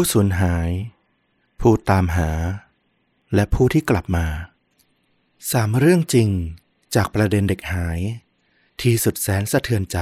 [0.00, 0.70] ผู้สูญหาย
[1.60, 2.30] ผู้ตามหา
[3.34, 4.26] และผู้ที่กลับมา
[5.52, 6.28] สามเรื่องจริง
[6.94, 7.98] จากประเด็นเด็กหาย
[8.82, 9.98] ที่สุดแสนสะเทือนใจ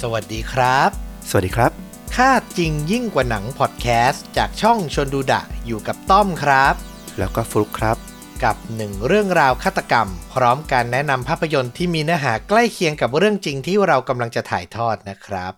[0.00, 0.90] สวัสดีครับ
[1.28, 1.72] สวัสดีครับ
[2.16, 6.76] ค่าจริงยิ่งกว่าหนังพอดแคสต์จากช่องชนดูดะอยู่กับต้อมครับ
[7.18, 7.96] แล้วก็ฟลุกครับ
[8.44, 15.52] กับหนึ่งเรื่องราวฆาตกรรม พร้อมการแนะนำภาพยนตร์ที่มีเนื้อหาใกล้เคียงกับเรื่องจริงที่เรากำลังจะถ่ายทอดนะครับ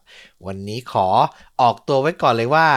[0.47, 1.09] วันนี้ขอ
[1.61, 2.69] ออกตัวไว้ก่อนเลยว่า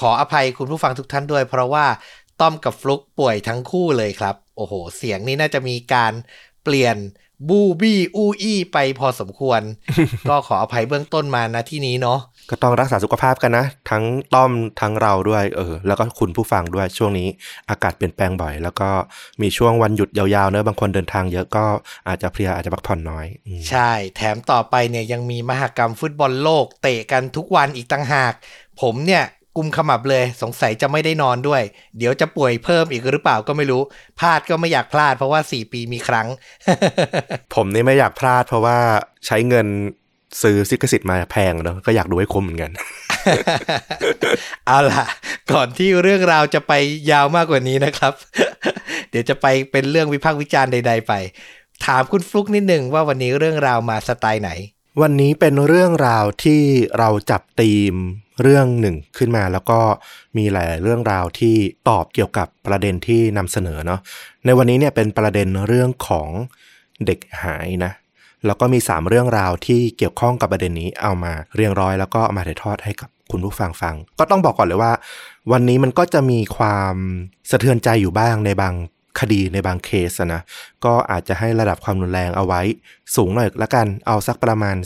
[0.00, 1.86] ขออภัยคุณผู้ฟังทุกท่านด้วย เพราะว่า
[2.40, 6.12] ต้อมกับฟลุกป่วยทั้งคู่เลยครับ โอ้โห เสียงนี้น่าจะมีการ
[6.64, 6.96] เปลี่ยน
[7.48, 9.60] บูบี้อูอี้ไปพอสมควร
[10.28, 12.20] ก็ขออภัยเบื้องต้นมานะที่นี้เนาะ
[12.50, 17.28] ก็ต้องรักษาสุขภาพกันนะ ทั้งต้อมทั้งเราด้วยเออแล้วก็คุณผู้ฟังด้วยช่วงนี้
[17.70, 18.88] อากาศเปลี่ยนแปลงบ่อย แล้วก็
[19.42, 21.64] มีช่วงวันหยุดยาวๆเนอะบางคนเดินทางเยอะก็
[22.08, 28.32] อาจจะเพลียอาจจะพักผ่อนน้อยอืมใช่ แถมต่อไปเนี่ยยังมีมหกรรมฟุตบอลโลก เตะกันทุกวันอีกต่างหาก
[28.82, 29.24] ผมเนี่ย
[29.56, 31.62] กุมขมับเลยสงสัยจะไม่ได้นอนด้วย
[31.98, 33.82] เดี๋ยวจะป่วยเพิ่มอีกหรือเปล่าก็ไม่รู้
[34.20, 36.28] พลาดก็ไม่อยากพลาดเพราะว่า 4 ปีมีครั้ง
[37.54, 38.76] ผมนี่ไม่อยากพลาดเพราะว่า
[39.26, 39.68] ใช้เงิน
[40.42, 42.70] ซื้อซิกสิทธิ์มาแพงเนอะก็อยากดูให้คุ้มเหมือนกัน
[44.66, 45.04] เอาล่ะ
[45.52, 46.72] ก่อนที่เรื่องราวจะไป
[47.10, 48.12] ยาวมากกว่านี้นะครับ
[49.10, 51.12] เดี๋ยวจะไปเป็นเรื่องวิพากษ์วิจารณ์ใด ๆ ไป
[51.86, 54.50] ถามคุณฟลุกนิดหนึ่งว่าวันนี้เรื่องราวมาสไตล์ไหน
[55.02, 56.62] วันนี้เป็นเรื่องราวที่
[56.98, 57.94] เราจับธีม
[58.42, 59.80] เรื่องหนึ่งขึ้นมาแล้วก็
[60.36, 61.56] มีหลายเรื่องราวที่
[61.88, 64.00] ตอบเกี่ยวกับประเด็นที่นำเสนอเนาะ
[64.44, 66.28] ในวันนี้เนี่ยเป็นประเด็นเรื่องของ
[67.06, 67.92] เด็กหายนะ
[68.46, 74.92] แล้วก็มี 3 เรื่องราวที่เกี่ยวข้องกับประเด็นนี้เอามาเรียงร้อยแล้วก็เอามาถ่ายทอดให้กับคุณผู้ฟังฟัง ก็ต้องบอกก่อนเลยว่า
[75.52, 76.94] วันนี้มันก็จะมีความ
[77.50, 78.74] สะเทือนใจอยู่บ้างในบาง
[79.20, 80.42] คดีในบางเคสนะ
[80.84, 82.60] ก็อาจจะให้ระดับความรุนแรงเอาไว้
[83.16, 84.76] สูงหน่อยละกันเอาสักประมาณ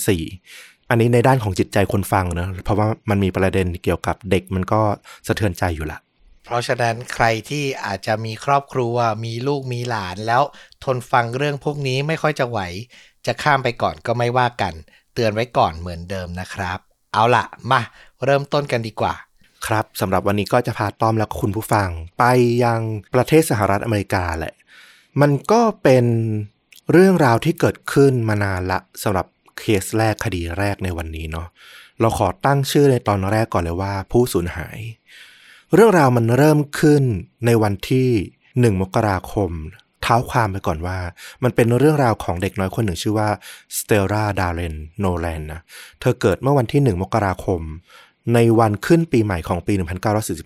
[0.40, 4.80] 4 อันนี้ในด้านของจิตใจคนฟังเนอะเพราะว่ามันมีประเด็นเกี่ยวกับเด็กมันก็
[5.26, 5.98] สะเทือนใจอยู่ละ
[6.44, 10.42] เพราะฉะนั้นใครที่อาจจะมีครอบครัวมีลูกมีหลานแล้ว
[10.84, 12.60] ทนฟังเรื่องพวกนี้ไม่ค่อยจะไหว
[13.26, 14.74] จะข้ามไปก่อนก็ไม่ว่ากัน
[15.14, 16.78] เตือนไว้ก่อนเหมือนเดิมนะครับ
[17.12, 17.80] เอาละมา
[18.24, 19.14] เริ่มต้นกันดีกว่า
[19.66, 22.24] ครับสำหรับวันนี้ก็จะพาต้อมและคุณผู้ฟัง ไป
[22.64, 22.80] ยัง
[23.14, 24.54] ประเทศสหรัฐอเมริกาแหละ
[25.20, 26.04] มันก็เป็น
[26.92, 29.26] เรื่องราวที่เกิดขึ้นมานานละสำหรับ
[29.58, 31.48] เคสแรกคดีแรกในวันนี้เนาะ
[32.00, 34.78] เราขอตั้งชื่อในตอนแรกก่อนเลยว่า ผู้สูญหาย
[35.74, 37.02] เรื่องราวมันเริ่มขึ้น
[37.46, 38.10] ในวันที่
[38.60, 39.50] หนึ่งมกราคม
[40.02, 40.98] เท้าความไปก่อนว่า
[41.42, 43.28] มันเป็นเรื่องราวของเด็กน้อยคนหนึ่งชื่อว่า
[43.78, 45.60] สเตลลาดาร์เรนโนแลนนะ
[46.00, 47.60] เธอเกิดเมื่อวันที่หนึ่งมกราคม
[48.34, 49.72] ในวันขึ้นปีใหม่ของปี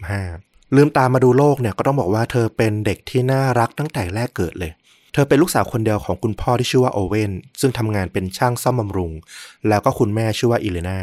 [0.03, 4.73] 1945 ลืมตามาดูโลกเนี่ยก็ต้องบอกว่าเธอเป็นเด็กที่น่ารักตั้งแต่แรกเกิดเลย
[5.13, 7.31] เธอเป็นลูกสาวคนเดียวของคุณพ่อที่ชื่อว่าโอเวน
[7.61, 9.13] ซึ่งทำงานเป็นช่างซ่อมบำรุง
[9.69, 11.01] แล้วก็คุณแม่ชื่อว่าอิเลนา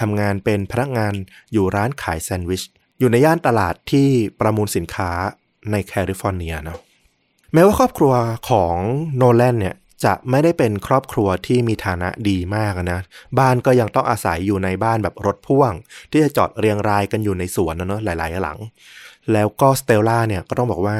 [0.00, 1.12] ทำงานเป็นพนักงาน
[1.52, 2.62] อยู่ร้านขายแซนด์วิช
[2.98, 4.08] อยู่ในย่านตลาดที่
[4.40, 5.10] ประมูลสินค้า
[5.70, 6.78] ในแคลิฟอร์เนียเนาะ
[7.56, 8.14] แม้ว่าครอบครัว
[8.50, 8.74] ของ
[9.16, 13.00] โนแลนเนี่ยจะไม่ได้เป็นครอบครัวที่มีฐานะดีมากนะ
[13.38, 15.72] บ้านก็ยังต้องอาศัยอยู่ในบ้านแบบรถพ่วง
[16.10, 18.58] ที่จะจอดเรียงรายกันอยู่ในสวนนะเนอะหลาย ๆ หลัง
[19.32, 20.96] แล้วก็สเตลล่าเนี่ยก็ต้องบอกว่า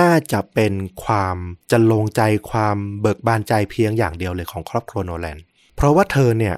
[0.00, 0.72] น่าจะเป็น
[1.04, 1.36] ความ
[1.70, 5.38] จรรโลงใจความเบิกบานใจเพียงอย่างเดียวเลยของครอบครัวโนแลน
[5.76, 6.54] เพราะว่าเธอเนี่ย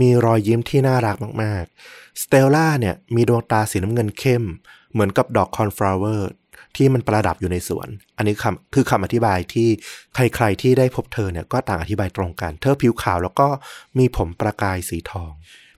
[0.00, 4.44] มีรอยยิ้มที่น่ารักมาก ๆ สเตลล่าเนี่ยมีดวงตาสีน้ำเงินเข้ม
[4.92, 6.30] เหมือนกับดอก cornflower
[6.76, 9.68] ที่มันประดับอยู่ในสวน อันนี้คำคือคำอธิบายที่
[10.14, 13.48] ใครๆที่ได้พบเธอเนี่ยก็ต่างอธิบายตรงกัน เธอผิวขาวแล้วก็
[13.98, 15.30] มีผมประกายสีทอง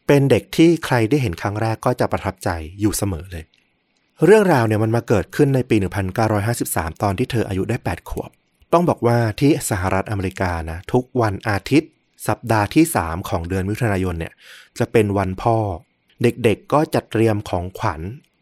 [0.06, 2.48] เป็นเด็กที่ใครได้เห็นครั้งแรกก็จะประทับใจ
[2.80, 3.44] อยู่เสมอเลย
[4.24, 5.76] เรื่องราวเนี่ยมันมาเกิดขึ้นในปี
[6.40, 8.30] 1953 ตอนที่เธออายุได้ 8 ขวบ
[8.72, 11.90] ต้องบอกว่าที่สหรัฐอเมริกานะทุกวันอาทิตย์
[12.28, 14.32] สัปดาห์ที่ 3 ของเดือนมิถุนายนเนี่ย
[14.78, 15.56] จะเป็นวันพ่อ
[16.22, 18.00] เด็กๆก็จัดเตรียมของขวัญ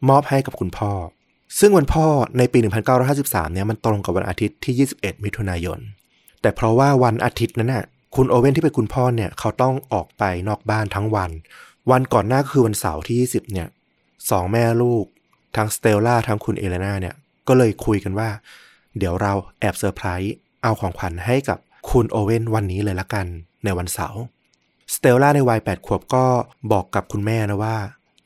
[0.09, 0.91] มอบให้กับคุณพ่อ
[1.59, 2.05] ซึ่งวันพ่อ
[2.37, 2.59] ในปี
[3.05, 5.79] 1953 เนี่ยมันตรงกับวันอาทิตย์ที่ 21 มิถุนายน
[6.41, 7.85] แต่เพราะว่าวันอาทิตย์นั้นน่ะ
[8.15, 11.31] คุณโอเว่นที่เป็นคุณพ่อเนี่ยเขาต้องออกไปนอกบ้านทั้งวัน
[11.91, 13.67] วันก่อนหน้าก็คือวันเสาร์ที่ 20 เนี่ย
[14.29, 15.05] สองแม่ลูก
[15.57, 17.15] ทั้งสเตลล่าทั้งคุณเอเลนาเนี่ย
[17.47, 18.29] ก็เลยคุยกันว่า
[18.97, 20.33] เดี๋ยวเราแอบเซอร์ไพรส์
[20.63, 21.57] เอาของขวัญให้กับ
[21.91, 23.25] คุณโอเว่นวันนี้เลยละกัน
[23.63, 24.21] ในวันเสาร์
[24.95, 26.25] สเตลล่าในวัย8ขวบก็
[26.71, 27.77] บอกกับคุณแม่นะว่า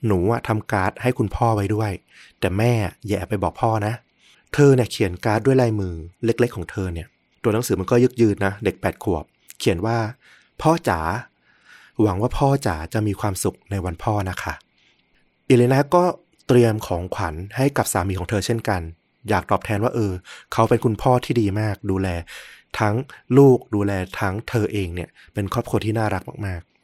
[0.05, 1.91] หนูอะทำการ์ดให้คุณพ่อไว้ด้วย
[2.39, 2.73] แต่แม่
[3.05, 3.93] อย่าแอบไปบอกพ่อนะ
[4.53, 5.93] เธอเนี่ยเขียนการ์ดด้วยลายมือ
[6.25, 7.07] เล็กๆ ของเธอเนี่ย
[7.43, 9.23] ตัวหนังสือมันก็ยึกยือนะ เด็ก8ขวบ
[9.59, 9.97] เขียนว่า
[10.61, 10.99] พ่อจ๋า
[12.01, 14.53] หวังว่าพ่อจ๋าจะมีความสุขในวันพ่อนะคะ
[15.49, 16.03] อิเลนาก็
[16.47, 18.81] เตรียมของขวัญให้กับสามีของเธอเช่นกัน
[19.29, 20.13] อยากตอบแทนว่าเออ
[20.53, 22.07] เขาเป็นคุณพ่อที่ดีมาก ดูแล
[22.79, 22.95] ทั้ง
[23.37, 26.76] ลูกดูแลทั้งเธอเองเนี่ย เป็นครอบครัวที่น่ารักมากๆ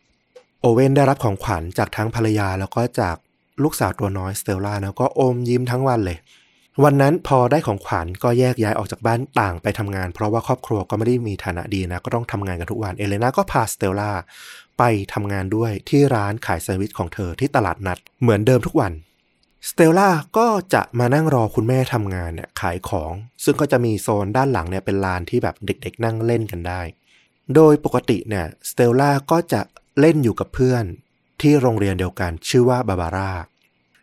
[0.65, 3.15] โอเว่นได้รับของขวัญจากทั้งภรรยาแล้วก็จาก
[3.63, 6.18] ลูกสาวตัวน้อยสเตลล่าแล้วก็อมยิ้มทั้งวันเลย
[6.83, 14.12] วันนั้นพอได้ของขวัญก็แยกย้ายออกจากบ้านต่างไปทำงาน เพราะว่าครอบครัวก็ไม่ได้มีฐานะดีนะ ก็ต้องทำงานกันทุกวันเอเลนาก็พาสเตลล่า
[14.77, 14.83] ไป
[15.13, 18.92] ทำงานด้วยที่ร้านขายแซนด์วิชของเธอที่ตลาดนัด เหมือนเดิมทุกวัน
[19.69, 23.13] สเตลล่าก็จะมานั่งรอคุณแม่ทำงานเนี่ยขายของ
[23.44, 26.81] ซึ่งก็จะมีโซนด้านหลังเนี่ยเป็นลานที่แบบเด็กๆ นั่งเล่นกันได้
[27.56, 29.62] โดยปกติเนี่ยสเตลล่าก็จะ
[30.00, 30.84] เล่นอยู่กับเพื่อน
[31.42, 33.31] ที่โรงเรียนเดียวกัน ชื่อว่าบาบาร่า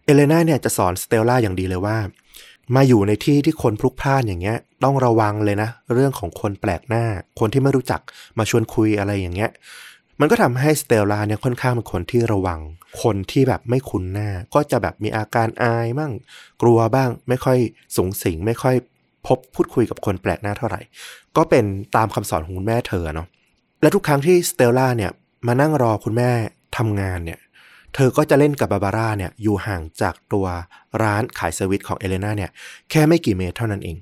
[0.04, 1.98] เอเลนาเนี่ยจะสอนสเตลล่าอย่างดีเลยว่า
[2.76, 7.04] มาอยู่ในที่ที่คนพลุกพล่านอย่างเงี้ย ต้องระวังเลยนะ เรื่องของคนแปลกหน้า
[7.38, 8.00] คนที่ไม่รู้จัก
[8.38, 9.50] มาชวนคุยอะไรอย่างเงี้ย
[10.20, 12.60] มันก็ทำให้สเตลล่าเนี่ยค่อนข้างเป็นคนที่ระวัง
[13.02, 16.12] คนที่แบบไม่คุ้นหน้า ก็จะแบบมีอาการอายบ้าง
[16.62, 17.58] กลัวบ้าง ไม่ค่อย
[17.96, 18.76] สุงสิง ไม่ค่อย
[19.26, 20.80] พบพูดคุยกับคนแปลกหน้าเท่าไหร่
[21.36, 21.64] ก็เป็น
[21.96, 23.26] ตามคำสอนของคุณแม่เธอเนาะ
[23.82, 25.10] และทุกครั้งที่สเตลล่าเนี่ย
[25.46, 26.30] มานั่งรอคุณแม่
[26.76, 27.40] ทำงานเนี่ย
[27.94, 30.46] เธอก็จะเล่นกับบาบาร่าเนี่ยอยู่ห่างจากตัว
[31.02, 32.50] ร้านขายแซนด์วิชของเอเลนาเนี่ย
[32.90, 33.96] แค่ไม่กี่เมตรเท่านั้นเอง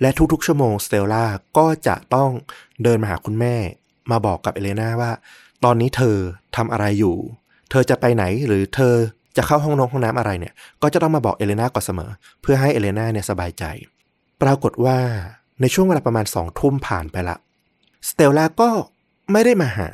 [0.00, 1.24] และทุกๆ ชั่วโมงสเตลล่า
[1.58, 2.30] ก็จะต้อง
[2.82, 3.54] เดินมาหาคุณแม่
[4.10, 5.10] มาบอกกับเอเลนาว่า
[5.64, 6.16] ตอนนี้เธอ
[6.56, 7.16] ทำอะไรอยู่
[7.70, 8.94] เธอจะไปไหนหรือเธอ
[9.36, 12.10] จะเข้าห้องน้องห้องน้ำอะไรเนี่ย ก็จะต้องมาบอกเอเลนาก่อนเสมอ
[12.42, 13.64] เพื่อให้เอเลนาเนี่ยสบายใจ
[14.42, 14.98] ปรากฏว่า
[15.60, 17.36] ในช่วงเวลาประมาณสองทุ่มผ่านไปละ
[18.08, 18.70] สเตลล่าก็
[19.32, 19.88] ไม่ได้มาหา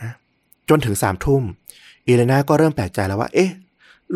[0.69, 1.43] จนถึงสามทุ่ม
[2.05, 3.51] เอเลนาก็เริ่มแปลกใจแล้วว่า เอ๊ะ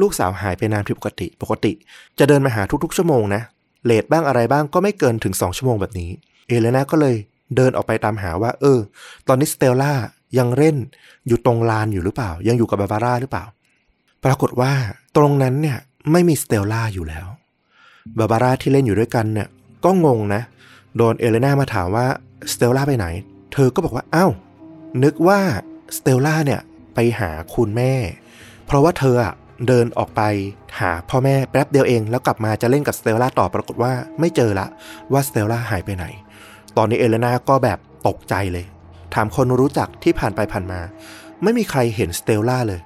[0.00, 1.72] ลูกสาวหายไปนานผิดปกติ ปกติ
[2.18, 3.42] จะเดินมาหาทุกๆ ชั่วโมงนะ
[3.84, 6.10] late บ้างอะไรบ้างก็ไม่เกินถึงสองชั่วโมงแบบนี้
[6.48, 7.14] เอเลนาก็เลย
[7.56, 8.78] เดินออกไปตามหาว่า เออ
[9.28, 9.92] ตอนนี้สเตลล่า
[10.38, 10.76] ยังเล่น
[11.28, 13.44] อยู่ตรงลานอยู่หรือเปล่า ยังอยู่กับบาบาร่าหรือเปล่า
[14.24, 14.72] ปรากฏว่า
[15.16, 15.78] ตรงนั้นเนี่ย
[16.12, 17.26] ไม่มีสเตลล่าอยู่แล้ว
[18.18, 19.48] บาบาร่าที่เล่นอยู่ด้วยกันเนี่ย
[19.84, 20.42] ก็งงนะ
[20.96, 22.06] โดนเอเลนามาถามว่า
[22.52, 23.06] สเตลล่าไปไหน
[23.52, 24.32] เธอก็บอกว่า อ้าว
[25.04, 25.40] นึกว่า
[25.96, 26.60] สเตลล่าเนี่ย
[26.94, 27.92] ไปหาคุณแม่
[28.66, 29.34] เพราะว่าเธออะ
[29.68, 30.22] เดินออกไป
[30.80, 34.66] หาพ่อแม่แป๊บเดียวเอง แล้วกลับมาจะเล่นกับสเตลล่าต่อปรากฏว่าไม่เจอละ
[35.12, 36.04] ว่าสเตลล่าหายไปไหน
[36.76, 38.64] ตอนนี้เอเลนาก็แบบตกใจเลย
[39.14, 40.80] ถามคนรู้จักที่ผ่านไปผ่านมา
[41.42, 42.80] ไม่มีใครเห็นสเตลล่าเลย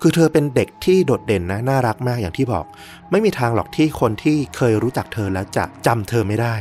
[0.00, 2.64] คือเธอเป็นเด็กที่โดดเด่นนะน่ารักมากอย่างที่บอก
[3.10, 6.54] ไม่มีทางหรอกที่คนที่เคยรู้จักเธอแล้วจะจำเธอไม่ได้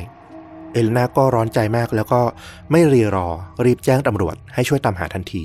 [0.74, 2.22] เอเลนาก็ร้อนใจมากแล้วก็
[2.72, 3.28] ไม่รีรอ
[3.66, 5.44] รีบแจ้งตำรวจให้ช่วยตามหาทันที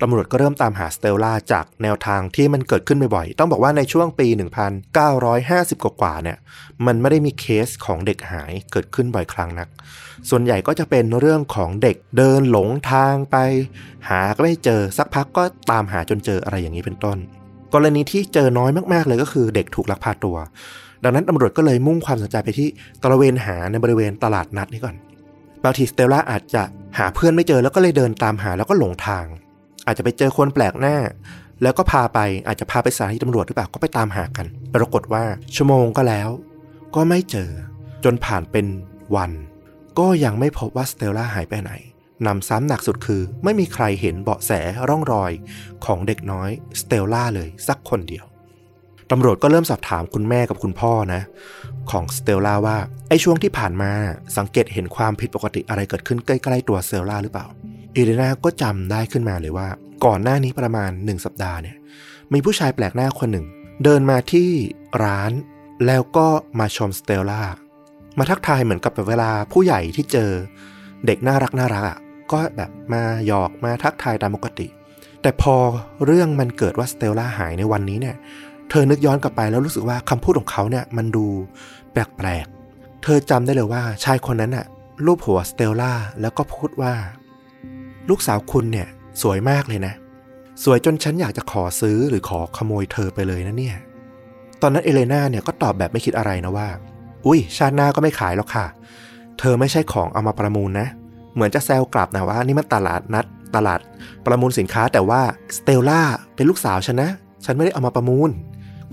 [0.00, 4.28] ตำรวจก็เริ่มตามหาสเตลล่าจากแนวทางที่มันเกิดขึ้นบ่อยๆ ต้องบอกว่าในช่วงปี
[5.06, 6.38] 1950 กว่าๆเนี่ย
[6.86, 9.68] มันไม่ได้มีเคสของเด็กหายเกิดขึ้นบ่อยครั้งนัก
[10.30, 13.36] ส่วนใหญ่ก็จะเป็นเรื่องของเด็กเดินหลงทางไป
[14.08, 17.18] หาก็ไม่เจอสักพักก็ตามหาจนเจออะไรอย่างนี้เป็นต้น
[17.74, 20.36] กรณีที่เจอน้อยมากๆเลยก็คือเด็กถูกลักพาตัว
[21.04, 22.68] ดังนั้นตำรวจก็เลยมุ่งความสนใจไปที่
[23.02, 24.96] ตระเวนหาในบริเวณตลาดนัดนี้ก่อน
[25.64, 26.62] บางทีสเตลล่าอาจจะ
[26.98, 29.24] หาเพื่อนไม่เจอแล้วก็เลยเดินตามหาแล้วก็หลงทาง
[29.86, 30.96] อาจจะไปเจอคนแปลกหน้า
[31.62, 35.24] แล้วก็พาไปอาจจะพาไปสถานีตำรวจหรือเปล่าก็ไปตามหากัน ปรากฏว่า
[35.54, 36.28] ชั่วโมงก็แล้ว
[36.94, 37.50] ก็ไม่เจอ
[38.04, 38.66] จนผ่านเป็น
[39.16, 39.32] วัน
[39.98, 41.72] ก็ยังไม่พบว่าสเตลล่าหายไปไหน
[42.26, 44.52] นำซ้ำหนักสุดคือไม่มีใครเห็นเบาะแส
[44.88, 45.32] ร่องรอย
[45.84, 48.24] ของเด็กน้อยสเตลล่าเลยสักคนเดียว
[49.10, 51.22] ตำรวจก็เริ่มสอบถามคุณแม่กับคุณพ่อนะ
[51.90, 52.76] ของสเตลล่าว่า
[53.08, 53.90] ไอ้ช่วงที่ผ่านมา
[54.36, 57.46] สังเกตเห็นความผิดปกติอะไรเกิดขึ้นใกล้ๆตัวสเตลล่าหรือเปล่า
[57.94, 59.68] เอเลนาก็จำได้ขึ้นมาเลยว่า
[60.04, 61.76] ก่อนหน้านี้ประมาณหนึ่งสัปดาห์เนี่ย
[62.32, 63.46] มีผู้ชายแปลกหน้าคนหนึ่ง
[63.84, 64.48] เดินมาที่
[65.04, 65.32] ร้าน
[65.86, 66.26] แล้วก็
[66.58, 67.42] มาชมสเตลล่า
[68.18, 70.30] มาทักทายเหมือนกับเวลาผู้ใหญ่ที่เจอ
[71.06, 71.98] เด็กน่ารักน่ารักอะ
[72.32, 74.66] ก็แบบมาหยอกมาทักทายตามปกติ
[75.22, 75.56] แต่พอ
[76.06, 78.16] เรื่องมันเกิดว่าสเตลล่าหายในวันนี้เนี่ย
[78.70, 81.26] เธอนึกย้อนกลับไปแล้วรู้สึกว่าคำพูดของเขาเนี่ยมันดู
[81.92, 84.66] แปลกๆ เธอจำได้เลยว่าชายคนนั้นอะ
[85.06, 86.92] รูปหัวสเตลล่าแล้วก็พูดว่า
[88.08, 88.88] ลูกสาวคุณเนี่ย
[89.22, 89.94] สวยมากเลยนะ
[90.64, 93.76] สวยจนฉันอยากจะขอซื้อหรือขอขโมยเธอไปเลยนะเนี่ย
[94.62, 96.68] ตอนนั้นเอเลนาเนี่ยก็ตอบแบบไม่คิดอะไรนะว่า
[97.26, 98.66] อุ้ยชาติหน้าก็ไม่ขายหรอกค่ะ
[99.38, 100.88] เธอไม่ใช่ของเอามาประมูลนะ
[101.34, 103.24] เหมือนจะแซวกลับนะว่า นี่มันตลาดนัด
[103.56, 103.80] ตลาด
[104.26, 105.20] ประมูลสินค้าแต่ว่า
[105.56, 106.00] สเตลล่า
[106.34, 107.10] เป็นลูกสาวฉันนะ
[107.44, 108.30] ฉันไม่ได้เอามาประมูล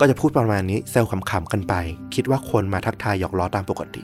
[0.00, 1.74] ก็จะพูดประมาณนี้แซวขำๆกันไป
[2.14, 4.02] คิดว่าคนมาทักทายหยอกล้อตามปกติ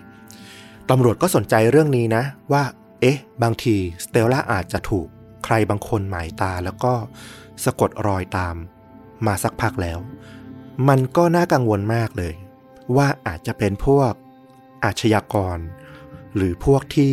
[0.91, 2.23] ตำรวจก็สนใจเรื่องนี้นะ
[2.53, 2.63] ว่า
[3.01, 5.07] เอ๊ะ บางทีสเตลล่าอาจจะถูก
[5.45, 6.93] ใครบางคนหมายตาแล้วก็
[7.65, 8.55] สะกดรอยตาม
[9.27, 9.99] มาสักพักแล้ว
[10.89, 12.35] มันก็น่ากังวลมากเลย
[12.97, 14.13] ว่าอาจจะเป็นพวก
[14.85, 15.59] อาชญากร
[16.37, 17.13] หรือพวกที่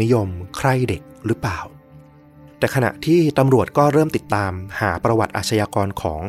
[0.00, 1.60] นิยมใคร่เด็กหรือเปล่า
[2.58, 6.20] แต่ขณะที่ตำรวจก็เริ่มติดตามหาประวัติอาชญากรของ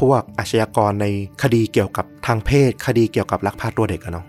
[0.00, 1.06] พวกอาชญากรใน
[1.42, 4.26] คดีเกี่ยวกับทางเพศ คดีเกี่ยวกับลักพาตัวเด็กอะเนาะ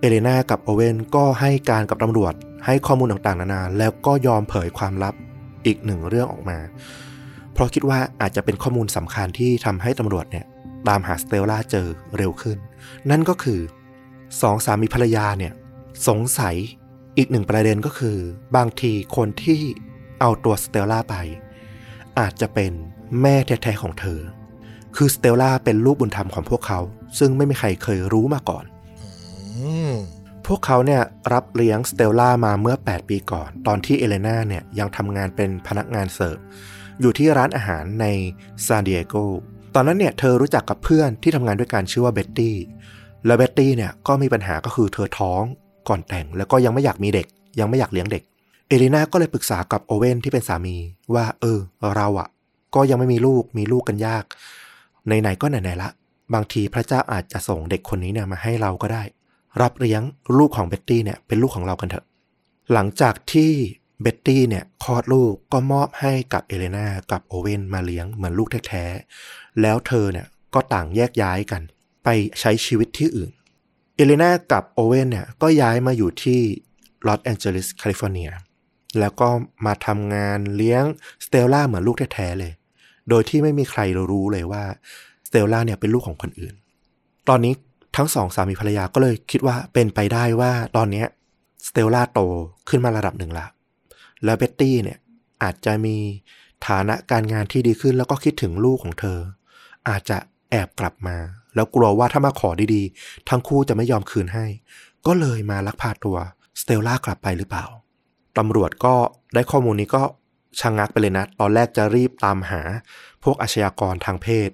[0.00, 2.34] เอเอเลนากับโอเวนก็ให้การกับตำรวจ
[2.66, 5.14] ให้ข้อมูลต่างๆนานา แล้วก็ยอมเผยความลับ
[5.66, 6.58] อีกหนึ่งเรื่องออกมา
[7.52, 10.44] เพราะคิดว่าอาจจะเป็นข้อมูลสำคัญที่ทำให้ตำรวจเนี่ย
[10.88, 12.58] ตามหาสเตลล่าเจอเร็วขึ้น
[13.10, 13.60] นั่นก็คือ
[14.42, 15.52] สองสามีภรรยาเนี่ย
[16.08, 16.56] สงสัย
[17.16, 18.18] อีกหนึ่งประเด็นก็คือ
[18.56, 19.60] บางทีคนที่
[20.20, 21.14] เอาตัวสเตลล่าไป
[22.18, 22.72] อาจจะเป็น
[23.20, 24.20] แม่แท้ๆของเธอ
[24.96, 26.80] คือสเตลล่าเป็นลูกบุญธรรมของพวกเขา
[27.18, 28.64] ซึ่งไม่มีใครเคยรู้มาก่อน
[30.46, 36.36] พวกเขาเนี่ยรับเลี้ยงสเตลล่ามาเมื่อ 8 ปีก่อน ตอนที่เอเลนาเนี่ยยังทำงานเป็นพนักงานเสิร์ฟ
[37.00, 38.06] อยู่ที่ร้านอาหารใน
[38.66, 39.14] ซานดิเอโก
[39.74, 42.56] ตอนนั้นเนี่ยเธอรู้จักกับเพื่อนที่ทำงานด้วยกันชื่อว่าเบ็ตตี้
[43.26, 45.42] และเบ็ตตี้เนี่ยก็มีปัญหาก็คือเธอท้อง
[45.88, 47.26] ก่อนแต่งแล้วก็ยังไม่อยากมีเด็ก
[47.60, 48.22] ยังไม่อยากเลี้ยงเด็ก
[48.68, 50.76] เอเลนาก็เลยปรึกษากับโอเว่นที่เป็นสามี
[51.14, 51.58] ว่า เออ
[51.96, 52.28] เราอะ
[52.74, 54.24] ก็ยังไม่มีลูกมีลูกกันยาก
[55.06, 55.90] ไหนๆก็ไหนๆละ
[56.34, 59.02] บางทีพระเจ้าอาจจะส่งเด็กคนนี้เนี่ยมาให้เราก็ได้
[59.60, 60.02] รับเลี้ยง
[60.38, 62.04] ลูกของเบ็ตตี้เนี่ยเป็นลูกของเรากันเถอะ
[62.72, 63.50] หลังจากที่
[64.02, 71.62] เบ็ตตี้เนี่ยคลอดลูกก็มอบให้กับเอเลนากับโอเวนมาเลี้ยงเหมือนลูกแท้ๆ แล้วเธอเนี่ยก็ต่างแยกย้ายกัน
[72.04, 72.08] ไป
[72.40, 73.30] ใช้ชีวิตที่อื่น
[73.96, 76.40] เอเลนากับโอเวนเนี่ยก็ย้ายมาอยู่ที่
[77.06, 78.30] ลอสแอนเจลิสแคลิฟอร์เนีย
[79.00, 79.28] แล้วก็
[79.66, 80.84] มาทำงานเลี้ยง
[81.24, 82.52] สเตลล่าเหมือนลูกแท้ๆเลย
[83.08, 83.80] โดยที่ไม่มีใคร
[84.10, 84.64] รู้เลยว่า
[85.28, 86.54] สเตลล่าเนี่ยเป็นลูกของคนอื่น
[87.28, 87.54] ตอนนี้
[87.96, 91.04] ทั้งสองสามีภรรยาก็เลยคิดว่าเป็นไปได้ว่าตอนเนี้
[91.68, 92.20] สเตลล่าโต
[92.68, 93.46] ขึ้นมาระดับหนึ่งละ
[94.24, 94.98] แล้วเบ็ตตี้เนี่ย
[95.42, 95.96] อาจจะมี
[96.66, 99.18] ฐานะการงานที่ดีขึ้นแล้วก็คิดถึงลูกของเธอ
[99.88, 100.18] อาจจะ
[100.50, 101.16] แอบกลับมา
[101.54, 104.46] แล้วกลัวว่าถ้ามาขอดีๆ ทั้งคู่จะไม่ยอมคืนให้
[105.06, 106.16] ก็เลยมาลักพาตัว
[106.60, 107.66] สเตลล่ากลับไปหรือเปล่า
[108.38, 108.94] ตำรวจก็
[109.34, 110.02] ได้ข้อมูลนี้ก็
[110.60, 112.62] ชะงักไปเลยนะ ตอนแรกจะรีบตามหา
[113.24, 114.50] พวกอาชญากรทางเพศ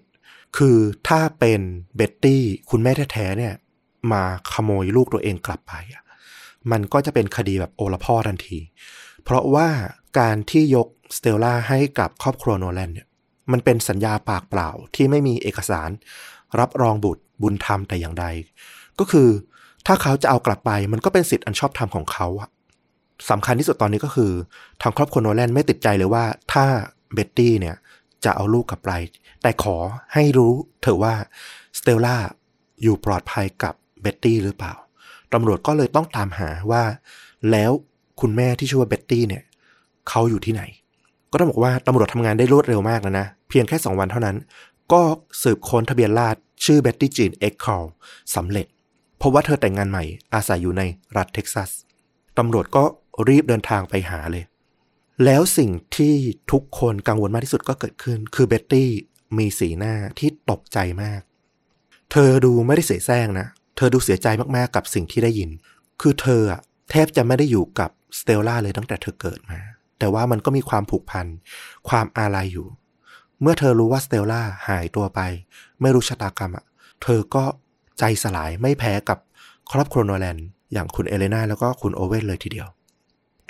[0.56, 0.78] คือ
[1.08, 1.60] ถ้าเป็น
[1.96, 3.54] เบ็ตตี้คุณแม่แท้ๆเนี่ย
[4.12, 5.72] มาขโมยลูกตัวเองกลับไป
[6.70, 8.58] มันก็จะเป็นคดีแบบโอละพ่อทันที
[9.24, 9.68] เพราะว่า
[10.18, 13.06] การที่ยกสเตลล่าให้กับครอบครัวโนแลนเนี่ย
[13.52, 15.90] มันเป็นสัญญาปากเปล่าที่ไม่มีเอกสาร
[16.60, 18.26] รับรองบุตรบุญธรรมแต่อย่างใด
[18.98, 19.28] ก็คือ
[19.86, 22.48] ถ้าเขาจะเอากลับไปมันก็เป็นสิทธิ์อันชอบธรรมของเขาอะ
[23.30, 24.32] สำคัญที่สุดตอนนี้ก็คือ
[24.82, 26.64] ทางครอบครัวโนแลนไม่ติดใจเลยว่า ถ้า
[27.14, 27.76] เบ็ตตี้เนี่ย
[28.24, 28.90] จะเอาลูกกลับไป
[29.42, 29.76] แต่ขอ
[30.14, 31.14] ให้รู้เถอะว่า
[31.78, 32.16] สเตลล่า
[32.82, 34.72] อยู่ปลอดภัยกับเบ็ตตี้หรือเปล่า
[35.32, 36.82] ตำรวจก็เลยต้องตามหาว่า
[37.50, 37.70] แล้ว
[38.20, 39.42] คุณแม่ที่ชื่อว่าเบ็ตตี้เนี่ย
[40.08, 40.62] เขาอยู่ที่ไหน
[41.32, 44.36] ก็ต้องบอกว่าตำรวจทำงานได้รวดเร็วมากแล้วนะ เพียงแค่ 2 วันเท่านั้น
[44.92, 45.02] ก็
[45.42, 47.84] สืบค้นทะเบียนราษฎร์ชื่อเบ็ตตี้จีนเอ็กคอล
[48.34, 48.66] สำเร็จ
[49.18, 50.82] เพราะว่าเธอแต่งงานใหม่อาศัยอยู่ใน
[51.16, 51.70] รัฐเท็กซัส
[52.38, 52.84] ตำรวจก็
[53.28, 54.44] รีบเดินทางไปหาเลย
[55.24, 56.14] แล้วสิ่งที่
[56.52, 58.90] ทุกคนกังวลมากที่สุดก็เกิดขึ้น คือเบ็ตตี้
[59.38, 61.20] มีสีหน้าที่ตกใจมาก
[62.12, 65.50] เธอดูไม่ได้เสแสร้งนะ เธอดูเสียใจมากๆกับสิ่งที่ได้ยิน
[66.00, 69.60] คือเธออะแทบจะไม่ได้อยู่กับสเตลล่าเลยตั้งแต่เธอเกิดมา
[69.98, 71.26] แต่ว่ามันก็มีความผูกพัน
[71.88, 72.66] ความอาลัยอยู่
[73.42, 75.20] เมื่อเธอรู้ว่าสเตลล่าหายตัวไป
[75.80, 76.64] ไม่รู้ชะตากรรมอะ
[77.02, 77.44] เธอก็
[77.98, 79.18] ใจสลายไม่แพ้กับ
[79.72, 80.38] ครอบครัวโนแลน
[80.72, 82.68] อย่างคุณเอเลนาแล้วก็คุณโอเว่นเลยทีเดียว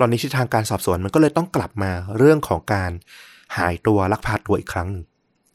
[0.01, 2.91] ตอนนี้ทิศทางการสอบสวนมันก็เลยต้องกลับมาเรื่องของการ
[3.57, 5.05] หายตัวลักพาตัวอีกครั้งหนึ่ง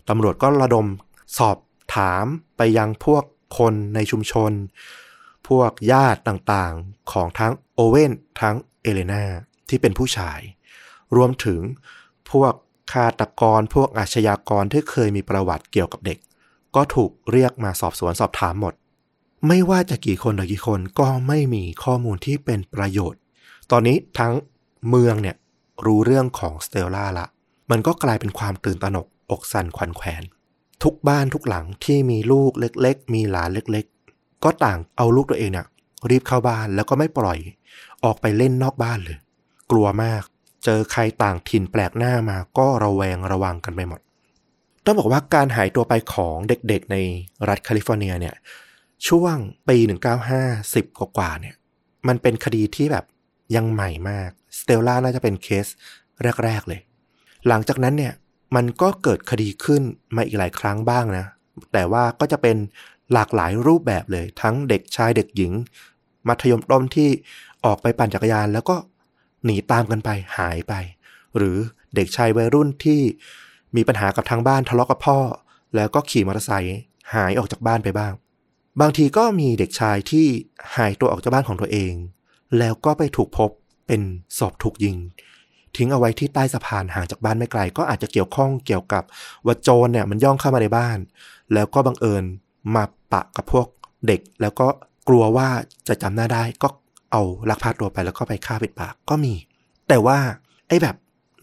[0.10, 0.88] ตำรวจก็ระดม
[1.38, 1.58] สอบ
[1.96, 2.25] ถาม
[2.58, 3.24] ไปยังพวก
[3.58, 4.52] คนในชุมชน
[5.48, 8.12] พวกญาติต่างๆของทั้งโอเว่น
[8.42, 9.24] ทั้งเอเลนา
[9.70, 10.40] ที่เป็นผู้ชาย
[11.16, 11.62] รวมถึง
[12.32, 12.54] พวก
[12.94, 16.18] ฆาตกรพวกอาชญากรที่เคยมีประวัติเกี่ยวกับเด็ก
[16.75, 18.74] ก็ถูกเรียกมาสอบสวนสอบถามหมด
[19.48, 23.22] ไม่ว่าจะกี่คนหรือกี่คนก็ไม่มีข้อมูลที่เป็นประโยชน์
[23.72, 24.34] ตอนนี้ทั้ง
[24.89, 25.36] เมืองเนี่ย
[25.86, 27.25] รู้เรื่องของสเตลล่าละ
[27.72, 30.24] มันก็กลายเป็นความตื่นตระหนกอกสั่นขวัญแขวน
[30.84, 35.67] ทุกบ้านทุกหลังที่มีลูกเล็ก ๆ มีหลานเล็ก ๆ ก็ต่างเอาลูกตัวเองเนี่ย
[36.10, 37.38] รีบเข้าบ้านแล้วก็ไม่ปล่อย
[38.03, 39.17] ออกไปเล่นนอกบ้านเลย
[39.72, 40.24] กลัวมาก
[40.63, 44.00] เจอใครต่างถิ่นแปลกหน้ามาก็ระแวงระวังกันไปหมด
[44.86, 46.98] ต้องบอกว่าการหายตัวไปของเด็กๆ ใน
[47.48, 48.36] รัฐแคลิฟอร์เนียเนี่ย
[49.07, 49.36] ช่วง
[49.67, 49.77] ปี
[50.39, 51.55] 1950 กว่าๆเนี่ย
[52.07, 53.05] มันเป็นคดีที่แบบ
[53.56, 55.68] ยังใหม่มากสเตลล่าน่าจะเป็นเคส
[56.44, 56.82] แรก ๆ เลย
[57.48, 58.14] หลังจากนั้นเนี่ย
[58.56, 59.82] มันก็เกิดคดีขึ้น
[60.16, 61.25] มาอีกหลายครั้งบ้างนะ
[61.74, 62.58] แต่ว่าก็จะเป็น
[63.14, 65.52] หลากหลายรูปแบบเลย ทั้งเด็กชายเด็กหญิง
[66.28, 67.10] มัธยมต้นที่
[67.66, 68.75] ออกไปปั่นจักรยาน แล้วก็
[69.46, 70.74] หนีตามกันไปหายไป
[71.38, 71.58] หรือ
[71.96, 73.02] เด็กชายวัยรุ่นที่
[73.75, 75.20] มีปัญหากับทางบ้านทะเลาะกับพ่อ
[75.75, 76.80] แล้วก็ขี่มอเตอร์ไซค์
[77.14, 78.14] หายออกจากบ้านไปบ้าง
[78.82, 80.28] บางทีก็มีเด็กชายที่
[80.78, 81.94] หายตัวออกจากบ้านของตัวเอง
[82.60, 83.50] แล้วก็ไปถูกพบ
[83.88, 84.02] เป็น
[84.40, 84.98] ศพถูกยิง
[85.75, 89.04] ทิ้งเอาไว้ที่ใต้สะพานห่างจากบ้านไม่ไกล ก็อาจจะเกี่ยวข้องเกี่ยวกับ
[89.46, 90.98] ว่าโจรเนี่ยมันย่องเข้ามาในบ้าน
[91.54, 92.24] แล้วก็บังเอิญ
[92.75, 93.68] มาปะกับพวก
[94.08, 94.68] เด็ก แล้วก็
[95.08, 95.50] กลัวว่า
[95.88, 96.70] จะจำหน้าได้ก็
[97.12, 99.34] เอาลักพาตัวไปแล้วก็ไปฆ่าปิดปากก็มี
[99.88, 100.18] แต่ว่า
[100.68, 100.96] ไอ้แบบ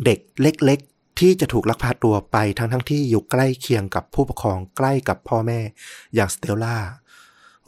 [0.04, 5.60] เด็กเล็กๆ ที่จะถูกลักพาตัวไปทั้งทั้งที่อยู่ใกล้เคียงกับผู้ปกครองใกล้กับพ่อแม่
[6.14, 6.76] อย่างสเตลล่า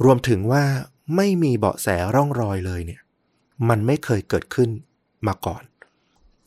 [0.05, 0.65] รวมถึงว่า
[1.17, 3.01] ไม่มีเบาะแสร่องรอยเลยเนี่ย
[3.69, 4.71] มันไม่เคยเกิดขึ้น
[5.27, 5.63] มาก่อน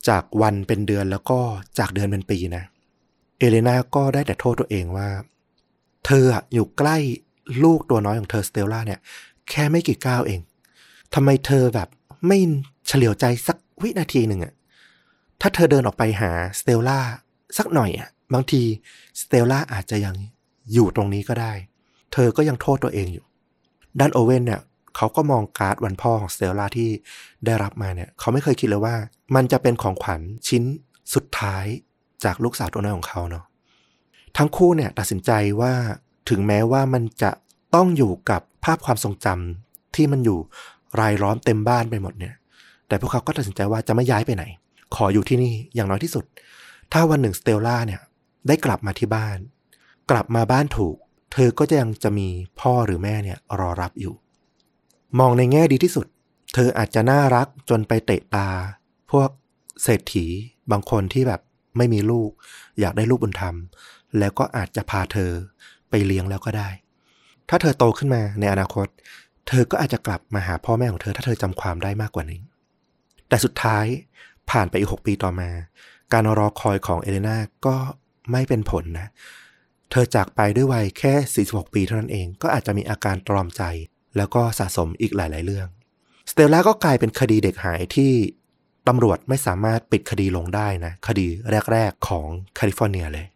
[0.08, 1.40] จากวันเป็นเดือนแล้วก็
[1.78, 2.64] จากเดือนเป็นปีนะ
[3.38, 5.08] เอเลนาก็ได้แต่โทษตัวเองว่า
[6.06, 6.96] เธออะอยู่ใกล้
[7.64, 9.00] ลูกตัวน้อยของเธอสเตลล่าเนี่ย
[9.50, 10.40] แค่ไม่กี่ก้าวเอง
[11.14, 11.88] ทำไมเธอแบบ
[12.26, 12.38] ไม่
[12.86, 14.54] เฉลียวใจสักวินาทีหนึ่งอะ
[15.40, 16.98] ถ้าเธอเดินออกไปหาสเตลล่า
[17.58, 18.62] สักหน่อยอะบางที
[19.20, 20.14] สเตลล่าอาจจะยัง
[20.72, 21.52] อยู่ตรงนี้ก็ได้
[22.12, 23.24] เธอก็ยังโทษตัวเองอยู่
[24.00, 24.60] ด้านโอเว่นเนี่ย
[24.98, 26.90] เขาก็มองการ์ดวันพ่อของสเตลล่าที่
[27.44, 28.94] ได้รับมาเนี่ย เขาไม่เคยคิดเลยว่า
[29.34, 30.62] มันจะเป็นของขวัญชิ้น
[31.14, 31.64] สุดท้าย
[32.24, 33.44] จากลูกสาวตัวน้อยของเขาเนาะ
[34.36, 35.72] ทั้งคู่เนี่ยตัดสินใจว่า
[36.28, 37.30] ถึงแม้ว่ามันจะ
[37.74, 40.38] ต้องอยู่กับภาพความทรงจำที่มันอยู่
[41.00, 42.34] รายล้อมเต็มบ้านไปหมดเนี่ย
[42.88, 44.44] แต่พวกเขาก็ตัดสินใจว่าจะไม่ย้ายไปไหน
[44.94, 46.24] ขออยู่ที่นี่อย่างน้อยที่สุด
[46.92, 48.00] ถ้าวันหนึ่งสเตลล่าเนี่ย
[48.46, 49.38] ได้กลับมาที่บ้าน
[50.10, 50.96] กลับมาบ้านถูก
[51.32, 52.28] เธอก็จะยังจะมี
[52.60, 54.14] พ่อหรือแม่เนี่ยรอรับอยู่
[55.18, 56.06] มองในแง่ดีที่สุด
[56.54, 58.48] เธออาจจะน่ารักจนไปเตะตา
[59.10, 59.28] พวก
[59.82, 60.26] เศรษฐี
[60.70, 61.40] บางคนที่แบบ
[61.76, 62.30] ไม่มีลูก
[62.80, 63.54] อยากได้ลูกบุญธรรม
[64.18, 65.32] แล้วก็อาจจะพาเธอ
[65.90, 66.68] ไปเลี้ยงแล้วก็ได้
[67.48, 68.86] ถ้าเธอโตขึ้นมาในอนาคต
[69.48, 72.40] เธอก็อาจจะกลับมาหาพ่อแม่ของเธอ ถ้าเธอจำความได้มากกว่านี้
[73.28, 73.84] แต่สุดท้าย
[74.50, 75.50] ผ่านไปอีกหกปีต่อมา
[76.12, 77.76] การรอคอยของเอเลนาก็
[78.32, 79.08] ไม่เป็นผลนะ
[79.90, 83.62] เธอจากไปด้วยวัยแค่ 46 ปีเท่านั้นเอง ก็อาจจะมีอาการตรอมใจ
[84.18, 85.68] แล้วก็สะสมอีกหลาย ๆ เรื่อง
[86.30, 88.12] สเตลล่าก็กลายเป็นคดีเด็กหายที่
[88.88, 91.26] ตำรวจไม่สามารถปิดคดีลงได้นะ คดี
[91.72, 93.26] แรก ๆ ของแคลิฟอร์เนียเลย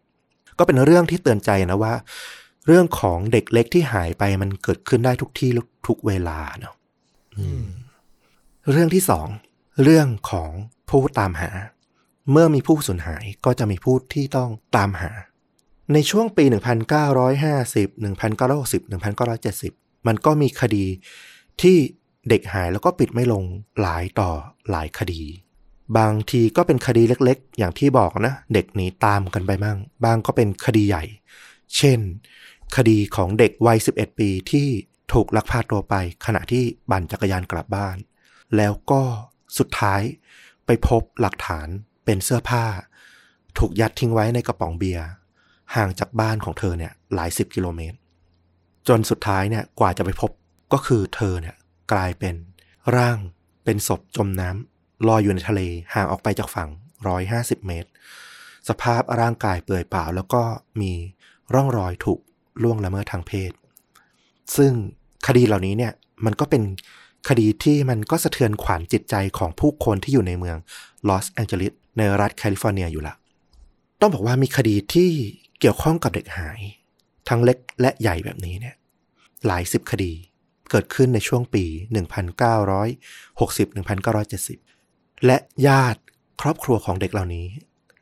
[0.57, 1.93] ก็เป็นเรื่องที่เตือนใจนะว่า
[2.67, 5.49] เรื่องของเด็กเล็กที่หายไปมันเกิดขึ้นได้ทุกที่
[5.87, 6.75] ทุกเวลาเนาะ
[7.37, 7.65] อืม
[8.71, 9.27] เรื่องที่สอง
[9.83, 10.51] เรื่องของ
[10.89, 11.51] ผู้ตามหา
[12.31, 15.11] เมื่อมีผู้สูญหายก็จะมีผู้ที่ต้องตามหา
[15.93, 16.55] ในช่วงปี 1950
[18.03, 20.85] 1960 1970 มันก็มีคดี
[21.61, 21.77] ที่
[22.29, 23.43] เด็กหายแล้วก็ปิดไม่ลง
[23.81, 24.31] หลายต่อ
[24.71, 25.21] หลายคดี
[25.97, 31.03] บางทีก็เป็นคดีเล็กๆ อย่างที่บอกนะ เด็กหนีตามกันไปมั่ง บางก็เป็นคดีใหญ่
[31.77, 31.99] เช่น
[32.75, 34.67] คดีของเด็กวัย 11 ปีที่
[35.13, 37.97] ถูกลักพาตัวไปขณะที่ปั่นจักรยานกลับบ้าน
[38.57, 39.01] แล้วก็
[39.57, 40.01] สุดท้าย
[40.65, 41.67] ไปพบหลักฐาน
[42.05, 42.65] เป็นเสื้อผ้า
[43.57, 45.05] ถูกยัดทิ้งไว้ในกระป๋องเบียร์
[45.75, 47.97] ห่างจากบ้านของเธอเนี่ยหลายสิบกิโลเมตร
[48.87, 50.31] จนสุดท้ายเนี่ยกว่าจะไปพบ
[50.73, 51.55] ก็คือเธอเนี่ย
[51.91, 52.35] กลายเป็น
[52.97, 53.17] ร่าง
[53.63, 55.61] เป็นศพจมน้ำลอยอยู่ในทะเล
[55.93, 56.69] ห่างออกไปจากฝั่ง
[57.07, 57.89] ร้อยห้าสิบเมตร
[58.69, 60.41] สภาพร่างกายเปื่อยเปล่า แล้วก็
[60.81, 60.91] มี
[61.53, 62.19] ร่องรอยถูก
[62.63, 63.51] ล่วงละเมิดทางเพศ
[64.57, 64.71] ซึ่ง
[65.27, 65.93] คดีเหล่านี้เนี่ย
[66.25, 66.63] มันก็เป็น
[67.29, 70.57] คดีที่มันก็สะเทือนขวัญจิตใจของผู้คนที่อยู่ในเมือง
[71.07, 73.13] ลอสแองเจลิสในรัฐแคลิฟอร์เนียอยู่ละ
[74.01, 75.09] ต้องบอกว่ามีคดีที่
[75.59, 76.59] เกี่ยวข้องกับเด็กหาย
[77.29, 78.75] ทั้งเล็กและใหญ่แบบนี้เนี่ย
[79.47, 80.13] หลายสิบคดี
[80.69, 81.65] เกิดขึ้นในช่วงปี
[82.85, 86.01] 1960-1970 และญาติ
[86.41, 87.47] ครอบครัวของเด็กเหล่านี้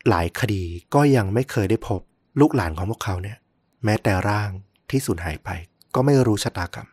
[0.09, 2.01] หลายคดีก็ยังไม่เคยได้พบ
[2.39, 3.37] ลูกหลานของพวกเขาเนี่ย
[3.83, 4.49] แม้แต่ร่าง
[4.89, 5.49] ที่สูญหายไป
[5.95, 6.87] ก็ไม่รู้ชะตากรรม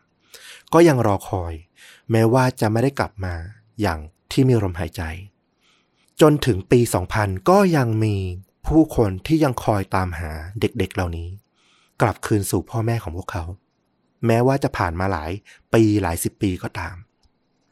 [0.73, 1.53] ก็ยังรอคอย
[2.11, 3.35] แม้ว่าจะไม่ได้กลับมา
[3.81, 3.99] อย่าง
[4.31, 5.01] ที่มีลมหายใจ
[6.21, 6.79] จนถึงปี
[7.15, 8.15] 2000 ก็ยังมี
[8.67, 11.29] ผู้คนที่ยังคอยตามหาเด็กๆเหล่านี้
[12.01, 13.43] กลับคืนสู่พ่อแม่ของพวกเขา
[14.25, 15.31] แม้ว่าจะผ่านมาหลาย
[15.73, 16.95] ปีหลายสิบปีก็ตาม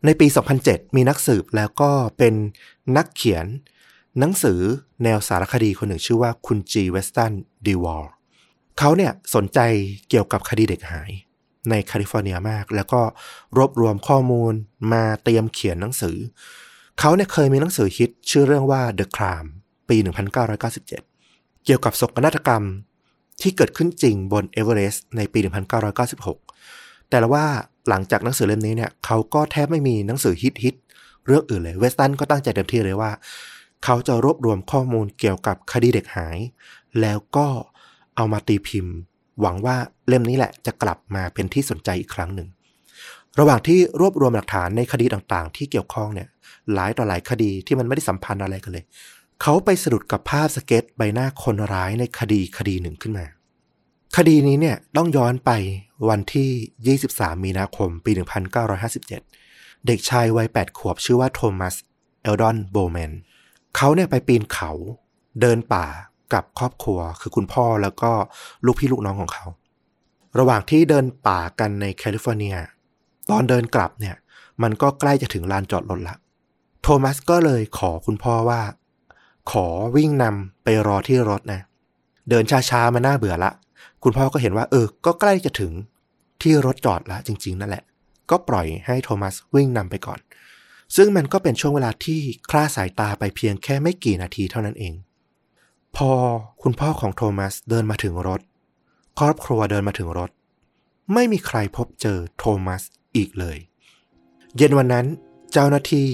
[0.06, 0.28] ในปี
[0.62, 2.34] 2007 มีนักสืบแล้วก็เป็น
[2.98, 3.46] นักเขียน
[4.20, 4.60] หนังสือ
[5.04, 7.34] แนวสารคดีคนหนึ่งชื่อว่าคุณจีเวสตัน
[7.66, 8.06] ดีวอล
[8.78, 9.60] เขาเนี่ยสนใจ
[10.10, 11.12] เกี่ยวกับคดีเด็กหาย
[11.70, 13.02] ในแคลิฟอร์เนียมาก แล้วก็
[13.58, 14.54] รวบรวมข้อมูล
[14.94, 16.18] มาเตรียมเขียนหนังสือ
[17.00, 19.50] เขาเนี่ยเคยมีหนังสือฮิตชื่อเรื่องว่า The Climb
[19.90, 19.98] ปี
[20.62, 20.88] 1997
[21.66, 22.64] เกี่ยวกับโศกนาฏกรรม
[23.42, 25.40] ที่เกิดขึ้นจริงบนเอเวอเรสต์ในปี
[25.86, 27.46] 1996 แต่ละว่า
[27.90, 30.76] หลังจากหนังสือเล่มนี้เนี่ยเขาก็แทบไม่มีหนังสือฮิตฮิต
[31.26, 33.12] เรื่องอื่นเลยเวสตันก็ตั้งใจเต็มที่เลยว่า
[33.84, 36.38] เขาจะรวบรวมข้อมูลเกี่ยวกับคดีเด็กหาย
[37.02, 37.48] แล้วก็
[38.16, 38.96] เอามาตีพิมพ์
[39.42, 39.76] หวังว่า
[40.08, 42.48] เล่มนี้แหละจะกลับมาเป็นที่สนใจอีกครั้งหนึ่ง
[43.40, 46.28] ระหว่างที่รวบรวมหลักฐานในคดีต่างๆ ที่เกี่ยวข้องเนี่ย
[46.74, 48.86] หลายต่อหลายคดีที่มันไม่ได้สัมพันธ์อะไรกันเลย
[49.42, 53.26] เขาไปสะดุดกับภาพสเก็ตใบหน้าคนร้ายในคดีคดีหนึ่งขึ้นมา
[54.18, 55.52] คดีนี้เนี่ยต้องย้อนไป
[56.10, 58.12] วันที่ 23 มีนาคม ปี
[58.80, 59.08] 1957
[59.88, 61.76] เด็กชายวัย 8 ขวบชื่อว่าโทมัส
[62.24, 63.12] เอลดอน โบแมน
[63.76, 64.72] เขาเนี่ยไปปีนเขา
[65.42, 65.86] เดินป่า
[66.34, 68.12] กับครอบครัว คือคุณพ่อแล้วก็
[68.66, 69.46] ลูกพี่ลูกน้องของเขา
[70.40, 72.56] ระหว่างที่เดินป่ากันในแคลิฟอร์เนีย
[73.30, 74.16] ตอนเดินกลับเนี่ย
[74.62, 76.16] มันก็ใกล้จะถึงลานจอดรถละ
[76.82, 78.62] โทมัสก็เลยขอคุณพ่อว่า
[79.52, 81.62] ขอวิ่งนำไปรอที่รถนะ
[82.30, 83.52] เดินช้าๆมาน่าเบื่อละ
[84.04, 85.74] คุณพ่อก็เห็นว่า เออ ก็ใกล้จะถึง
[86.42, 87.84] ที่รถจอดละจริง ๆ นั่นแหละ
[88.30, 90.20] ก็ปล่อยให้โทมัสวิ่งนำไปก่อน
[90.96, 94.94] ซึ่งมันก็เป็นช่วงเวลาที่คลาสายตาไปเพียงแค่ไม่กี่นาทีเท่านั้นเอง
[95.96, 96.12] พอ
[96.62, 98.42] คุณพ่อของโทมัสเดินมาถึงรถ
[99.20, 100.30] ครอบครัวเดินมาถึงรถ
[101.14, 102.82] ไม่มีใครพบเจอโทมัส
[103.16, 103.58] อีกเลย
[104.58, 105.06] เย็นวันนั้น
[105.54, 106.10] เจ้าหน้าที่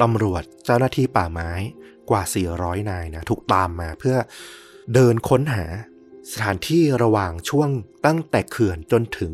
[0.00, 1.50] ตำรวจ เจ้าหน้าที่ป่าไม้
[2.10, 2.22] กว่า
[2.56, 4.16] 400 นายนะถูกตามมาเพื่อ
[4.94, 5.64] เดินค้นหา
[6.32, 7.68] สถานที่ระหว่างช่วง
[8.06, 9.32] ตั้งแต่เขื่อนจนถึง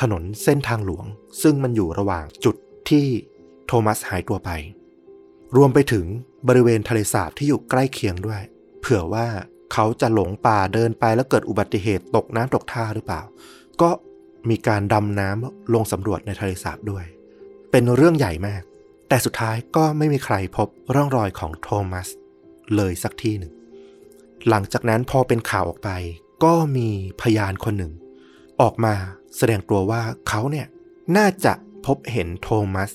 [0.00, 1.04] ถนนเส้นทางหลวง
[1.42, 2.56] ซึ่งมันอยู่ระหว่างจุด
[2.88, 3.06] ที่
[3.66, 4.50] โทมัสหายตัวไป
[5.56, 6.06] รวมไปถึง
[6.48, 8.42] บริเวณทะเลสาบที่อยู่ใกล้เคียงด้วย
[8.80, 9.26] เผื่อว่า
[9.72, 13.22] เขาจะหลงป่าเดินไปแล้วเกิดอุบัติเหตุตกน้ำตกท่าหรือเปล่า
[13.82, 13.90] ก็
[14.50, 17.04] มีการดำน้ำลงสำรวจในทะเลสาบด้วย
[17.70, 18.62] เป็นเรื่องใหญ่มาก
[19.12, 22.08] แต่สุดท้ายก็ไม่มีใครพบร่องรอยของโทมัส
[22.76, 23.52] เลยสักที่หนึ่ง
[24.48, 25.90] หลังจากนั้นพอเป็นข่าวออกไป
[26.44, 26.88] ก็มี
[27.20, 27.92] พยานคนหนึ่ง
[28.60, 28.94] ออกมา
[29.36, 30.66] แสดงตัวว่าเขาเนี่ย
[31.16, 31.52] น่าจะ
[31.86, 32.90] พบเห็นโทมัส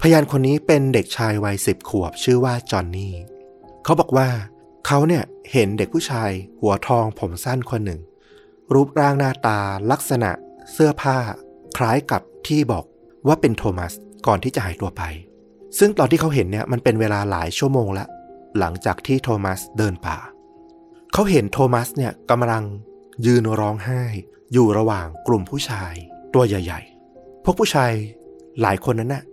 [0.00, 3.14] พยานคนนี้เป็นเด็กชายวัยสิบขวบชื่อว่าจอห์นนี่
[3.84, 4.28] เขาบอกว่า
[4.86, 8.00] เขาเนี่ยเห็นเด็กผู้ชายหัวทองผมสั้นคนหนึ่ง
[8.72, 9.58] รูปร่างหน้าตา
[9.90, 10.30] ลักษณะ
[10.72, 11.18] เสื้อผ้า
[11.76, 12.84] คล้ายกับที่บอก
[13.26, 13.92] ว่าเป็นโทมัส
[14.26, 15.02] ก่อนที่จะหายตัวไป
[15.78, 18.06] ซึ่งตอนที่เขาเห็นเนี่ยมันเป็นเวลาหลายชั่วโมงละ
[18.58, 20.18] หลังจากที่โทมัสเดินป่า
[21.12, 22.64] เขาเห็นโทมัสเนี่ยกำลัง
[23.26, 24.02] ยืนร้องไห้
[24.52, 25.92] อยู่ระหว่างกลุ่มผู้ชาย
[26.34, 26.80] ตัวใหญ่
[27.12, 27.92] ๆ พวกผู้ชาย
[28.60, 29.24] หลายคนนั้นน่ะ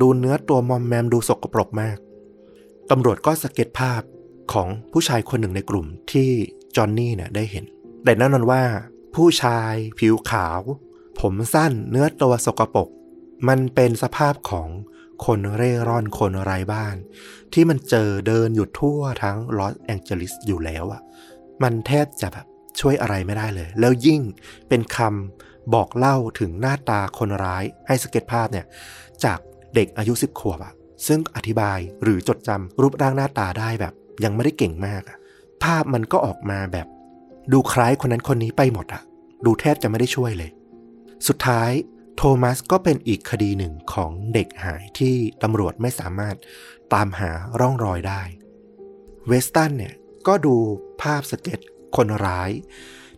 [0.00, 1.96] ดูเนื้อตัวมอมแมมดูสกปรกมาก
[2.90, 4.02] ตำรวจก็สเก็ตภาพ
[4.52, 6.30] ของผู้ชายคนหนึ่งในกลุ่มที่
[6.76, 7.64] จอห์นนี่เนี่ยได้เห็น
[8.04, 8.62] แต่แน่นอนว่า
[9.14, 10.60] ผู้ชายผิวขาว
[11.20, 12.88] ผมสั้นเนื้อตัวสกปรก
[13.48, 14.68] มันเป็นสภาพของ
[15.26, 16.96] คนเร่ร่อนคนไร้บ้าน
[17.52, 21.02] ที่มันเจอเดินอยู่ทั่วทั้งลอสแองเจลิสอยู่แล้วอะ
[21.62, 22.46] มันแทบจะแบบ
[22.80, 24.20] ช่วยอะไรไม่ได้เลย แล้วยิ่ง
[24.68, 28.66] เป็นคำบอกเล่าถึงหน้าตาคนร้ายให้สเก็ตภาพเนี่ย
[29.24, 29.38] จาก
[29.74, 30.72] เด็กอายุสิบขวบอะ
[31.06, 35.16] ซึ่งอธิบายหรือจดจำรูปร่างหน้าตาได้แบบ ยังไม่ได้เก่งมากอะ
[35.62, 36.86] ภาพมันก็ออกมาแบบ
[37.52, 39.02] ดูคล้ายคนนั้นคนนี้ไปหมดอะ
[39.44, 40.50] ดูแทบจะไม่ได้ช่วยเลย
[41.28, 41.70] สุดท้าย
[42.16, 46.36] โทมัสก็เป็นอีกคดีหนึ่งของเด็กหายที่ตำรวจไม่สามารถ
[46.94, 48.22] ตามหาร่องรอยได้
[49.26, 49.94] เวสตันเนี่ย
[50.26, 50.54] ก็ดู
[51.02, 51.60] ภาพสเก็ต
[51.96, 52.50] คนร้าย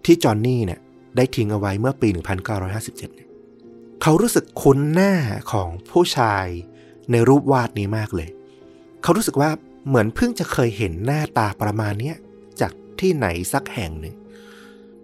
[0.05, 0.81] ที่จอห์นนี่เนี่ย
[1.17, 2.09] ได้ทิ้งเอาไว้เมื่อปี
[2.53, 3.29] 1957เนี่ย
[4.03, 5.13] เขารู้สึกคุ้นหน้า
[5.53, 6.47] ของผู้ชาย
[7.11, 8.31] ในรูปวาดนี้มากเลย
[9.03, 9.51] เขารู้สึกว่า
[9.87, 12.13] เหมือนเพิ่งจะเคยเห็นหน้าตาประมาณนี้
[12.61, 14.17] จากที่ไหนสักแห่งหนึ่ง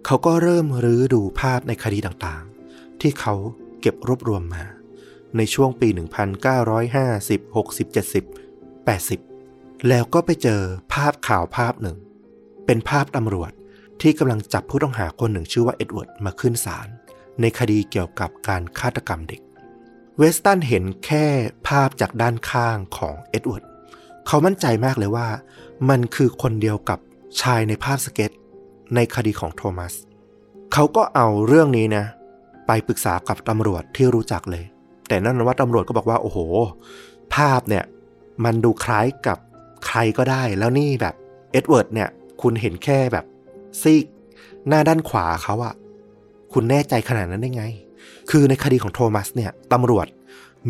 [0.05, 3.33] เขาก็เริ่มรื้อดูภาพในคดีต่างๆ ที่เขา
[3.81, 4.63] เก็บรวบรวมมา
[5.37, 5.87] ในช่วงปี
[6.55, 8.25] 1950 60 70
[8.87, 10.61] 80 แล้วก็ไปเจอ
[10.93, 11.97] ภาพข่าวภาพหนึ่ง
[12.65, 13.51] เป็นภาพตำรวจ
[14.01, 16.87] ที่กำลังจับผู้ต้องหาคนหนึ่งชื่อว่าเอ็ดเวิร์ดมาขึ้นศาล
[17.41, 19.41] ในคดีเกี่ยวกับการฆาตกรรมเด็ก
[20.17, 21.25] เวสตันเห็นแค่
[21.67, 23.63] ภาพจากด้านข้างของเอ็ดเวิร์ด
[24.27, 25.27] เขามั่นใจมากเลยว่า
[25.89, 26.99] มันคือคนเดียวกับ
[27.41, 28.31] ชายในภาพสเก็ตช์
[28.95, 29.93] ในคดีของโทมัส
[30.73, 32.05] เขาก็เอาเรื่องนี้นะ
[32.67, 34.63] ไปปรึกษากับตำรวจที่รู้จักเลย
[35.07, 36.37] แต่แน่นอนว่าตำรวจก็บอกว่าโอ้โห
[37.35, 37.83] ภาพเนี่ย
[38.45, 39.37] มันดูคล้ายกับ
[39.87, 41.15] ใครก็ได้ แล้วนี่แบบ
[41.51, 42.09] เอ็ดเวิร์ดเนี่ย
[42.41, 43.25] คุณเห็นแค่แบบ
[43.81, 44.05] ซีก
[44.67, 45.73] หน้าด้านขวาเขาอะ
[46.53, 47.65] คุณแน่ใจขนาดนั้นได้ไง
[48.29, 50.07] คือในคดีของโทมัสเนี่ยตำรวจ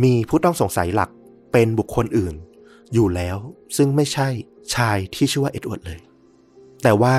[0.03, 1.09] มีผู้ต้องสงสัยหลัก
[1.51, 2.35] เป็นบุคคลอื่น
[2.93, 3.37] อยู่แล้ว
[3.77, 4.27] ซึ่งไม่ใช่
[4.75, 5.99] ชายที่ชื่อว่าเอ็ดเวิร์ดเลย
[6.83, 7.15] แต่ว่า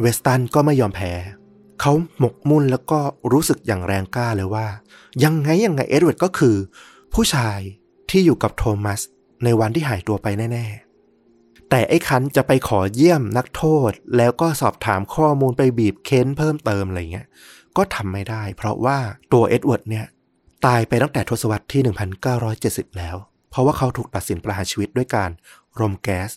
[0.00, 1.12] เวสตันก็ไม่ยอมแพ้
[1.80, 2.98] เขาหมกมุ่นแล้วก็
[3.32, 4.66] รู้สึกอย่างแรงกล้าเลยว่า
[5.24, 6.56] ยังไงยังไงเอ็ดเวิร์ดก็คือ
[7.14, 7.58] ผู้ชาย
[8.10, 9.00] ที่อยู่กับโทมัส
[9.44, 10.66] ในวันที่หายตัวไปแน่
[11.18, 17.26] ๆ แต่ไอ้ครั้นจะไปขอเยี่ยมนักโทษ แล้วก็สอบถามข้อมูลไปบีบเค้นเพิ่มเติมอะไรเงี้ย
[17.76, 18.98] ก็ทำไม่ได้ เพราะว่า
[19.32, 20.06] ตัวเอ็ดเวิร์ดเนี่ย
[20.66, 21.82] ตายไปตั้งแต่ทศวรรษที่
[22.36, 23.16] 1970 แล้ว
[23.50, 25.30] เพราะว่าเขาถูกตัดสินประหารชีวิตด้วยการ
[25.80, 26.30] รมแก๊ส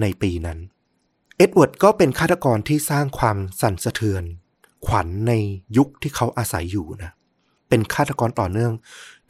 [0.00, 0.58] ในปีนั้น
[1.36, 4.24] เอ็ดเวิร์ดก็เป็นฆาตกรที่สร้างความสั่นสะเทือน
[4.86, 5.32] ขวัญใน
[5.76, 7.12] ยุคที่เขาอาศัยอยู่นะ
[7.68, 8.72] เป็นฆาตกรต่อเนื่อง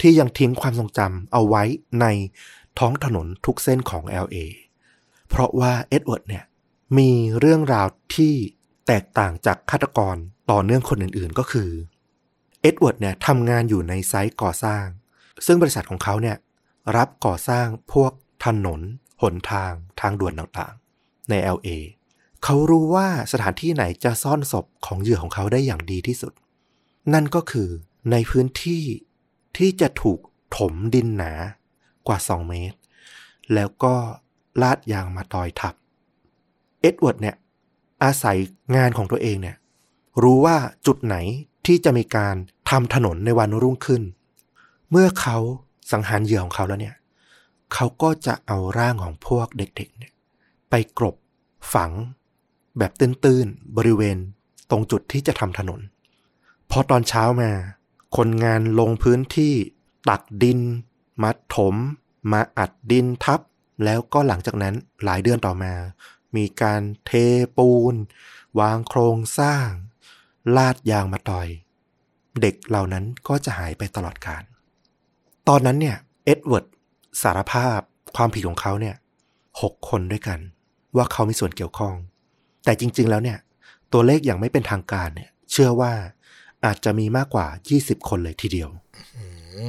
[0.00, 1.62] ที่ยังทิ้งความทรงจำเอาไว้
[2.00, 2.06] ใน
[2.78, 4.36] ท้องถนนทุกเส้นของ LA
[5.28, 6.44] เพราะว่าเอ็ดเวิร์ดเนี่ย
[6.98, 8.34] มีเรื่องราวที่
[8.86, 10.16] แตกต่างจากฆาตกร
[10.50, 11.70] ต่อเนื่องคนอื่นๆก็คือ
[12.62, 14.84] เอ็ดเวิร์ดเนี่ยทำงานอยู่ในไซต์ก่อสร้าง
[15.46, 16.36] ซึ่งบริษัทของเขาเนี่ย
[16.96, 18.12] รับก่อสร้างพวก
[18.44, 18.80] ถนน
[19.22, 21.68] หนทาง ทางด่วนต่างๆ ใน LA
[22.48, 26.32] เขารู้ว่าสถานที่ไหนจะซ่อนศพของเหยื่อของเขาได้อย่างดีที่สุด
[27.12, 27.68] นั่นก็คือ
[28.10, 28.84] ในพื้นที่
[29.56, 30.20] ที่จะถูก
[30.56, 31.32] ถมดินหนา
[32.06, 32.78] กว่า 2 เมตร
[33.54, 33.94] แล้วก็
[34.62, 35.74] ลาดยางมาตอยทับ
[36.80, 37.36] เอ็ดเวิร์ดเนี่ย
[38.02, 38.38] อาศัย
[38.76, 39.56] งานของตัวเองเนี่ย
[40.22, 40.56] รู้ว่า
[40.86, 41.16] จุดไหน
[41.66, 42.34] ที่จะมีการ
[42.70, 44.02] ทำถนนในวันรุ่งขึ้น
[44.90, 45.38] เมื่อเขา
[45.92, 46.96] สังหารเหยื่อของเขาแล้วเนี่ย
[47.74, 50.12] เขาก็จะเอาร่างของพวกเด็กๆเนี่ย
[50.70, 51.16] ไปกรบ
[51.74, 51.92] ฝัง
[52.78, 54.18] แบบตื้นๆ บริเวณ
[54.70, 55.80] ตรงจุดที่จะทำถนน
[56.70, 57.50] พอตอนเช้ามา
[58.16, 59.54] คนงานลงพื้นที่
[60.08, 60.60] ตักดิน
[61.22, 61.74] มาถม
[62.32, 63.40] มาอัดดินทับ
[63.84, 65.72] แล้วก็หลังจากนั้นหลายเดือนต่อมา
[66.36, 67.10] มีการเท
[67.56, 67.94] ปูน
[68.60, 69.68] วางโครงสร้าง
[70.56, 71.48] ลาดยางมาต่อย
[72.40, 74.42] เด็กเหล่านั้นก็จะหายไปตลอดกาล
[75.48, 76.66] ตอนนั้นเนี่ยเอ็ดเวิร์ด
[77.22, 77.78] สารภาพ
[78.16, 78.96] ความผิดของเขาเนี่ย
[79.60, 80.38] หกคนด้วยกัน
[80.96, 81.94] ว่าเขามีส่วนเกี่ยวข้อง
[82.66, 83.38] แต่จริง ๆ แล้วเนี่ย
[83.92, 85.92] ตัวเลขอย่างไม่เป็นทางการเนี่ย เชื่อว่า
[86.64, 87.46] อาจจะมีมากกว่า
[87.78, 89.24] 20 คนเลยทีเดียวอื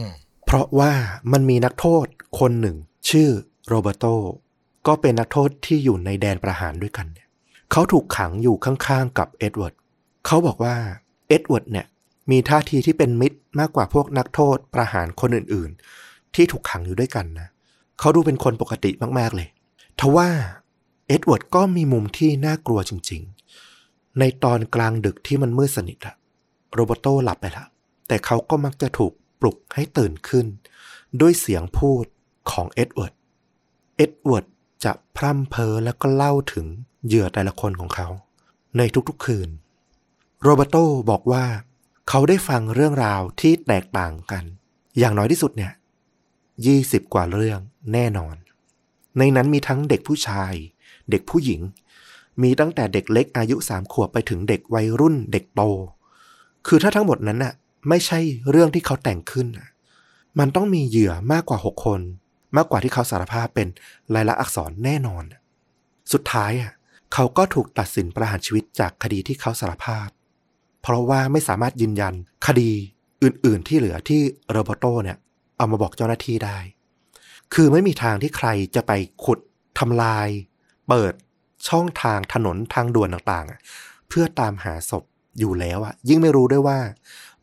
[0.05, 0.07] ม
[0.45, 0.91] เพราะว่า
[1.31, 2.05] มันมีนักโทษ
[2.39, 2.77] คนหนึ่ง
[3.09, 3.29] ชื่อ
[3.67, 4.05] โรเบโต
[4.87, 7.27] ก็เป็นนักโทษที่อยู่ในแดนประหารด้วยกันเนี่ย
[7.71, 9.75] เขาถูกขังอยู่ข้างๆกับเอ็ดเวิร์ด
[10.25, 10.75] เขาบอกว่า
[11.27, 11.85] เอ็ดเวิร์ดเนี่ย
[12.31, 17.47] มีท่าทีที่เป็นมิตรมากกว่าพวกนักโทษประหารคนอื่นๆ ที่ถูกขังอยู่ด้วยกันนะ
[17.99, 19.47] เขาดูเป็นคนปกติมากๆเลย
[19.99, 20.29] ทว่า
[21.07, 23.21] เอ็ดเวิร์ดก็มีมุมที่น่ากลัวจริง
[23.69, 26.15] ๆ ในตอนกลางดึกที่มันมืดสนิทอะ
[26.73, 27.67] โรเบโตหลับไปแล้ว
[28.07, 30.45] แต่เขาก็มักจะถูกปลุกให้ตื่นขึ้น
[31.21, 32.05] ด้วยเสียงพูด
[32.51, 33.13] ของเอ็ดเวิร์ด
[33.97, 34.45] เอ็ดเวิร์ด
[34.83, 36.65] จะพร่ำเพ้อแล้วก็เล่าถึง
[37.05, 38.07] เหยื่อแต่ละคนของเขา
[38.77, 39.49] ในทุกๆคืน
[40.41, 40.75] โรเบโต
[41.09, 41.45] บอกว่า
[42.09, 44.43] เขาได้ฟังเรื่องราวที่แตกต่างกัน
[44.97, 45.73] อย่างน้อยที่สุดเนี่ย
[46.65, 47.59] ยี่สิบกว่าเรื่อง
[47.93, 48.35] แน่นอน
[49.17, 50.53] ในนั้นมีทั้งเด็กผู้ชาย
[51.11, 51.61] เด็กผู้หญิง
[52.41, 55.61] มีตั้งแต่เด็กเล็กอายุสามขวบไปถึงเด็กวัยรุ่นเด็กโต
[56.67, 57.53] คือถ้าทั้งหมดนั้นน่ะ
[57.89, 59.67] ไม่ใช่เรื่องที่เขาแต่งขึ้นน่ะ
[60.39, 62.01] มันต้องมีเหยื่อมากกว่าหกคน
[62.55, 63.67] มากกว่าที่เขาสารภาพเป็น
[64.13, 65.23] ลายลักษณ์อักษรแน่นอน
[66.13, 66.71] สุดท้ายอะ
[67.13, 70.07] เขาก็ถูกตัดสินประหารชีวิตจากคดีที่เขาสารภาพ
[70.81, 72.13] เพราะว่าไม่สามารถยืนยัน
[72.47, 72.71] คดี
[73.23, 75.17] อื่น ๆ ที่เหลือที่โรเบโตเนี่ย
[75.57, 76.57] เอามาบอกเจ้าหน้าที่ได้
[77.53, 78.91] คือไม่มีทางที่ใครจะไป
[79.23, 79.39] ขุด
[79.79, 80.27] ทำลาย
[80.87, 81.13] เปิด
[81.69, 85.03] ช่องทางถนนทางด่วนต่างๆ เพื่อตามหาศพ
[85.39, 86.79] อยู่แล้วอะยิ่งไม่รู้ด้วยว่า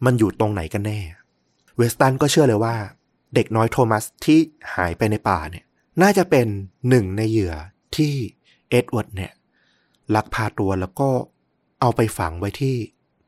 [0.05, 1.01] มันอยู่ตรงไหนกันแน่
[1.77, 2.75] เวสตันก็เชื่อเลยว่า
[3.35, 4.39] เด็กน้อยโทมัสที่
[4.75, 5.65] หายไปในป่าเนี่ย
[6.03, 6.47] น่าจะเป็น
[6.89, 7.55] หนึ่งในเหยื่อ
[7.97, 8.15] ที่
[8.71, 9.33] เอ็ดเวิร์ดเนี่ย
[10.15, 11.09] ลักพาตัวแล้วก็
[11.81, 12.77] เอาไปฝังไว้ที่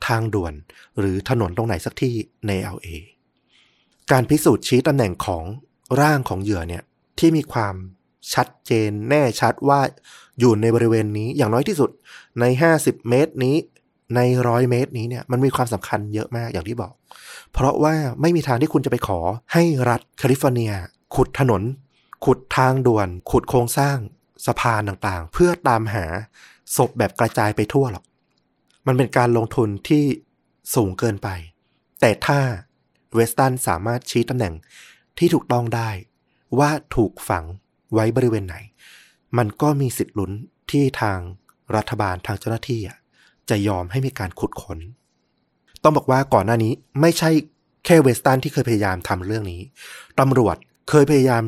[0.06, 0.54] ทางด่วน
[0.98, 2.14] หรือถนนตรงไหนสักที่
[2.46, 2.88] ใน LA
[4.10, 5.44] การพิสูจน์ชี้ตำแหน่งของ
[6.00, 6.82] ร่างของเหยื่อเนี่ย
[7.18, 7.74] ที่มีความ
[8.34, 9.80] ชัดเจนแน่ชัดว่า
[10.40, 11.90] อยู่ในบริเวณนี้อย่างน้อยที่สุด
[12.40, 12.44] ใน
[12.76, 13.56] 50 เมตรนี้
[14.16, 16.92] ในร้อยเมตรนี้เนี่ยมันมีความสำคัญเยอะมากอย่างที่บอก
[17.52, 19.20] เพราะว่าไม่มีทางที่คุณจะไปขอ
[19.52, 20.72] ให้รัฐแคลิฟอร์เนีย
[21.14, 21.62] ขุดถนน
[22.24, 23.96] ขุดทางด่วน ขุดโครงสร้าง
[24.46, 26.04] สะพานต่างๆ เพื่อตามหา
[26.76, 28.04] ศพแบบกระจายไปทั่วหรอก
[28.86, 30.04] มันเป็นการลงทุนที่
[30.74, 31.28] สูงเกินไป
[32.00, 32.38] แต่ถ้า
[33.14, 34.54] เวสตันสามารถชี้ตำแหน่ง
[35.18, 35.90] ที่ถูกต้องได้
[36.58, 37.44] ว่าถูกฝัง
[37.92, 38.56] ไว้บริเวณไหน
[39.38, 40.32] มันก็มีสิทธิ์ลุ้น
[40.70, 41.18] ที่ทาง
[41.76, 42.80] รัฐบาลทางเจ้าหน้าที่
[43.50, 44.78] จะยอมให้มีการขุดค้น
[45.82, 47.30] ต้องบอกว่าก่อนหน้านี้ไม่ใช่
[47.84, 49.60] แค่เวสตันที่เคยพยายามทำเรื่องนี้
[50.20, 50.56] ตำรวจ
[50.90, 51.42] เคยพยายาม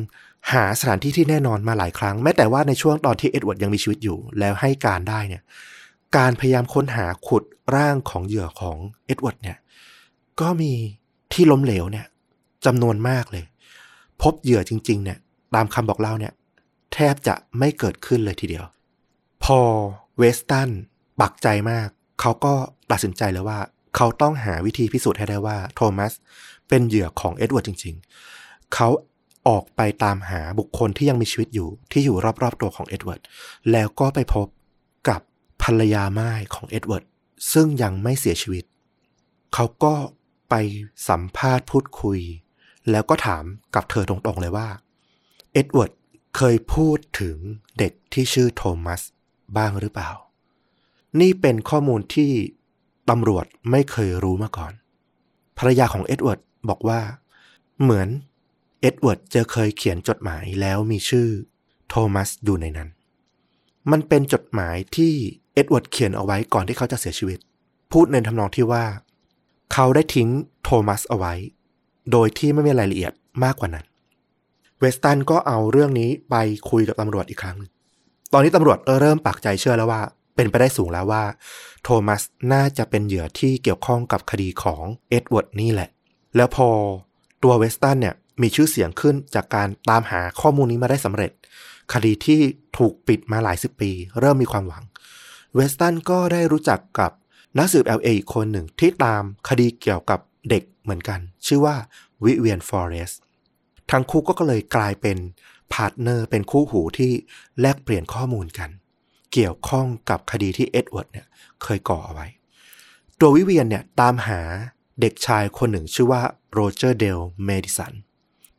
[0.53, 5.43] หาสถานที่ที่แน่นอนมาหลายครั้ง แม้แต่ว่าในช่วงตอนที่เอ็ดเวิร์ดยังมีชีวิตอยู่ แล้วให้การได้เนี่ย
[6.17, 7.43] การพยายามค้นหาขุด
[7.75, 9.57] ร่างของเหยื่อของเอ็ดเวิร์ดเนี่ย
[10.41, 10.71] ก็มี
[11.33, 12.05] ที่ล้มเหลวเนี่ย
[12.65, 13.43] จำนวนมากเลย
[14.21, 15.17] พบเหยื่อจริง ๆ เนี่ย
[15.55, 16.33] ตามคำบอกเล่าเนี่ย
[16.93, 18.65] แทบจะไม่เกิดขึ้นเลยทีเดียว
[19.43, 19.59] พอ
[20.17, 20.69] เวสตัน
[21.21, 21.87] ปักใจมาก
[22.21, 22.53] เขาก็
[22.91, 23.59] ตัดสินใจเลยว่า
[23.95, 26.13] เขาต้องหาวิธีพิสูจน์ให้ได้ว่า โทมัส
[26.67, 27.95] เป็นเหยื่อของเอ็ดเวิร์ดจริง
[28.33, 28.89] ๆ เขา
[29.47, 33.21] ออกไปตามหาบุคคลที่ยังมีชีวิตอยู่ที่อยู่รอบๆตัวของเอ็ดเวิร์ด
[33.71, 34.47] แล้วก็ไปพบ
[35.09, 35.21] กับ
[35.63, 37.03] ภรรยาม่ายของเอ็ดเวิร์ด
[37.53, 38.63] ซึ่งยังไม่เสียชีวิต
[39.53, 39.93] เขาก็
[40.49, 40.55] ไป
[41.07, 42.19] สัมภาษณ์พูดคุย
[42.91, 43.43] แล้วก็ถาม
[43.75, 44.67] กับเธอตรงๆเลยว่า
[45.53, 45.91] เอ็ดเวิร์ด
[46.37, 47.37] เคยพูดถึง
[47.77, 49.01] เด็กที่ชื่อโทมัส
[49.57, 50.11] บ้างหรือเปล่า
[51.19, 52.31] นี่เป็นข้อมูลที่
[53.09, 54.73] ตำรวจไม่เคยรู้มาก่อน
[55.57, 57.01] ภรรยาของเอ็ดเวิร์ดบอกว่า
[57.81, 58.07] เหมือน
[58.81, 61.27] เอ็ดเวิร์ดจะเคยเขียนจดหมายแล้วมีชื่อ
[61.89, 62.89] โทมัสอยู่ในนั้น
[63.91, 65.13] มันเป็นจดหมายที่
[65.53, 67.39] เอ็ดเวิร์ดเขียนเอาไว้ก่อนที่เขาจะเสียชีวิต
[67.91, 68.85] พูดในทำนองที่ว่า
[69.73, 70.29] เขาได้ทิ้ง
[70.63, 71.33] โทมัสเอาไว้
[72.11, 73.85] โดยที่ไม่มีรายละเอียดมากกว่านั้น
[74.79, 76.35] เวสตันก็เอาเรื่องนี้ไป
[76.69, 77.71] คุยกับตำรวจอีกครั้งหนึ่ง
[78.33, 80.01] ตอนนี้ตำรวจเริ่มปักใจเชื่อแล้วว่า
[80.35, 81.23] เป็นไปได้สูงแล้วว่า
[81.83, 82.21] โทมัส
[82.53, 85.89] น่าจะเป็นเหยื่อที่เกี่ยวข้องกับคดีของเอ็ดเวิร์ดนี่แหละ
[86.35, 86.69] แล้วพอ
[87.43, 91.31] ตัวเวสตันเนี่ยมีชื่อเสียงขึ้นจากการตามหาข้อมูลนี้มาได้สำเร็จ
[91.93, 92.39] คดีที่
[92.77, 94.83] ถูกปิดมาหลายสิบปี เริ่มมีความหวัง
[95.55, 97.11] เวสตันก็ได้รู้จักกับ
[97.57, 101.75] นักสืบ LA อีกคนหนึ่งที่ตามคดีเกี่ยวกับเด็กเหมือนกัน ชื่อว่า
[102.23, 103.11] วิเวียนฟอเรส
[103.91, 105.17] ทั้งคู่ก็เลยกลายเป็น
[105.73, 107.11] พาร์ทเนอร์เป็นคู่หูที่
[107.61, 108.69] แลกเปลี่ยนข้อมูลกัน
[109.33, 111.27] เกี่ยวข้องกับคดีที่เอ็ดเวิร์ดเนี่ย
[111.63, 112.27] เคยก่อเอาไว้
[113.19, 114.41] ตัววิเวียนเนี่ยตามหา
[115.01, 116.21] เด็กชายคนหนึ่งชื่อว่า
[116.53, 117.93] โรเจอร์เดลเมดิสัน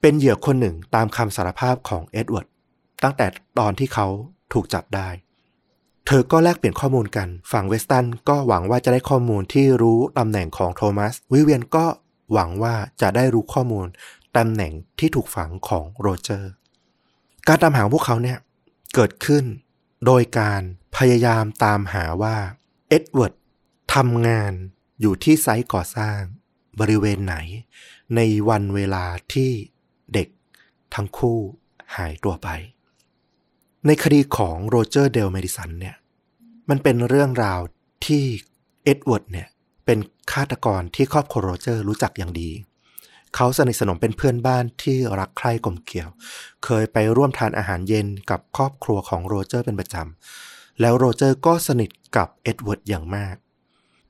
[0.01, 2.47] เป็นเหยื่อคนหนึ่งตามคำสารภาพของเอ็ดเวิร์ด
[3.03, 3.27] ตั้งแต่
[3.59, 4.07] ตอนที่เขา
[4.53, 5.09] ถูกจับได้
[6.07, 11.85] เธอก็แลกเปลี่ยนข้อมูลกัน ฝั่งเวสตันก็หวังว่าจะได้ข้อมูลที่รู้ตำแหน่งของโทมัส วิเวียนก็
[12.33, 13.87] หวังว่าจะได้รู้ข้อมูล
[14.37, 16.53] ตำแหน่งที่ถูกฝังของโรเจอร์
[17.49, 18.39] การตามหาพวกเขาเนี่ย
[18.95, 19.45] เกิดขึ้น
[20.07, 20.63] โดยการ
[20.97, 22.37] พยายามตามหาว่า
[22.89, 23.35] เอ็ดเวิร์ด
[23.95, 24.53] ทำงาน
[25.01, 26.19] อยู่ที่ไซต์ก่อสร้าง
[26.81, 27.37] บริเวณไหน
[28.17, 29.51] ในวันเวลาที่
[30.15, 30.29] เด็ก
[30.95, 31.39] ทั้งคู่
[31.97, 32.49] หายตัวไป
[33.87, 35.97] ในคดีของโรเจอร์เดลเมดิสันเนี่ย
[36.69, 37.61] มันเป็นเรื่องราว
[38.07, 38.25] ที่
[38.85, 39.49] เอ็ดเวิร์ดเนี่ย
[39.85, 39.99] เป็น
[40.33, 42.51] ฆาตกรที่ครอบครัวโรเจอร์รู้จักอย่างดี
[43.37, 46.09] เขาสนิทสนมเป็นเพื่อนบ้านที่รักใคร่กลมเกลียว
[46.65, 53.37] เคยไปร่วมทานอาหารเย็นกับครอบครัวของโรเจอร์เป็นประจำ แล้วโรเจอร์ก็สนิทกับเอ็ดเวิร์ดอย่างมาก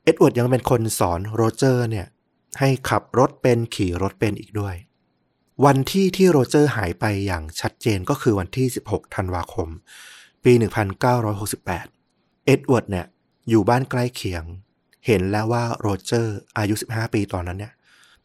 [0.05, 2.07] เอ็ดเวิร์ดยังเป็นคนสอนโรเจอร์เนี่ย
[2.61, 4.75] ให้ขับรถเป็นขี่รถเป็นอีกด้วย
[5.65, 9.69] วันที่ที่โรเจอร์หายไปอย่างชัดเจนก็คือวันที่ 16 ธันวาคม
[10.45, 10.53] ปี
[11.29, 13.07] 1968 เอ็ดเวิร์ดเนี่ย
[13.49, 14.45] อยู่บ้านใกล้เคียง
[15.07, 17.73] เห็นแล้วว่าโรเจอร์อายุ 15 ปีตอนนั้นเนี่ย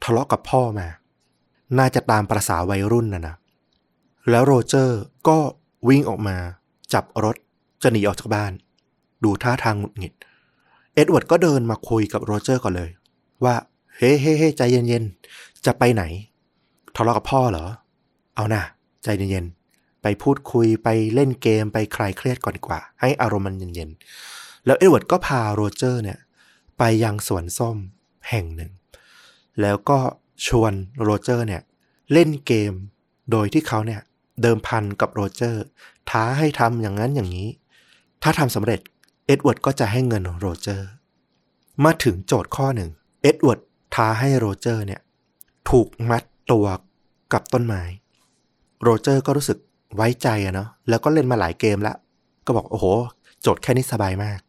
[0.03, 0.87] ทะเลาะกับพ่อมา
[1.77, 3.35] น่าจะตามประสาวัยรุ่นนะนะ
[4.29, 5.37] แล้วโรเจอร์ก็
[5.87, 6.37] วิ่งออกมา
[6.93, 7.35] จับรถ
[7.83, 8.51] จะหนีออกจากบ้าน
[9.23, 10.13] ดูท่าทางหงุดหงิด
[10.93, 12.89] เอ็ดเวิร์ดก็เดินมาคุยกับโรเจอร์ก่อนเลย
[13.43, 13.55] ว่า
[13.97, 16.03] เฮ้เฮ้เฮ้ใจเย็นๆ จะไปไหน
[16.95, 17.65] ทะเลาะกับพ่อเหรอ
[18.35, 18.63] เอาน่า
[19.03, 26.19] ใจเย็นๆ ไปพูดคุยไปเล่นเกมไปคลายเครียดก่อนดีกว่า ให้อารมณ์มันเย็นๆ แล้วเอ็ดเวิร์ดก็พาโรเจอร์เนี่ย
[26.77, 27.77] ไปยังสวนส้ม
[28.29, 28.71] แห่งหนึ่ง
[29.61, 29.99] แล้วก็
[30.47, 31.61] ชวนโรเจอร์เนี่ย
[32.13, 32.73] เล่นเกม
[33.31, 34.01] โดยที่เขาเนี่ย
[34.41, 35.63] เดิมพันกับโรเจอร์
[36.09, 37.49] ท้าให้ทำอย่างนั้นอย่างนี้
[38.23, 38.79] ถ้าทำสำเร็จ
[39.25, 40.89] เอ็ดเวิร์ดก็จะให้เงินโรเจอร์
[41.83, 42.89] มาถึงโจทย์ข้อหนึ่ง
[43.21, 43.59] เอ็ดเวิร์ด
[43.95, 45.01] ท้าให้โรเจอร์เนี่ย
[45.69, 46.65] ถูกมัดตัว
[47.33, 47.83] กับต้นไม้
[48.83, 49.57] โรเจอร์ก็รู้สึก
[49.95, 51.97] ไว้ใจอะเนาะแล้วก็เล่นมาหลายเกมแล้ว
[52.45, 52.85] ก็บอกโอ้โห
[53.41, 54.39] โจทย์แค่นี้สบายมาก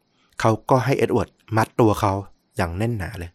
[0.41, 2.13] เขาก็ให้เอ็ดเวิร์ดมัดตัวเขา
[2.57, 3.31] อย่างแน่นหนาเลย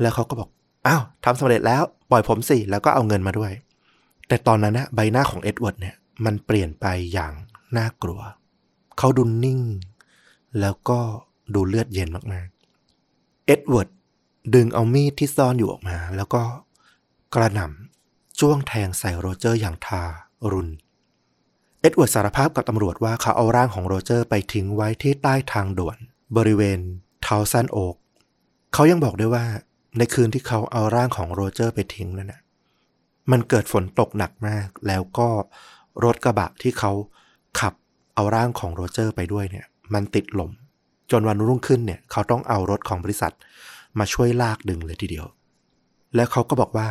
[0.00, 0.50] แล้วเขาก็บอก
[0.86, 3.52] อ้าวทำสำเร็จแล้วปล่อยผมสิแล้วก็เอาเงินมาด้วย
[4.28, 7.32] แต่ตอนนั้นนะใบหน้าของเอ็ดเวิร์ดเนี่ยมันเปลี่ยนไปอย่าง
[7.76, 8.20] น่ากลัว
[8.98, 9.60] เขาดูนิ่ง
[10.60, 10.98] แล้วก็
[11.54, 13.88] ดูเลือดเย็นมากๆ เอ็ดเวิร์ด
[14.54, 16.42] ดึงเอามีดที่ซ่อนอยู่ออกมา แล้วก็
[17.34, 20.02] กระหน่ำจ้วงแทงใส่โรเจอร์อย่างทา
[20.52, 20.72] รุณ
[21.80, 25.96] เอ็ดเวิร์ดสารภาพกับตำรวจว่าเขาเอาร่างของโรเจอร์ไปทิ้งไว้ที่ใต้ทางด่วน
[26.36, 26.78] บริเวณ
[27.22, 27.96] เทาซันโอ๊ก
[28.74, 29.44] เขายังบอกด้วยว่า
[29.98, 32.40] ในคืนที่เขาเอาร่างของโรเจอร์ไปทิ้งนั่นนะ
[33.30, 35.28] มันเกิดฝนตกหนักมาก แล้วก็
[36.04, 36.92] รถกระบะที่เขา
[37.60, 37.74] ขับ
[38.14, 40.50] เอาร่างของโรเจอร์ไปด้วยเนี่ย มันติดหล่ม
[41.10, 43.32] จนวันรุ่งขึ้นเนี่ย เขาต้องเอารถของบริษัท
[43.98, 45.26] มาช่วยลากดึงเลยทีเดียว
[46.14, 46.88] แล้วเขาก็บอกว่า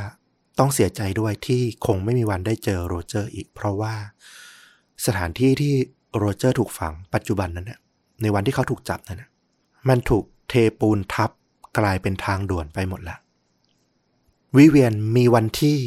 [0.60, 3.94] ต้องเสียใจด้วยที่คงไม่มีวันได้เจอโรเจอร์อีก เพราะว่า
[5.06, 5.74] สถานที่ที่
[6.18, 7.80] โรเจอร์ถูกฝังปัจจุบันนั้นนะ
[8.22, 9.30] ในวันที่เขาถูกจับนั้นนะ
[9.90, 11.32] มันถูกเทปูนทับ
[11.78, 13.18] กลายเป็นทางด่วนไปหมดละ
[14.56, 15.80] วิเวียนมีวันที่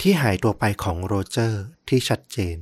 [0.00, 2.56] ที่หายตัวไปของโรเจอร์ที่ชัดเจน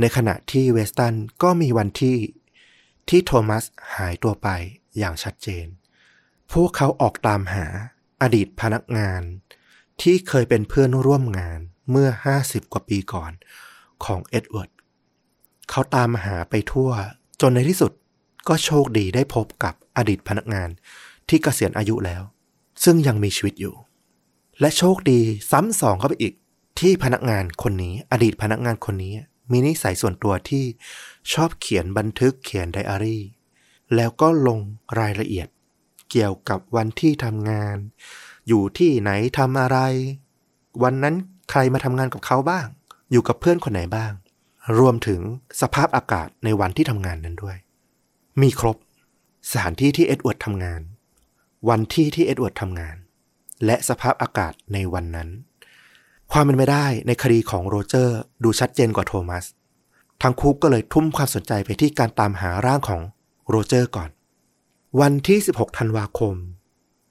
[0.00, 2.18] ในขณะที่เวสตันก็มีวันที่
[3.08, 3.64] ที่โทมัส
[3.96, 4.48] หายตัวไป
[4.98, 5.66] อย่างชัดเจน
[6.52, 7.66] พวกเขาออกตามหา
[8.22, 9.22] อดีตพนักงาน
[10.02, 11.58] ที่เคยเป็นเพื่อนร่วมงาน
[11.90, 12.08] เมื่อ
[12.42, 13.32] 50 กว่าปีก่อน
[14.04, 14.70] ของเอ็ดเวิร์ด
[15.70, 16.90] เขาตามหาไปทั่ว
[17.40, 17.92] จนในที่สุด
[18.48, 20.68] ก็โชคดีได้พบกับอดีตพนักงาน
[21.28, 22.22] ที่เกษียณอายุแล้ว
[22.84, 23.74] ซึ่งยังมีชีวิตอยู่
[24.60, 25.20] และโชคดี
[25.50, 26.34] ซ้ำสองเข้าไปอีก
[26.80, 29.14] ที่พนักงานคนนี้ อดีตพนักงานคนนี้
[29.50, 30.64] มีนิสัยส่วนตัวที่
[31.32, 33.22] ชอบเขียนบันทึกเขียนไดอารี่
[33.94, 34.58] แล้วก็ลง
[34.98, 35.48] รายละเอียด
[36.10, 37.76] เกี่ยวกับวันที่ทำงาน
[38.48, 39.78] อยู่ที่ไหนทำอะไร
[40.82, 41.14] วันนั้น
[41.50, 42.66] ใครมาทำงานกับเขาบ้าง
[43.10, 44.12] อยู่กับเพื่อนคนไหนบ้าง
[44.78, 45.20] รวมถึง
[45.60, 47.56] สภาพอากาศในวันที่ทำงานนั้นด้วย
[48.40, 48.76] มีครบ
[49.50, 50.80] สถานที่ที่เอ็ดเวิร์ดทำงาน
[51.68, 52.96] วันที่ที่เอ็ดเวิร์ดทำงาน
[53.64, 55.28] และสภาพอากาศในวันนั้น
[56.32, 59.44] ความเป็นไปได้ในคดีของโรเจอร์ดูชัดเจนกว่าโทมัส
[60.22, 63.02] ทั้งคู่ก็เลยทุ่มความสนใจไปที่การตามหาร่างของ
[63.48, 64.10] โรเจอร์ก่อน
[65.00, 66.34] วันที่ 16 ธันวาคม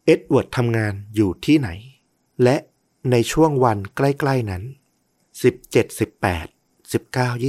[0.06, 1.70] เอ็ดเวิร์ดทำงานอยู่ที่ไหน
[2.43, 2.58] และ
[3.12, 4.64] ในช่วงวันใกล้ ๆนั้น
[5.41, 7.43] 17 18 19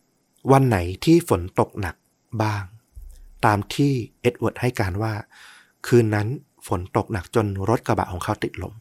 [0.00, 1.96] 20 วันไหนที่ฝนตกหนัก
[2.42, 2.64] บ้าง
[3.44, 5.14] ตามที่เอ็ดเวิร์ดให้การว่า
[5.86, 6.28] คืนนั้น
[6.66, 8.74] ฝนตกหนักจนรถกระบะของเขาติดหล่ม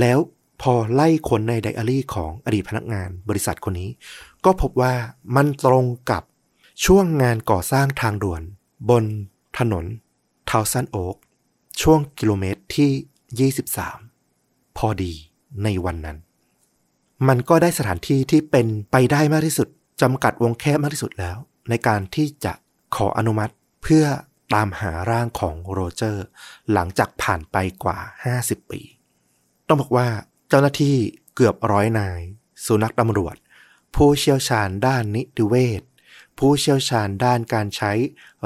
[0.00, 0.18] แล้ว
[0.62, 3.90] พอไล่ค้นในไดอารี่ของอดีตพนักงานบริษัทคนนี้
[4.44, 4.94] ก็พบว่า
[5.36, 6.22] มันตรงกับ
[6.84, 8.42] ช่วงงานก่อสร้างทางด่วน
[8.90, 9.04] บน
[9.58, 9.84] ถนน
[10.50, 11.16] เทาซันโอ๊ก
[11.80, 15.12] ช่วงกิโลเมตรที่ 23 พอดี
[15.64, 16.18] ในวันนั้น
[17.28, 19.68] มันก็ได้สถานที่ที่เป็นไปได้มากที่สุด
[20.02, 21.36] จำกัดวงแคบมากที่สุดแล้ว
[21.68, 22.52] ในการที่จะ
[22.96, 23.52] ขออนุมัติ
[23.82, 24.04] เพื่อ
[24.54, 26.24] ตามหาร่างของโรเจอร์
[26.72, 27.98] หลังจากผ่านไปกว่า
[28.36, 28.80] 50 ปี
[29.68, 30.08] ต้องบอกว่า
[30.48, 30.96] เจ้าหน้าที่
[31.34, 32.20] เกือบร้อยนาย
[32.64, 33.36] สุนัขตำรวจ
[33.94, 35.82] ผู้เชี่ยวชาญด้านนิติเวช
[36.38, 37.92] ผู้เชี่ยวชาญด้านการใช้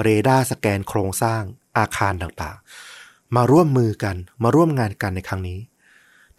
[0.03, 1.43] เรดาร์สแกนโครงสร้าง
[1.79, 5.61] อาคารต่างๆ มาร่วมมือกันมาร่วมงานกันในครั้งนี้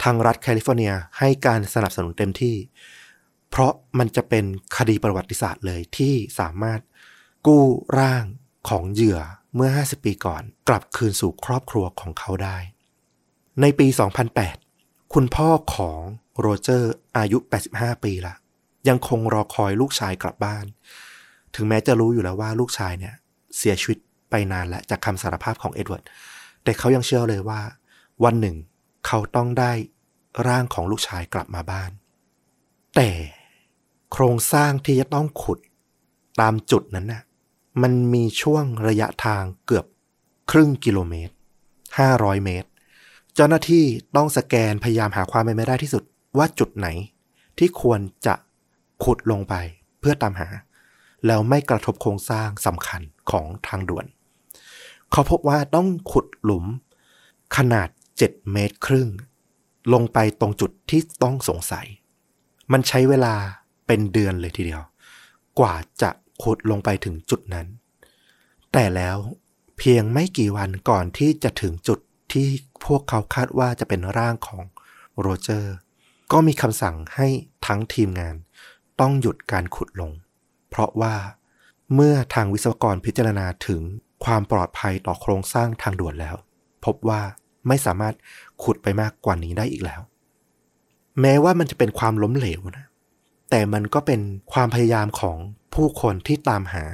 [0.04, 2.56] ทางรัฐแคลิฟอร์เนียให้การสนับสนุนเต็มที่
[3.50, 4.46] เพราะมันจะเป็น
[4.78, 6.80] คดีประวัติศาสตร์เลยที่สามารถ
[7.48, 7.64] กู้
[8.00, 8.24] ร่าง
[8.70, 9.20] ของเหยื่อ
[9.58, 12.58] เมื่อ 50 ปีก่อนกลับคืนสู่ครอบครัวของเขาได้
[13.62, 13.88] ในปี
[14.50, 16.00] 2008 คุณพ่อของ
[16.40, 17.38] โรเจอร์อายุ
[17.72, 18.36] 85 ปีละ
[18.90, 20.66] ยังคงรอคอยลูกชายกลับบ้าน
[21.56, 23.16] ถึงแม้จะรู้อยู่แล้วว่าลูกชายเนี่ย
[23.58, 23.98] เสียชีวิต
[24.30, 26.04] ไปนานแล้วจากคำสารภาพของเอ็ดเวิร์ด
[26.64, 27.62] แต่เขายังเชื่อเลยว่า
[28.24, 28.58] วันหนึ่ง
[29.08, 29.72] เขาต้องได้
[30.48, 31.92] ร่างของลูกชายกลับมาบ้าน
[32.96, 33.10] แต่
[34.12, 35.60] โครงสร้างที่จะต้องขุด
[36.42, 37.24] ตามจุดนั้นน่ะ
[37.82, 39.86] มันมีช่วงระยะทางเกือบ
[40.52, 41.34] ครึ่งกิโลเมตร
[41.88, 42.70] 500 เมตร
[43.36, 46.04] เจ้าหน้าที่ต้องสแกนพยายามหาความเป็นไปได้ที่สุด
[46.38, 46.88] ว่าจุดไหน
[47.58, 48.36] ที่ควรจะ
[49.04, 49.56] ขุดลงไป
[50.00, 50.48] เพื่อตามหา
[51.26, 53.02] แล้วไม่กระทบโครงสร้างสำคัญ
[53.32, 54.06] ของทางด่วน
[55.12, 56.66] เขาพบว่าต้องขุดหลุม
[57.58, 59.10] ขนาด 7 เมตรครึ่ง
[59.94, 61.88] ลงไปตรงจุดที่ต้องสงสัย
[62.72, 63.34] มันใช้เวลา
[63.88, 64.82] เป็นเดือนเลยทีเดียว
[65.60, 66.10] กว่าจะ
[66.44, 67.68] ขุดลงไปถึงจุดนั้น
[68.74, 69.18] แต่แล้ว
[69.78, 72.00] เพียงไม่กี่วันก่อนที่จะถึงจุด
[72.32, 72.48] ที่
[72.86, 74.64] พวกเขาคาดว่าจะเป็นร่างของ
[75.20, 75.76] โรเจอร์
[76.32, 77.28] ก็มีคำสั่งให้
[77.66, 78.36] ทั้งทีมงาน
[79.00, 80.12] ต้องหยุดการขุดลง
[80.70, 81.16] เพราะว่า
[81.94, 83.82] เมื่อทางวิศวกรพิจารณาถึง
[84.26, 86.36] ความปลอดภัยต่อโครงสร้างทางด่วนแล้ว
[86.86, 87.22] พบว่า
[87.68, 88.14] ไม่สามารถ
[88.64, 90.02] ขุดไปมากกว่านี้ได้อีกแล้ว
[91.22, 92.86] แม้ว่ามันจะเป็นความล้มเหลวนะ
[93.50, 94.22] แต่มันก็เป็น
[94.54, 95.38] ความพยายามของ
[95.74, 96.86] ผู้คนที่ตามหา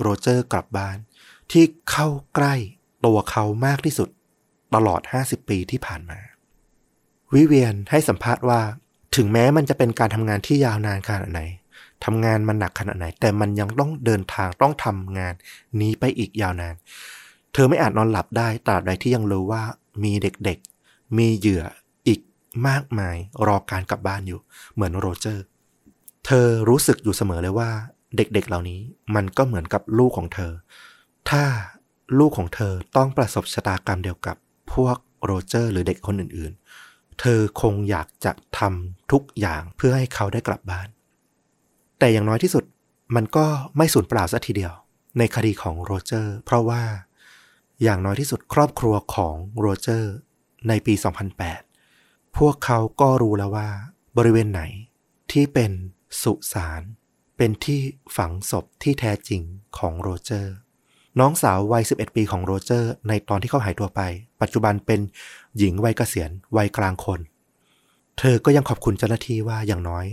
[0.00, 0.96] โรเจอร์กลับบ้าน
[1.52, 2.54] ที่เข้าใกล้
[3.04, 4.08] ตัวเขามากที่สุด
[4.74, 6.20] ตลอด 50 ปีที่ผ่านมา
[7.34, 8.60] วิเวียนให้สัมภาษณ์ว่า
[9.16, 11.40] ถึงแม้มันจะเป็นการทำงานที่ยาวนานขนาดไหน
[12.04, 15.34] ทำงานมันหนักขนาดไหน แต่มันยังต้องเดินทางต้องทำงาน
[15.80, 16.74] นี้ไปอีกยาวนาน
[17.52, 19.62] เธอไม่อาจนอนหลับได้ตราบใดที่ยังรู้ว่า
[20.04, 21.64] มีเด็กๆ มีเหยื่อ
[22.08, 22.20] อีก
[22.68, 23.16] มากมาย
[23.46, 24.40] รอการกลับบ้านอยู่
[24.74, 25.44] เหมือนโรเจอร์
[26.26, 27.70] เธอรู้สึกอยู่เสมอเลยว่า
[28.16, 28.80] เด็กๆเหล่านี้
[29.14, 30.52] มันก็เหมือนกับลูกของเธอ
[31.30, 31.44] ถ้า
[32.18, 34.36] ลูกของเธอต้องประสบชะตากรรมเดียวกับ
[34.72, 40.88] พวกโรเจอร์หรือเด็กคนอื่นๆ เธอคงอยากจะทำทุกอย่างเพื่อให้เขาได้กลับบ้าน
[41.98, 42.64] แต่อย่างน้อยที่สุด
[43.14, 43.46] มันก็
[43.76, 44.72] ไม่สูญเปล่าซะทีเดียว
[45.18, 46.82] ในคดีของโรเจอร์ เพราะว่า
[47.82, 50.12] อย่างน้อยที่สุดครอบครัวของโรเจอร์
[50.68, 50.94] ในปี
[51.66, 53.68] 2008 พวกเขาก็รู้แล้วว่า
[54.16, 54.62] บริเวณไหน
[55.32, 55.72] ที่เป็น
[56.22, 56.82] สุสาน
[57.38, 57.80] เป็นที่
[58.16, 59.42] ฝังศพที่แท้จริง
[59.78, 60.54] ของโรเจอร์
[61.20, 64.00] น้องสาววัย 11 ปีของโรเจอร์ ในตอนที่เขาหายตัวไป
[64.40, 65.00] ปัจจุบันเป็น
[65.58, 67.20] หญิงวัยเกษียณวัยกลางคน
[68.18, 70.06] เธอก็ยังขอบคุณเจ้าหน้าที่ว่าอย่างน้อย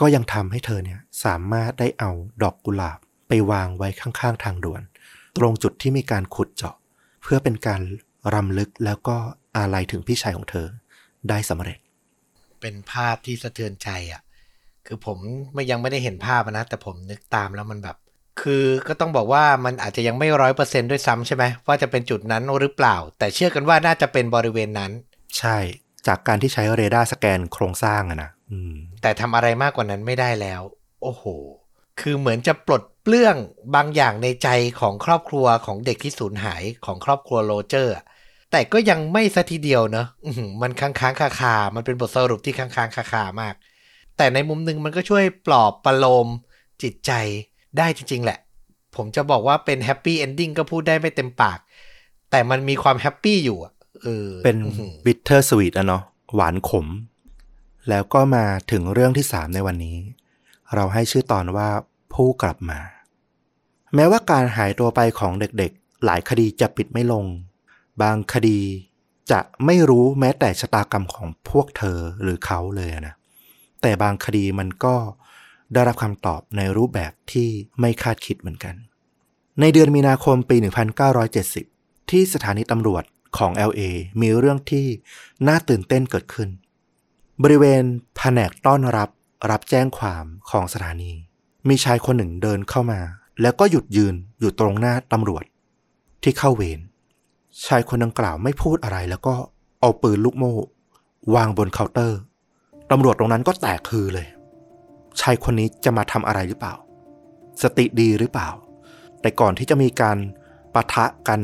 [0.00, 2.10] ก็ยังทำให้เธอเนี่ยสามารถได้เอา
[2.42, 2.98] ดอกกุหลาบ
[3.28, 4.82] ไปวางไว้ข้างๆ ทางด่วน
[5.36, 6.76] ตรงจุดที่มีการขุดเจาะ
[7.22, 7.80] เพื่อเป็นการ
[8.34, 9.16] รำลึกแล้วก็
[9.56, 10.66] อาลัยถึงพี่ชายของเธอ
[11.28, 11.78] ได้สำเร็จ
[12.60, 14.22] เป็นภาพที่สะเทือนใจอะ
[14.86, 15.18] คือผม
[15.54, 17.96] ไม่ยังไม่ได้เห็นภาพนะ แต่ผมนึกตามแล้วมันแบบ
[18.40, 24.92] คือก็ต้องบอกว่ามันอาจจะยังไม่ร้อยเปอร์เซนด้วยซ้ำใช่ไหมว่าจะเป็นจุดนั้นหรือเปล่า แต่เชื่อกันว่าน่าจะเป็นบริเวณนั้น
[25.38, 25.58] ใช่
[26.06, 30.60] จากการที่ใช้เรดาร์สแกนโครงสร้างอะนะอืมแต่ทำอะไรมากกว่านั้นไม่ได้แล้ว
[31.02, 31.24] โอ้โห
[32.00, 33.36] คือเหมือนจะปลดเปลื้อง
[33.74, 34.48] บางอย่างในใจ
[34.80, 38.04] ของครอบครัวของเด็กที่สูญหายของครอบครัวโรเจอร์อะ
[38.52, 43.54] แต่ก็ยังไม่ซะทีเดียวเนอะอื้อหือมันค้างค้างคาคาๆมันเป็นบทสรุปที่ค้างค้างคาคาๆมาก
[44.22, 46.28] แต่ในมุมหนึ่งมันก็ช่วยปลอบประโลม
[46.82, 47.12] จิตใจ
[47.78, 48.38] ได้จริง ๆ แหละ
[48.96, 51.58] ผมจะบอกว่าเป็น happy ending ก็พูดได้ไม่เต็มปาก
[52.30, 56.02] แต่มันมีความ happy อยู่อะเออเป็นอื้อหือ bittersweet อะเนาะ
[56.34, 56.86] หวานขม
[57.88, 59.98] แล้วก็มาถึงเรื่องที่สามในวันนี้
[60.74, 61.68] เราให้ชื่อตอนว่า
[62.14, 62.80] ผู้กลับมา
[63.94, 67.24] แม้ว่าการหายตัวไปของเด็กๆ หลายคดีจะปิดไม่ลง
[68.02, 68.60] บางคดี
[69.30, 73.14] จะไม่รู้แม้แต่ชะตากรรมของพวกเธอหรือเขาเลยนะ
[73.82, 74.96] แต่บางคดีมันก็
[75.72, 77.48] ได้รับคำตอบในรูปแบบที่
[77.80, 78.74] ไม่คาดคิดเหมือนกัน
[79.60, 80.56] ในเดือนมีนาคมปี
[81.32, 83.04] 1970 ที่สถานีตำรวจ
[83.38, 83.80] ของ LA
[84.20, 84.86] มีเรื่องที่
[85.46, 86.48] น่าตื่นเต้นเกิดขึ้น
[87.42, 87.84] บริเวณ
[88.16, 89.08] แผนกต้อนรับ
[89.50, 91.12] รับแจ้งความของสถานี
[91.68, 93.00] มีชายคนหนึ่งเดินเข้ามา
[93.40, 95.44] แล้วก็หยุดยืนอยู่ตรงหน้าตำรวจ
[96.22, 96.80] ที่เข้าเวร
[97.66, 99.34] ชายคนดังกล่าวไม่พูดอะไรแล้วก็
[99.80, 100.54] เอาปืนลูกโม่
[101.34, 102.18] วางบนเคาน์เตอร์
[102.92, 104.26] ตำรวจตรงนั้นก็แตกคือเลย
[105.20, 106.74] ชายคนนี้จะมาทำอะไรหรือเปล่า
[107.62, 108.48] สติดีหรือเปล่า
[109.20, 110.18] แต่ก่อนที่จะมีการ
[110.74, 111.40] ปะทะกัน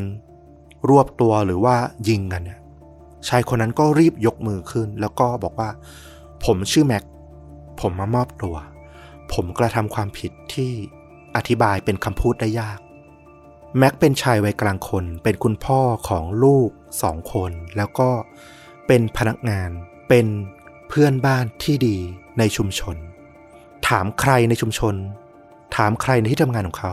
[0.88, 1.76] รวบตัวหรือว่า
[2.08, 2.60] ยิงกันเนี่ย
[3.28, 5.70] ชายคนนั้นก็รีบยกมือขึ้น แล้วก็บอกว่า
[6.44, 7.04] ผมชื่อแม็ก
[7.80, 8.56] ผมมามอบตัว
[9.32, 10.72] ผมกระทำความผิดที่
[11.36, 12.78] อธิบายเป็นคำพูดได้ยาก
[13.78, 16.70] แม็กเป็นชายวัยกลางคน เป็นคุณพ่อของลูก
[17.02, 18.10] สองคน แล้วก็
[18.86, 19.70] เป็นพนักงาน
[20.08, 20.26] เป็น
[20.88, 21.96] เพื่อนบ้านที่ดี
[22.38, 22.96] ในชุมชน
[23.88, 24.94] ถามใครในชุมชน
[25.76, 26.92] ถามใครในที่ทำงานของเขา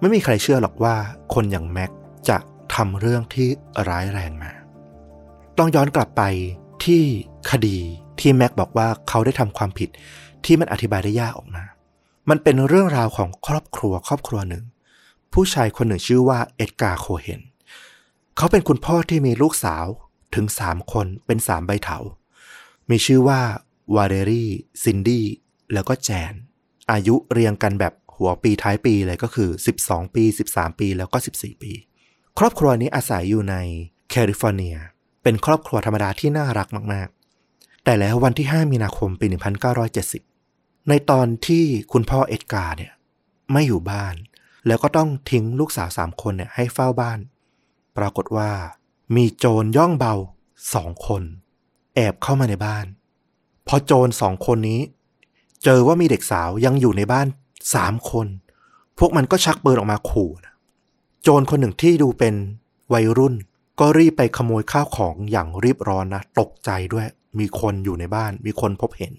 [0.00, 0.96] ไม่มีใครเชื่อหรอกว่า
[1.34, 1.90] คนอย่างแม็ก
[2.28, 2.38] จะ
[2.74, 3.48] ทำเรื่องที่
[3.88, 4.52] ร้ายแรงมา
[5.58, 6.22] ต้องย้อนกลับไป
[6.84, 7.02] ที่
[7.50, 7.78] คดี
[8.20, 9.88] ที่แม็กบอกว่าเขาได้ทำความผิด
[10.44, 11.64] ที่มันอธิบายได้ยากออกมา
[12.30, 14.64] มันเป็นเรื่องราวของครอบครัวครอบครัวหนึ่ง
[15.32, 17.40] ผู้ชายคนหนึ่งชื่อว่าเอ็ดการ์โคเฮน
[18.36, 19.84] เขาเป็นคุณพ่อที่มีลูกสาว
[20.34, 21.98] ถึงสามคนเป็นสามใบเถา
[22.90, 23.40] มีชื่อว่า
[23.94, 24.50] วาเลอรี่
[24.82, 25.26] ซินดี้
[25.72, 26.34] แล้วก็แจน
[26.92, 31.72] อายุเรียงกันแบบหัวปีท้ายปีเลยก็คือ 12 ปี 13 ปีแล้วก็ 14 ปี
[32.38, 33.56] ครอบครัวนี้อาศัยอยู่ใน
[34.10, 34.76] แคลิฟอร์เนีย
[35.22, 37.08] เป็นครอบครัวธรรมดาที่น่ารักมาก
[37.46, 39.26] ๆ แต่แล้ววันที่ 5 มีนาคมปี
[40.08, 42.92] 1970 ในตอนที่คุณพ่อเอ็ดการ์เนี่ย
[43.52, 44.14] ไม่อยู่บ้าน
[44.66, 47.18] แล้วก็ต้องทิ้งลูกสาวสามคนเนี่ยให้เฝ้าบ้าน
[47.96, 48.50] ปรากฏว่า
[49.16, 50.14] มีโจรย่องเบา
[50.74, 51.22] สองคน
[51.94, 52.86] แอบเข้ามาในบ้าน
[53.66, 54.80] พอโจรสองคนนี้
[55.64, 57.26] เจอว่ามีเด็กสาวยังอยู่ในบ้าน
[57.74, 58.26] สามคน
[58.98, 60.54] พวกมันก็ชักปืนออกมาขู่นะ
[61.22, 62.34] โจรคนหนึ่งที่ดูเป็น
[62.92, 63.34] วัยรุ่น
[63.80, 67.06] ก็รีบไปขโมยข้าวของอย่างรีบร้อนนะ ตกใจด้วย
[67.38, 69.12] มีคนอยู่ในบ้าน มีคนพบเห็น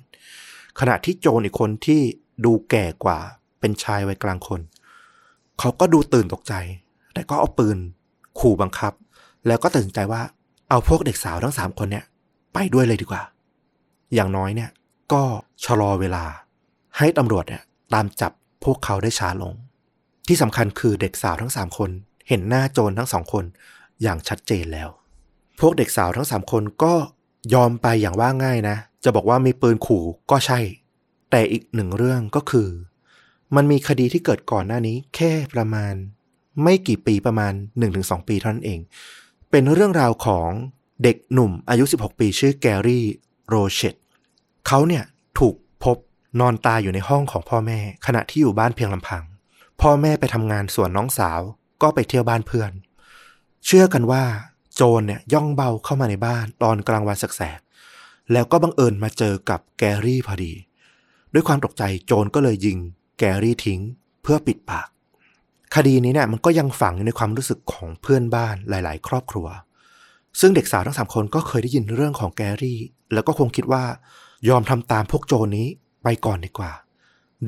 [0.80, 2.01] ขณะที่โจรอีกคนที่
[2.45, 3.19] ดูแก่กว่า
[3.59, 4.61] เป็นชายวัยกลางคน
[5.59, 6.53] เขาก็ดูตื่นตกใจ
[7.13, 7.78] แต่ก็เอาปืน
[8.39, 8.93] ขู่บังคับ
[9.47, 10.21] แล้วก็ตัดสินใจว่า
[10.69, 12.05] เอาพวกเด็กสาวทั้งสามคนเนี่ย
[12.56, 13.22] ไปด้วยเลยดีกว่า
[14.14, 14.70] อย่างน้อยเนี่ย
[15.14, 15.24] ก็
[15.66, 16.26] ชะลอเวลา
[16.97, 18.32] ให้ตำรวจเนี่ยตามจับ
[18.64, 19.53] พวกเขาได้ช้าลง
[20.28, 21.89] ที่สำคัญคือเด็กสาวทั้งสามคน
[22.28, 23.45] เห็นหน้าโจรทั้งสองคน
[24.01, 24.89] อย่างชัดเจนแล้ว
[25.60, 26.93] พวกเด็กสาวทั้งสามคนก็
[27.53, 30.60] ยอมไปอย่างว่าง่ายนะ จะบอกว่ามีปืนขู่ก็ใช่
[31.32, 32.70] แต่อีกหนึ่งเรื่องก็คือ
[33.56, 35.93] มันมีคดีที่เกิดก่อนหน้านี้แค่ประมาณ
[36.64, 37.53] ไม่กี่ปีประมาณ
[37.89, 38.80] 1-2 ปีเท่านั้นเอง
[39.51, 40.49] เป็นเรื่องราวของ
[41.04, 43.06] เด็กหนุ่มอายุ 16 ปีชื่อแกรี่
[43.48, 43.96] โรเชต
[44.68, 45.04] เขาเนี่ย
[45.39, 45.98] ถูกพบ
[46.39, 49.24] นอนตายอยู่ในห้องของพ่อแม่ ขณะที่อยู่บ้านเพียงลำพัง
[49.82, 51.39] พ่อแม่ไปทำงานส่วนน้องสาว
[51.82, 52.72] ก็ไปเที่ยวบ้านเพื่อน
[53.66, 54.24] เชื่อกันว่า
[54.76, 60.54] โจรเนี่ยย่องเบาเข้ามาในบ้านตอนกลางวันแสกๆแล้วก็บังเอิญมาเจอกับแกรี่พอดี
[61.34, 62.78] ด้วยความตกใจโจรก็เลยยิง
[63.20, 63.80] แกรี่ทิ้ง
[64.24, 64.88] เพื่อปิดปาก
[65.76, 69.48] คดีนี้เนี่ยมันก็ยังฝังในความรู้สึกของเพื่อนบ้านหลาย ๆ ครอบครัว
[70.40, 72.80] ซึ่งเด็กสาวทั้งสามคนก็เคยได้ยินเรื่องของแกรี่
[73.14, 73.84] แล้วก็คงคิดว่า
[74.50, 75.68] ยอมทำตามพวกโจรนี้
[76.04, 76.72] ไปก่อนดีกว่า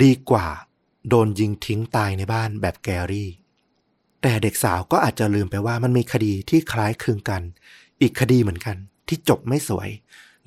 [0.02, 0.46] ดีกว่า
[1.08, 3.30] โดนยิงทิ้งตายในบ้านแบบแกรี่
[4.22, 7.42] แต่เด็กสาวก็อาจจะลืมไปว่ามันมีคดีที่คล้ายคลึงกัน
[8.00, 8.76] อีกคดีเหมือนกัน
[9.08, 9.88] ที่จบไม่สวย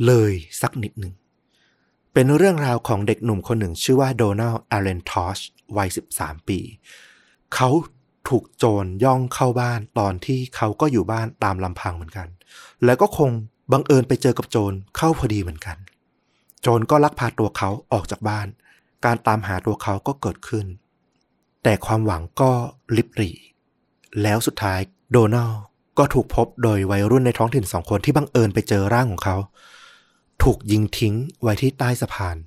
[0.05, 0.31] เลย
[0.61, 1.13] สักนิดหนึ่ง
[2.13, 5.37] เป็นเรื่องราวของเด็กหนุ่มคนหนึ่งชื่อว่าโดนัลด์อาร์เรนทอช
[5.77, 6.59] วัย 13 ปี
[7.53, 7.69] เขา
[8.29, 12.27] ถูกโจรย่องเข้าบ้านตอนที่เขาก็อยู่บ้านตามลำพังเหมือนกัน
[12.85, 13.31] แล้วก็คง
[13.71, 15.77] บังเอิญไปเจอกับโจรเข้าพอดีเหมือนกัน
[16.61, 18.47] โจรก็ลักพาตัวเขาออกจากบ้าน
[19.05, 20.65] การตามหาตัวเขาก็เกิดขึ้น
[21.63, 22.51] แต่ความหวังก็
[22.97, 23.35] ลิบหรี่
[24.21, 24.79] แล้วสุดท้าย
[25.11, 25.51] โดนัล
[25.97, 29.37] ก็ถูกพบโดยวัยรุ่นในท้องถิ่นสองคนที่บังเอิญไปเจอร่างของเขา
[30.43, 32.37] ถูกยิงทิ้งไว้ที่ใต้สะพาน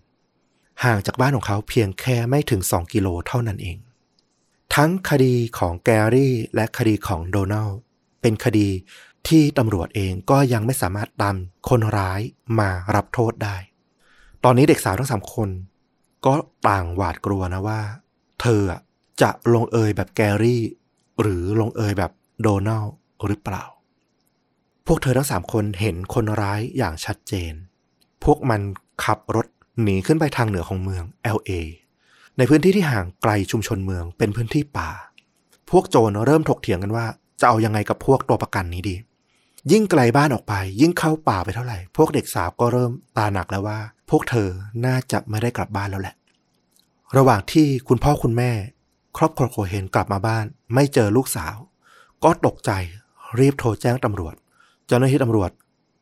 [0.84, 3.76] ห่างจากบ้านของเขาเพียงแค่ไม่ถึง2กิโลเท่านั้นเอง
[4.74, 7.78] ทั้งคดีของแกรี่และคดีของโดนัลด์
[8.20, 8.68] เป็นคดี
[9.28, 11.36] ที่ตำรวจเองก็ยังไม่สามารถตาม
[11.68, 12.20] คนร้าย
[12.58, 13.56] มารับโทษได้
[14.44, 15.48] ตอนนี้เด็กสาวทั้งสามคน
[16.26, 16.34] ก็
[16.68, 17.80] ต่างหวาดกลัวนะว่า
[18.40, 18.62] เธอ
[19.22, 20.62] จะลงเอยแบบแกรี่
[21.20, 22.12] หรือลงเอยแบบ
[22.42, 22.94] โดนัลด์
[23.26, 23.64] หรือเปล่า
[24.86, 27.52] พวกเธอทั้งสามคนเห็นคนร้ายอย่างชัดเจน
[28.24, 28.60] พวกมัน
[29.04, 29.46] ขับรถ
[29.82, 31.04] หนีขึ้นไปทางเหนือของเมือง
[31.36, 31.52] LA
[32.38, 34.90] ในพื้นที่ที่ห่างไกลชุมชนเมืองเป็นพื้นที่ป่า
[35.70, 37.06] พวกโจรเริ่มถกเถียงกันว่า
[37.40, 38.96] จะเอายังไงกับพวกตัวประกันนี้ดี
[39.72, 43.78] ยิ่งไกลบ้านออกไป ยิ่งเข้าป่าไปเท่าไหร่ พวกเด็กสาวก็เริ่มตาหนักแล้วว่า
[44.10, 44.48] พวกเธอ
[44.86, 46.14] น่าจะไม่ได้กลับบ้านแล้วแหละ
[47.16, 48.50] ระหว่างที่คุณพ่อคุณแม่
[49.16, 51.56] ครอบครัวโคเฮนกลับมาบ้าน ไม่เจอลูกสาว
[52.24, 52.70] ก็ตกใจ
[53.38, 54.34] รีบโทรแจ้งตำรวจ
[54.86, 55.50] เจ้าหน้าที่ตำรวจ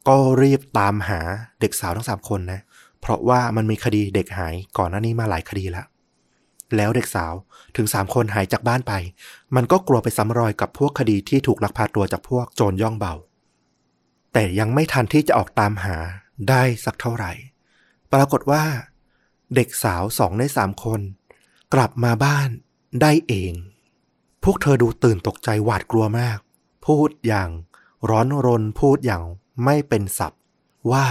[0.08, 1.20] ก็รีบตามหา
[1.60, 2.60] เด็กสาวทั้งสามคนนะ
[3.00, 5.86] เพราะว่ามันมีคดีเด็กหายก่อนหน้านี้มาหลายคดีแล้ว
[6.76, 7.34] แล้วเด็กสาว
[7.76, 8.92] ถึงสามคนหายจากบ้านไป
[9.54, 13.14] มันก็กลัวไปซ้ำรอยกับพวกคดีที่ถูกลักพาตัวจากพวกโจรย่องเบา
[14.32, 15.96] แต่ยังไม่ทันที่จะออกตามหา
[16.48, 17.32] ได้สักเท่าไหร่
[18.12, 18.64] ปรากฏว่า
[19.54, 21.00] เด็กสาวสองในสามคน
[21.74, 22.48] กลับมาบ้าน
[23.00, 23.52] ได้เอง
[24.44, 26.38] พวกเธอดูตื่นตกใจหวาดกลัวมาก
[26.86, 27.50] พูดอย่าง
[28.10, 29.22] ร้อนรนพูดอย่าง
[29.64, 30.32] ไม่เป็นสับ
[30.92, 31.06] ว่า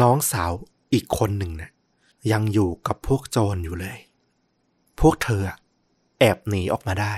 [0.00, 0.52] น้องสาว
[0.92, 1.70] อีกคนหนึ่งนะ่ะ
[2.32, 3.98] ยังอยู่กับพวกโจรอยู่เลย
[5.00, 5.56] พวกเธออะ
[6.20, 7.14] แอบหนีออกมาได้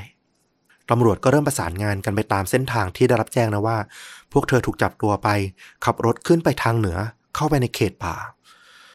[0.91, 3.79] ตำรวจก็เริ่มประสานงานกันไปตามเส้นทางที่ได้รับแจ้งนะว่า
[4.33, 5.29] พวกเธอถูกจับตัวไป
[5.85, 6.99] ขับรถขึ้นไปทางเหนือ
[7.35, 8.15] เข้าไปในเขตป่า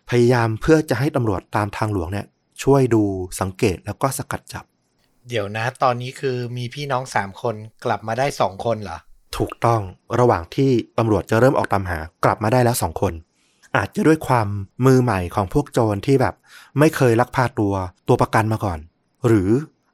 [0.09, 2.25] พยายามเพื่อจะให้ตำรวจตามทางหลวงเนี่ย
[2.63, 3.03] ช่วยดู
[3.39, 4.65] สังเกตแล้วก็สกัดจับ
[5.29, 7.55] เดี๋ยวนะ ตอนนี้คือมีพี่น้องสามคน
[7.85, 8.97] กลับมาได้สองคนเหรอ
[9.37, 9.81] ถูกต้อง
[10.19, 13.13] ระหว่างที่ตำรวจจะเริ่มออกตามหากลับมาได้แล้วสองคน
[13.75, 14.47] อาจจะด้วยความ
[14.85, 16.35] มือใหม่ของพวกโจรที่แบบ
[16.79, 17.73] ไม่เคยลักพาตัว
[18.07, 18.79] ตัวประกันมาก่อน
[19.27, 19.49] หรือ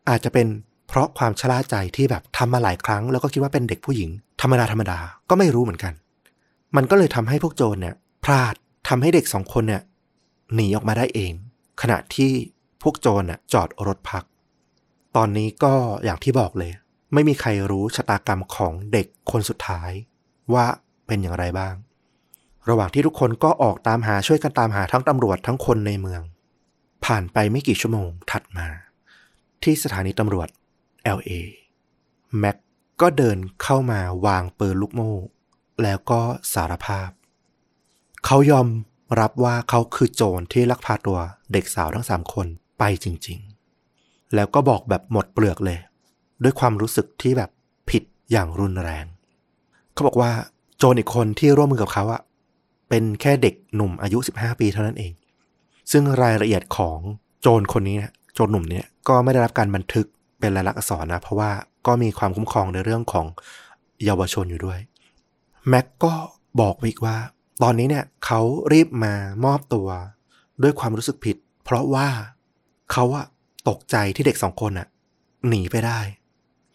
[0.09, 0.47] อาจจะเป็น
[0.88, 4.09] เพราะความชะล่าใจที่แบบทำมาหลายครั้ง แล้วก็คิดว่าเป็นเด็กผู้หญิง
[4.41, 5.93] ธรรมดาธรรมดาก็ไม่รู้เหมือนกัน
[6.75, 8.53] มันก็เลยทำให้พวกโจรเนี่ย พลาด
[8.89, 9.82] ทำให้เด็กสองคนเนี่ย
[10.53, 11.34] หนีออกมาได้เอง
[11.82, 12.32] ขณะที่
[12.82, 14.23] พวกโจรน่ะจอดรถพัก
[15.15, 15.73] ตอนนี้ก็
[16.05, 16.71] อย่างที่บอกเลย
[17.13, 19.91] ไม่มีใครรู้ชะตากรรมของเด็กคนสุดท้าย
[20.53, 20.65] ว่า
[21.07, 21.73] เป็นอย่างไรบ้าง
[22.70, 26.22] ระหว่างที่ทุกคนก็ออกตามหาช่วยกันตามหาทั้งตำรวจทั้งคนในเมือง
[27.05, 28.68] ผ่านไปไม่กี่ชั่วโมงถัดมา
[29.64, 30.47] ที่สถานีตำรวจ
[31.18, 31.32] LA
[32.39, 32.57] แม็ก
[33.01, 35.14] ก็เดินเข้ามาวางปืนลูกโม่
[35.84, 36.20] แล้วก็
[36.53, 37.09] สารภาพ
[38.26, 38.68] เขายอม
[39.20, 41.20] รับว่าเขาคือโจรที่ลักพาตัว
[41.51, 42.47] เด็กสาวทั้งสามคน
[42.80, 43.39] ไปจริง
[43.88, 45.80] ๆ แล้วก็บอกแบบหมดเปลือกเลย
[46.43, 47.49] ด้วยความรู้สึกที่แบบ
[47.89, 49.05] ผิดอย่างรุนแรง
[49.93, 50.32] เขาบอกว่า
[50.78, 52.22] โจรอีกคนที่ร่วมมือกับเขาอะ
[52.92, 55.14] เป็นแค่เด็กหนุ่มอายุ 15 ปีเท่านั้นเอง
[55.92, 57.00] ซึ่งรายละเอียดของ
[57.42, 60.06] โจรคนนี้นะโจรหนุ่มเนี่ยก็ไม่ได้รับการบันทึก
[60.39, 61.52] เป็นลายลักษณ์อักษรนะ เพราะว่า
[61.88, 63.26] ก็มีความคุ้มครองในเรื่องของ
[64.06, 64.80] เยาวชนอยู่ด้วย
[65.68, 66.14] แม็กก็
[66.62, 67.18] บอกไปอีกว่า
[67.64, 68.42] ตอนนี้เนี่ยเขา
[68.74, 69.14] รีบมา
[69.46, 69.88] มอบตัว
[70.62, 72.08] ด้วยความรู้สึกผิด เพราะว่า
[72.92, 73.26] เขาอะ
[73.70, 74.88] ตกใจที่เด็กสองคนอะ
[75.48, 76.00] หนีไปได้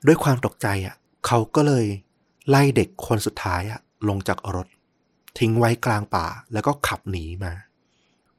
[0.06, 0.94] ด้วยความตกใจอะ
[1.26, 1.86] เขาก็เลย
[2.48, 4.66] ไล่เด็กคนสุดท้ายอะลงจากรถ
[5.38, 7.52] ทิ้งไว้กลางป่าแล้วก็ขับหนีมา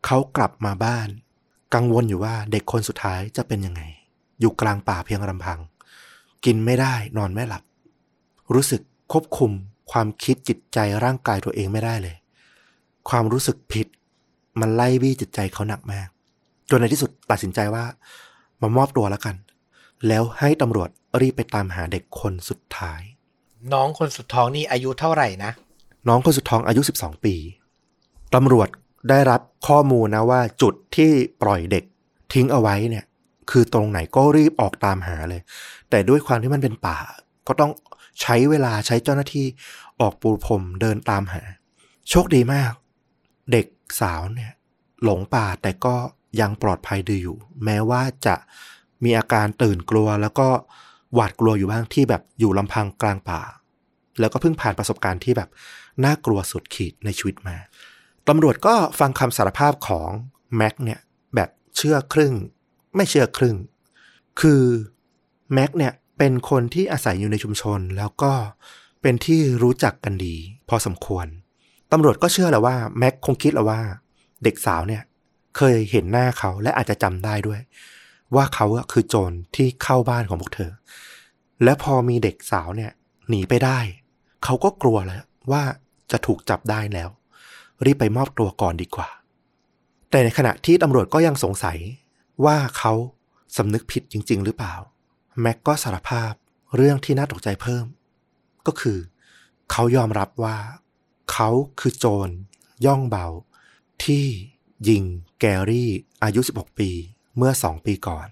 [0.06, 1.10] เขากลับมาบ้าน
[1.74, 3.82] กังวลอยู่ว่าเด็กคนสุดท้ายจะเป็นยังไง
[4.39, 5.60] อยู่กลางป่าเพียงลำพัง
[6.45, 7.64] กินไม่ได้นอนไม่หลับ
[8.54, 8.82] รู้สึก
[9.12, 9.52] ควบคุม
[9.91, 12.16] ความคิดจิตใจร่างกายตัวเองไม่ได้เลย
[13.10, 13.88] ความรู้สึกผิด
[14.60, 16.08] มันไล่บี้จิตใจเขาหนักมาก
[16.70, 17.86] จนในที่สุดตัดสินใจว่า
[18.62, 19.36] มามอบตัวแล้วกัน
[20.08, 20.89] แล้วให้ตำรวจ
[21.22, 23.02] รีบไปตามหาเด็กคนสุดท้าย
[23.74, 25.52] น้องคนสุดท้องนี่อายุเท่าไหร่นะ
[26.08, 27.36] น้องคนสุดท้องอายุ 12 ปี
[28.36, 28.70] ตำรวจ
[29.10, 31.84] ได้รับข้อมูลนะว่าจุดที่ปล่อยเด็ก
[32.34, 33.05] ทิ้งเอาไว้เนี่ย
[33.51, 35.41] คือตรงไหนก็รีบออกตามหาเลย
[35.89, 36.97] แต่ด้วยความที่มันเป็นป่า
[37.47, 37.72] ก็ต้อง
[38.22, 39.45] ใช้เวลาใช้เจ้าหน้าที่
[40.01, 41.41] ออกปูพรมเดินตามหา
[42.10, 42.72] โชคดีมาก
[43.51, 43.66] เด็ก
[44.01, 44.51] สาวเนี่ย
[45.03, 45.95] หลงป่าแต่ก็
[46.41, 48.36] ยังปลอดภัยดีอยู่ แม้ว่าจะ
[49.03, 50.47] มีอาการตื่นกลัวแล้วก็
[51.14, 53.41] หวาดกลัวอยู่บ้างที่แบบอยู่ลำพังกลางป่า
[54.20, 55.49] แล้วก็เพิ่งผ่านประสบการณ์ที่แบบ
[56.06, 57.58] น่ากลัวสุดขีดในชีวิตมา
[58.28, 60.10] ตำรวจก็ฟังคำสารภาพของ
[60.58, 61.00] แม็กเนี่ย
[61.36, 62.34] แบบเชื่อครึ่ง
[62.95, 63.56] ไม่เชื่อครึ่ง
[64.41, 64.64] คือ
[65.54, 68.34] แม็กเนี่ยเป็นคนที่อาศัยอยู่ในชุมชน แล้วก็
[69.02, 70.36] เป็นที่รู้จักกันดี
[70.70, 71.28] พอสมควร
[71.91, 73.82] ตำรวจก็เชื่อแหละว่าแม็กคงคิดแล้วว่า
[74.43, 75.04] เด็กสาวเนี่ย
[75.58, 77.60] เคยเห็นหน้าเขาและอาจจะจำได้ด้วย
[78.36, 80.72] ว่าเขาคือโจรที่เข้าบ้านของพวกเธอ
[81.64, 82.91] และพอมีเด็กสาวเนี่ย
[83.30, 83.80] หนีไปได้
[84.43, 85.64] เขาก็กลัวแล้วว่า
[86.12, 87.10] จะถูกจับได้แล้ว
[87.86, 89.10] รีบไปมอบตัวก่อนดีกว่า
[90.10, 91.78] แต่ในขณะที่ตำรวจก็ยังสงสัย
[92.45, 92.93] ว่าเขา
[93.58, 94.76] สำนึกผิดจริง ๆ หรือเปล่า
[95.41, 96.32] แม็กก็สารภาพ
[96.76, 97.86] เรื่องที่น่าตกใจเพิ่ม
[98.68, 98.99] ก็คือ
[99.72, 100.58] เขายอมรับว่า
[101.32, 101.49] เขา
[101.80, 102.30] คือโจร
[102.86, 103.28] ย่องเบา
[104.03, 104.26] ที่
[104.89, 105.03] ยิง
[105.39, 105.91] แกรี่
[106.24, 106.89] อายุ 16 ปี
[107.38, 108.28] เมื่อ 2 ปีก่อน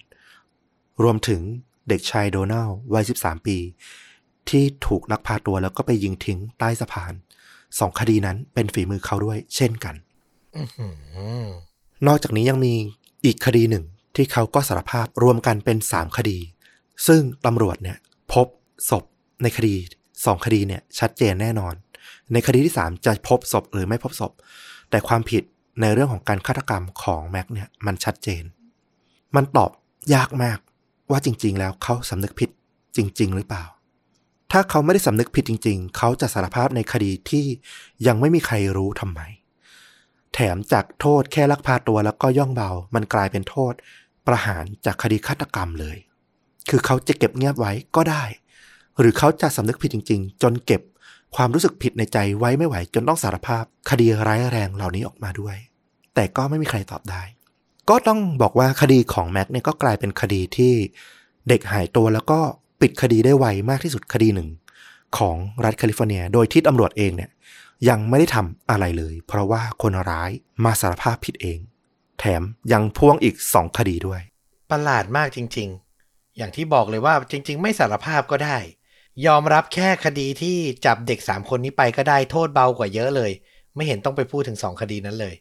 [1.03, 1.41] รวมถึง
[1.88, 3.57] เด็กชายโดนัลวัย 13 ปี
[4.49, 7.13] ที่ถูกลักพาตัวแล้วก็ไปยิงทิ้งใต้สะพาน
[7.80, 9.95] สองคดีนั้นเป็นฝีมือเขาด้วย เช่นกัน
[10.55, 10.88] อื้อหื
[11.43, 11.45] อ
[12.07, 12.73] นอกจากนี้ยังมี
[13.26, 13.84] อีกคดีหนึ่ง
[14.15, 16.38] ที่เขาก็สารภาพรวมกันเป็นสามคดี
[17.07, 17.97] ซึ่งตำรวจเนี่ย
[18.34, 18.47] พบ
[18.89, 19.03] ศพ
[19.41, 19.76] ในคดี
[20.26, 21.73] สองคดีเนี่ยชัดเจนแน่นอน
[22.34, 24.32] ในคดีที่3จะพบศพหรือไม่พบศพ
[24.89, 25.43] แต่ความผิด
[25.82, 28.43] ในเรื่องของการฆาตกรรมของแม็กเนี่ยมันชัดเจน
[29.36, 29.71] มันตอบ
[30.13, 30.59] ยากมาก
[31.11, 32.49] ว่าจริง ๆ แล้วเขาสำนึกผิด
[32.95, 33.63] จริง ๆ หรือเปล่า
[34.52, 37.46] ถ้าเขาไม่ได้สำนึกผิดจริง ๆ เขาจะสารภาพในคดีที่
[38.08, 39.22] ยังไม่มีใครรู้ทำไม
[40.34, 43.74] แถมจากโทษแค่ลักพาตัวแล้วก็ย่องเบา มันกลายเป็นโทษ
[44.28, 45.98] ประหารจากคดีฆาตกรรมเลย
[46.70, 48.24] คือเขาจะเก็บเงียบไว้ก็ได้
[49.00, 50.82] หรือเขาจะสำนึกผิดจริง ๆ จนเก็บ
[51.36, 55.56] ความรู้สึกผิดในใจไว้ไม่ไหว จนต้องสารภาพคดีร้ายแรงเหล่านี้ออกมาด้วย
[56.16, 57.22] แต่ก็ไม่มีใครตอบได้
[57.89, 60.74] ก็ต้องบอกว่าคดีของแม็กเนี่ยก็กลายเป็นคดีที่
[61.48, 62.39] เด็กหายตัวแล้วก็
[62.86, 64.49] ปิดคดีได้ไวมากที่สุดคดีหนึ่ง
[65.17, 67.29] ของรัฐแคลิฟอร์เนีย โดยที่ตำรวจเองเนี่ย
[67.89, 70.31] ยังไม่ได้ทำอะไรเลย เพราะว่าคนร้าย
[70.63, 71.59] มาสารภาพผิดเอง
[72.19, 74.21] แถมยังพ่วงอีกสองคดีด้วย
[74.71, 75.69] ประหลาดมากจริง
[76.03, 78.57] ๆ อย่างที่บอกเลยว่าจริง ๆ ไม่สารภาพก็ได้
[79.25, 83.31] ยอมรับแค่คดีที่จับเด็กสามคนนี้ไปก็ได้โทษเบากว่าเยอะเลย
[83.75, 85.36] ไม่เห็นต้องไปพูดถึงสองคดีนั้นเลย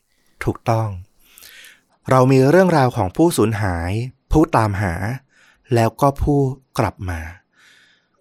[0.45, 0.89] ถูกต้อง
[2.11, 3.91] เรามีเรื่องราวของผู้สูญหาย
[4.33, 4.95] ผู้ตามหา
[5.75, 6.41] แล้วก็ผู้
[6.79, 7.21] กลับมา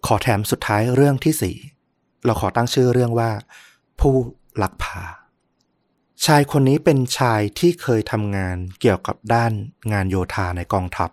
[0.06, 1.56] ขอแถมสุดท้ายเรื่องที่สี่
[2.24, 3.30] เราขอตั้งชื่อเรื่องว่า
[4.00, 4.14] ผู้
[4.62, 5.00] ลักพา
[6.24, 9.52] ชายคนนี้เป็นชายที่เคยทำงานเกี่ยวกับด้าน
[9.92, 11.10] งานโยธาในกองทัพ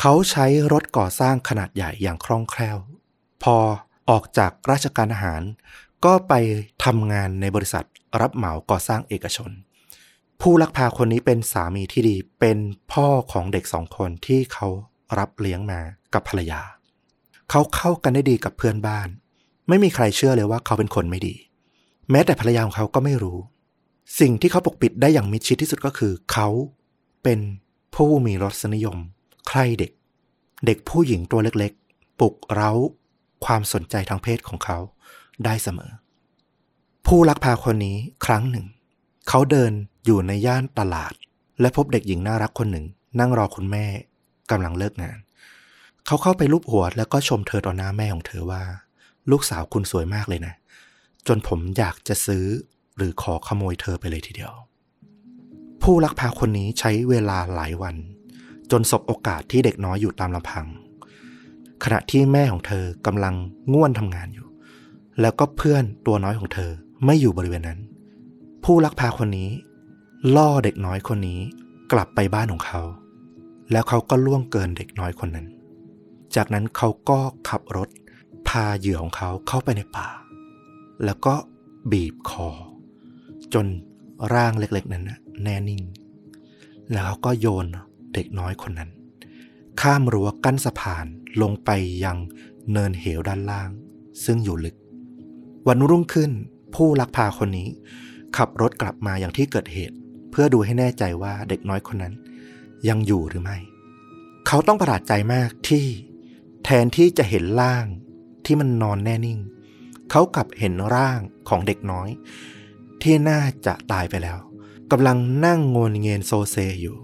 [0.00, 2.78] เขาใช้รถก่อสร้างขนาดใหญ่อย่างคล่องแคล่ว
[3.42, 3.56] พอ
[4.10, 5.42] ออกจากราชการทหาร
[6.04, 6.32] ก็ไป
[6.84, 7.84] ทำงานในบริษัท
[8.20, 9.50] รับเหมาก่อสร้างเอกชน
[10.40, 12.58] ผู้ลักพาคนนี้เป็นสามีที่ดีเป็น
[12.92, 14.68] พ่อของเด็กสองคนที่เขา
[15.18, 15.80] รับเลี้ยงมา
[16.14, 16.60] กับภรรยา
[17.50, 19.08] เขาเข้ากันได้ดีกับเพื่อนบ้าน
[19.68, 21.34] ไม่มีใครเชื่อเลยว่าเขาเป็นคนไม่ดี
[22.10, 23.38] แม้แต่ภรรยาของเขาก็ไม่รู้
[24.20, 26.48] สิ่งที่เขาปกปิดได้อย่างมิดชิดที่สุดก็คือ เขา
[27.22, 27.40] เป็น
[27.94, 28.98] ผู้มีรสนิยม
[29.48, 29.92] ใคร่เด็ก
[30.66, 32.72] เด็กผู้หญิงตัวเล็กๆ ปลุกเร้า
[33.44, 34.78] ความสนใจทางเพศของเขา
[35.44, 35.92] ได้เสมอ
[37.06, 37.96] ผู้ลักพาคนนี้
[38.26, 38.66] ครั้งหนึ่ง
[39.28, 39.72] เขาเดิน
[40.04, 41.12] อยู่ในย่านตลาด
[41.60, 42.86] และพบเด็กหญิงน่ารักคนหนึ่ง
[43.18, 43.86] นั่งรอคุณแม่
[44.52, 45.18] กำลังเลิกงาน
[46.06, 48.62] เขาเข้าไปลูบหัวแล้วก็ชมเธอต่อหน้าแม่ของเธอว่า
[49.30, 50.54] ลูกสาวคุณสวยมากเลยนะ
[51.26, 52.44] จนผมอยากจะซื้อ
[52.96, 54.52] หรือขอขโมยเธอไปเลยทีเดียว
[55.82, 57.96] ผู้ลักพาคนนี้ใช้เวลาหลายวัน
[58.70, 60.66] จนสบโอกาสที่เด็กน้อยอยู่ตามลำพัง
[61.84, 63.34] ขณะที่แม่ของเธอกำลัง
[63.72, 64.46] ง่วนทำงานอยู่
[65.20, 66.70] แล้วก็เพื่อนตัวน้อยของเธอ
[67.04, 67.80] ไม่อยู่บริเวณนั้น
[68.64, 69.50] ผู้ลักพาคนนี้
[70.36, 71.40] ล่อเด็กน้อยคนนี้
[71.92, 72.82] กลับไปบ้านของเขา
[73.72, 75.46] แล้วเขาก็ล่วงเกินเด็กน้อยคนนั้น
[76.34, 77.18] จากนั้นเขาก็
[77.48, 77.88] ขับรถ
[78.48, 80.08] พาเหยื่อของเขาเข้าไปในป่า
[81.04, 81.34] แล้วก็
[81.92, 82.48] บีบคอ
[83.54, 83.66] จน
[84.34, 85.82] ร่างเล็กๆนั้นนะแน่นิ่ง
[86.92, 87.66] แล้วเขาก็โยน
[88.14, 88.90] เด็กน้อยคนนั้น
[89.80, 91.06] ข้ามรั้วกั้นสะพาน
[91.42, 91.70] ลงไป
[92.04, 92.16] ยัง
[92.72, 93.70] เนินเหวด้านล่าง
[94.24, 94.76] ซึ่งอยู่ลึก
[95.68, 96.30] วันรุ่งขึ้น
[96.74, 97.68] ผู้ลักพาคนนี้
[98.36, 99.96] ขับรถกลับมาอย่างที่เกิดเหตุ
[100.30, 102.14] เพื่อดูให้แน่ใจว่าเด็กน้อยคนนั้น
[102.88, 103.58] ยังอยู่หรือไม่
[104.46, 105.86] เขาต้องประหลาดใจมากที่
[106.64, 107.84] แทนที่จะเห็นร่าง
[108.44, 109.40] ที่มันนอนแน่นิ่ง
[110.10, 111.18] เขากลับเห็นร่าง
[111.48, 112.08] ของเด็กน้อย
[113.02, 114.38] ที่น่าจะตายไปแล้ว
[114.90, 116.96] กำลังนั่งงนเงียนโซเซอยู่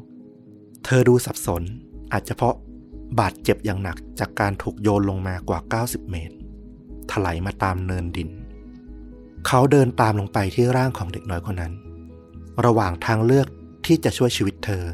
[0.85, 1.63] เธอดูสับสน
[2.13, 2.57] อาจจะเพราะ
[3.19, 6.37] บาดเจ็บอย่างหนักจากการถูกโยนลงมากว่า 90 เมตร
[7.11, 8.31] ถลายมาตามเนินดิน
[9.47, 11.73] เขาเดินตามลงไปที่ร่างของเด็กน้อยคนนั้น
[12.65, 13.49] ระหว่างทางเลือก
[13.87, 14.85] ที่จะช่วยชีวิตเธอ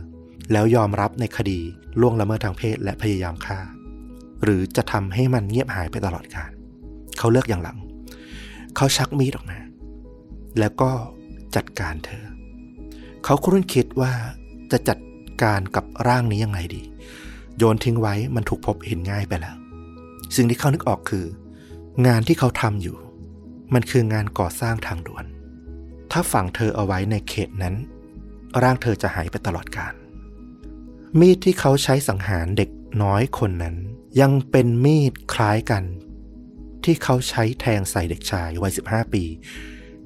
[0.53, 1.61] แล้วยอมรับในคดี
[2.01, 3.59] ล่วงละเมิดทางเพศและพยายามฆ่า
[4.43, 6.51] หรือจะทำให้มันเงียบหายไปตลอดกาล
[7.19, 7.79] เขาเลือกอย่างหลัง
[8.77, 9.59] เขาชักมีดออกมา
[10.59, 10.91] แล้วก็
[11.57, 12.25] จัดการเธอ
[13.25, 14.13] เขาครุ่นคิดว่า
[14.73, 14.99] จะจัด
[15.43, 16.83] การกับร่างนี้ยังไงดี
[17.59, 19.57] โยนทิ้งไว้มันถูกพบเห็นง่ายไปแล้ว
[20.37, 21.25] สิ่งที่เขานึกออกคือ
[22.07, 22.97] งานที่เขาทำอยู่
[23.75, 25.25] มันคืองานก่อสร้างทางด่วน
[26.11, 27.75] ถ้าฝังเธอเอาไว้ในเขตนั้น
[28.63, 29.95] ร่างเธอจะหายไปตลอดกาล
[31.21, 32.71] มีดที่เขาใช้สังหารเด็ก
[33.03, 33.77] น้อยคนนั้น
[34.21, 35.85] ยังเป็นมีดคล้ายกัน
[36.85, 39.25] ที่เขาใช้แทงใส่เด็กชายวัย 15 ปี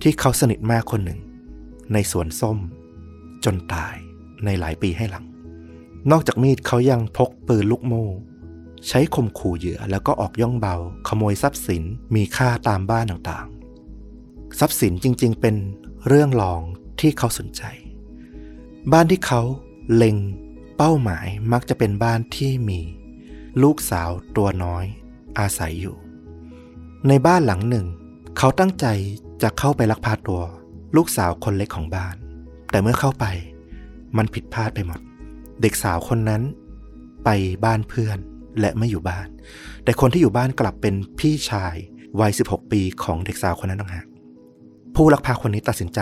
[0.02, 1.20] ที่เขาสนิทมากคนหนึ่ง
[1.92, 2.59] ในสวนส้ม
[3.44, 3.94] จนตาย
[4.44, 5.26] ในหลายปีให้หลัง
[6.11, 8.06] นอกจากมีดเขายังพกปืนลูกโม่
[8.88, 10.76] ใช้ข่มขู่เหยื่อแล้วก็ออกย่องเบา
[11.09, 11.82] ขโมยทรัพย์สิน
[12.14, 15.56] มีค่าตามบ้านต่างๆ ทรัพย์สินจริงๆ เป็น
[16.09, 16.61] เรื่องรอง
[17.00, 17.62] ที่เขาสนใจ
[18.92, 19.40] บ้านที่เขา
[19.94, 20.16] เล็ง
[20.78, 22.80] เป้าหมายมักจะเป็นบ้านที่มี
[23.62, 24.84] ลูกสาวตัวน้อย
[25.38, 25.96] อาศัยอยู่
[27.08, 27.86] ในบ้านหลังหนึ่ง
[28.38, 28.86] เขาตั้งใจ
[29.42, 30.42] จะเข้าไปลักพาตัว
[30.96, 32.14] ลูกสาวคนเล็กของบ้าน
[32.70, 33.26] แต่เมื่อเข้าไป
[34.16, 35.00] มันผิดพลาดไปหมด
[35.62, 36.42] เด็กสาวคนนั้น
[37.24, 37.28] ไป
[37.64, 38.18] บ้านเพื่อน
[38.60, 39.26] และไม่อยู่บ้าน
[39.84, 41.74] แต่คนที่อยู่บ้านกลับเป็นพี่ชาย
[42.20, 44.06] วัย 16 ปีของเด็กสาวคนนั้นต่างหาก
[44.94, 46.00] ผู้ลักพาคนนี้ตัดสินใจ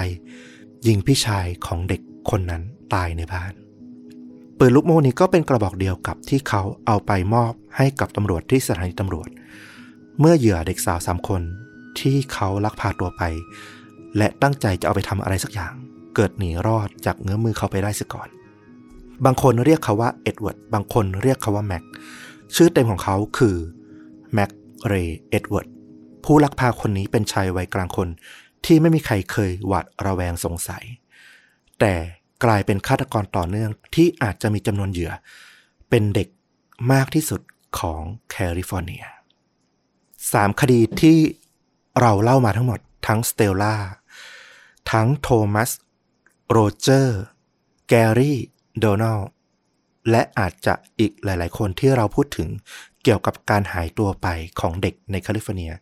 [0.87, 2.01] ยิงพี่ชายของเด็ก
[2.31, 2.63] คนนั้น
[2.95, 3.53] ตายในบ้าน
[4.59, 9.29] ปืนลูกโม่นี้ก็เป็นกระบอกเดียวกับที่เขาเอาไปมอบให้กับตำรวจที่สถานีตำรวจ
[10.21, 11.43] เมื่อเหยื่อเด็กสาวสามคน
[12.01, 13.23] ที่เขาลักพาตัวไป
[14.17, 15.73] และตั้งใจจะเอาไปทำอะไรสักอย่าง
[16.15, 18.29] เกิดหนีรอดจากเงื้อมือเขาไปได้ซะก่อน
[19.25, 21.85] บางคนเรียกเขาว่าเอ็ดเวิร์ดบางคนเรียกเขาว่าแม็ก
[22.55, 23.57] ชื่อเต็มของเขาคือ
[24.35, 24.51] แม็ก
[24.89, 25.67] เรย์เอ็ดเวิร์ด
[26.25, 28.09] ผู้ลักพาคนนี้เป็นชายวัยกลางคน
[28.65, 30.85] ที่ไม่มีใครเคยหวาดระแวงสงสัย
[31.81, 31.95] แต่
[32.45, 35.13] กลายเป็นฆาตกรต่อเนื่องที่อาจจะมีจำนวนเหยื่อ
[35.91, 36.29] เป็นเด็ก
[36.93, 37.41] มากที่สุด
[37.79, 39.05] ของแคลิฟอร์เนีย
[40.33, 41.19] สามคดีที่
[42.01, 43.77] เราเล่ามาทั้งหมดทั้งสเตลล่า
[44.93, 45.71] ทั้งโทมัส
[46.51, 47.21] โรเจอร์
[47.89, 48.39] แกรี่
[48.79, 49.21] โดนัล
[50.11, 52.49] และอาจจะอีกหลาย ๆ คนที่เราพูดถึง
[53.03, 54.27] เกี่ยวกับการหายตัวไป
[54.61, 55.73] ของเด็กในแคลิฟอร์เนีย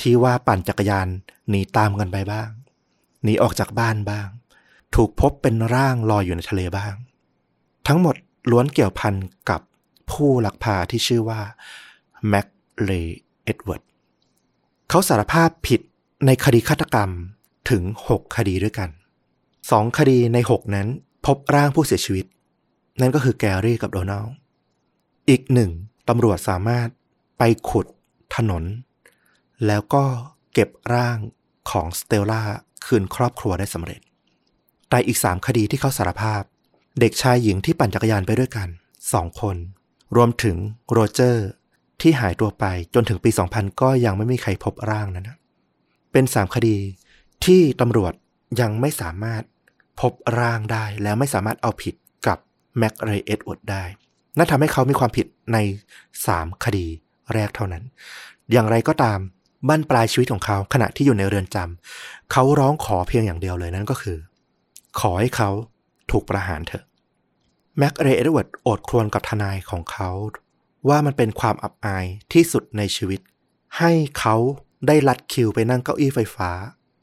[0.00, 1.08] ที่ว่าปั่นจักรยาน
[1.48, 2.48] หนีตามกันไปบ้าง
[3.24, 4.28] หนีออกจากบ้านบ้าง
[4.94, 6.94] ถูกพบเป็นร่างลอยอยู่ในทะเลบ้าง
[7.86, 8.16] ทั้งหมด
[8.50, 9.14] ล้วนเกี่ยวพัน
[9.50, 9.60] กับ
[10.10, 11.40] ผู้ลักพาที่ชื่อว่า
[12.28, 12.46] แม็ก
[12.82, 12.90] เรย์
[13.44, 13.82] เอ็ดเวิร์ด
[14.88, 15.80] เขาสารภาพผิด
[16.26, 17.10] ในคดีฆาตกรรม
[17.70, 18.90] ถึง 6 คดีด้วยกัน
[19.44, 20.88] 2 คดีใน 6 นั้น
[21.26, 22.26] พบร่างผู้เสียชีวิต
[23.00, 24.26] นั่นก็คือแกรี่กับโดนัล
[25.28, 25.70] อีกหนึ่ง
[26.08, 26.88] ตำรวจสามารถ
[27.38, 27.86] ไปขุด
[28.36, 28.64] ถนน
[29.66, 30.04] แล้วก็
[30.52, 31.16] เก็บร่าง
[31.70, 32.42] ของสเตลล่า
[32.84, 34.00] คืนครอบครัวได้สำเร็จ
[34.90, 36.42] แต่อีก3คดีที่เขาสารภาพ
[37.00, 38.68] เด็กชายหญิงที่ปั่นจักรยานไปด้วยกัน
[39.04, 39.56] 2คน
[40.16, 40.56] รวมถึง
[40.92, 41.46] โรเจอร์
[42.00, 42.64] ที่หายตัวไป
[42.94, 45.38] จนถึงปี 2000 ก็ยังไม่มีใครพบร่างนั้นนะ
[46.12, 46.76] เป็น3คดี
[47.44, 48.12] ที่ตำรวจ
[48.60, 49.42] ยังไม่สามารถ
[50.00, 51.94] พบร่างได้แล้วไม่สามารถเอาผิด
[52.26, 52.38] กับ
[52.78, 53.84] แม็กเรย์เอ็ดเวิร์ดได้
[54.36, 55.58] นั่นทำให้เขามีความผิดใน
[56.10, 56.86] 3คดี
[57.34, 57.84] แรกเท่านั้น
[58.52, 59.18] อย่างไรก็ตาม
[59.68, 64.18] บั้นปลายชีวิตของเขาขณะที่อยู่ในเรือนจำเขาร้องขอเพียงอย่างเดียวเลยนั่นก็คือ
[65.00, 65.50] ขอให้เขา
[66.10, 66.84] ถูกประหารเถอะ
[67.78, 70.10] แม็กเรย์เอ็ดเวิร์ดโอดครวญกับทนายของเขา
[70.88, 73.20] ว่ามันเป็นความอับอายที่สุดในชีวิต
[73.78, 74.36] ให้เขา
[74.86, 76.50] ได้ลัดคิวไปนั่งเก้าอี้ไฟฟ้า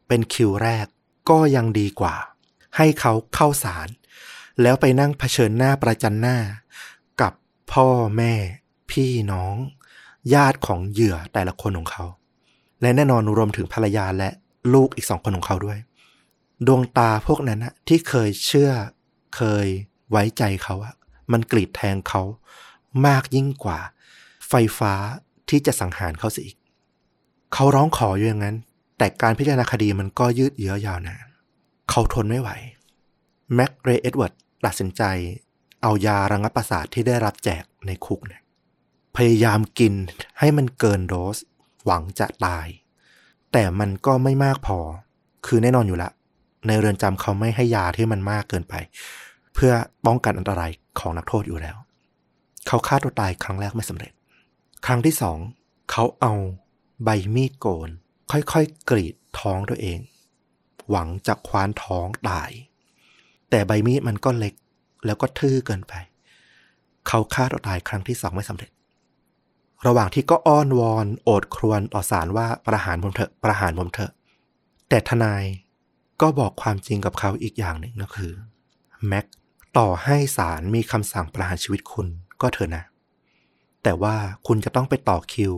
[0.08, 0.86] เป็นคิวแรก
[1.30, 2.16] ก็ยังดีกว่า
[2.78, 3.88] ให้เขาเข้าศาล
[4.62, 6.38] แล้วไปนั่งเผชิญหน้าประจันหน้า
[7.22, 7.34] กับ
[7.72, 7.88] พ่อ
[8.18, 8.34] แม่
[8.92, 9.56] พี่น้อง
[10.34, 12.06] ญาติของเหยื่อแต่ละคนของเขา
[12.82, 14.30] และแน่นอนรวมถึงภรรยาและ
[14.74, 15.78] ลูกอีกสองคนของเขาด้วย
[16.68, 18.72] ดวงตาพวกนั้นที่เคยเชื่อ
[19.36, 19.68] เคย
[20.12, 20.96] ไว้ใจเขาอะ
[21.32, 22.22] มันกรีดแทงเขา
[23.06, 23.80] มากยิ่งกว่า
[24.50, 24.94] ไฟฟ้า
[25.50, 26.58] ที่จะสังหารเขาสิอีก
[27.54, 28.56] เขาร้องขออยู่อย่างนั้น
[28.98, 31.26] แต่การพิจารณาคดีมันก็ยืดเยื้อยาวนาน
[31.90, 32.50] เขาทนไม่ไหว
[33.54, 34.34] แม็กเรเอ็ดเวิร์ด
[34.66, 35.04] ตัดสินใจ
[35.82, 38.42] เอายาระงับประสาทที่ได้รับแจกในคุกเนี่ย
[39.16, 39.94] พยายามกิน
[40.40, 41.38] ให้มันเกินโดส
[41.86, 42.68] หวังจะตาย
[43.52, 44.80] แต่มันก็ไม่มากพอ
[45.46, 46.12] คือแน่นอนอยู่ละ
[46.68, 48.74] ในเรือนจำเขาไม่ให้ยาที่มันมากเกินไป
[49.54, 49.74] เพื่อ
[50.06, 51.78] ป้องกันอันตรายของนักโทษอยู่แล้ว
[52.68, 54.12] เขาฆ่าตัวตายครั้งแรกไม่สำเร็จ
[54.86, 55.38] ครั้งที่สอง
[55.92, 56.34] เขาเอา
[57.04, 57.90] ใบมีดโกน
[58.32, 60.00] ค่อยๆกรีดท้องตัวเอง
[60.90, 62.52] หวังจะคว้านท้องตาย
[63.50, 64.54] แต่ใบมีดมันก็เล็ก
[65.06, 65.94] แล้วก็ทื่อเกินไป
[67.08, 68.70] เขาฆ่าตัวตายครั้งที่สองไม่สำเร็จ
[69.88, 74.12] ระหว่างที่ก็อ้อนวอน โอดครวญต่อศาลว่าประหารผมเถอะประหารผมเถอะ
[74.90, 75.44] แต่ทนาย
[76.22, 78.34] ก็บอกความจริงกับเขาอีกอย่างหนึ่งก็คือ
[79.08, 79.26] แม็ก
[79.78, 82.08] ต่อให้ศาลมีคำสั่งประหารชีวิตคุณ
[82.42, 82.84] ก็เถอะนะ
[83.84, 84.16] แต่ว่า
[84.48, 85.54] คุณจะต้องไปต่อคิว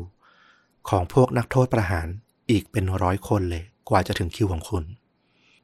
[0.89, 2.07] ของพวกนักโทษประหาร
[2.49, 4.83] อีกเป็นร้อยคนเลยกว่าจะถึงคิวของคุณ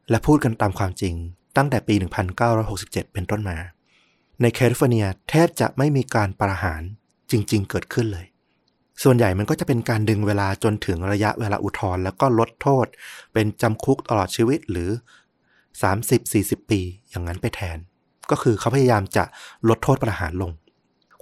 [0.10, 1.16] และพูดกันตามความจริง
[1.58, 1.96] ตั้งแต่ปี
[2.50, 3.58] 1967 เป็นต้นมา
[4.42, 6.82] ในแคลิฟอร์เนียแทบจะไม่มีการประหาร
[7.32, 8.26] จริง ๆ เกิดขึ้นเลย
[9.04, 12.86] ส่วนใหญ่มันก็จะเป็นการดึงเวลาจนถึงระยะเวลาอุทธรณ์แล้วก็ลดโทษ
[13.34, 14.90] เป็นจำคุกตลอดชีวิตหรือ
[16.00, 17.78] 30-40 ปีอย่างนั้นไปแทน
[18.32, 19.24] ก็คือเขาพยายามจะ
[19.70, 20.52] ลดโทษประหารลง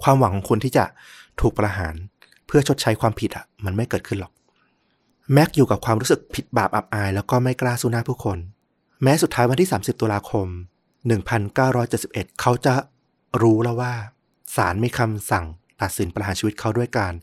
[0.02, 0.84] ความหวังของคนที่จะ
[1.40, 1.94] ถูกประหาร
[2.46, 4.32] เพื่อชดใช้ความผิดอะมันไม่เกิดขึ้นหรอก
[5.32, 8.38] แม็กอยู่กับความรู้สึกผิดบาปอับอาย แล้วก็ไม่กล้าสู้หน้าผู้คน
[9.02, 10.46] แม้สุดท้ายวันที่ 30 ตุลาคม
[11.44, 12.74] 1971 เขาจะ
[13.42, 13.92] รู้แล้วว่า
[14.56, 15.46] ศาลมีคำสั่ง
[15.80, 17.14] ตัดสินประหารชีวิตเขาด้วยการ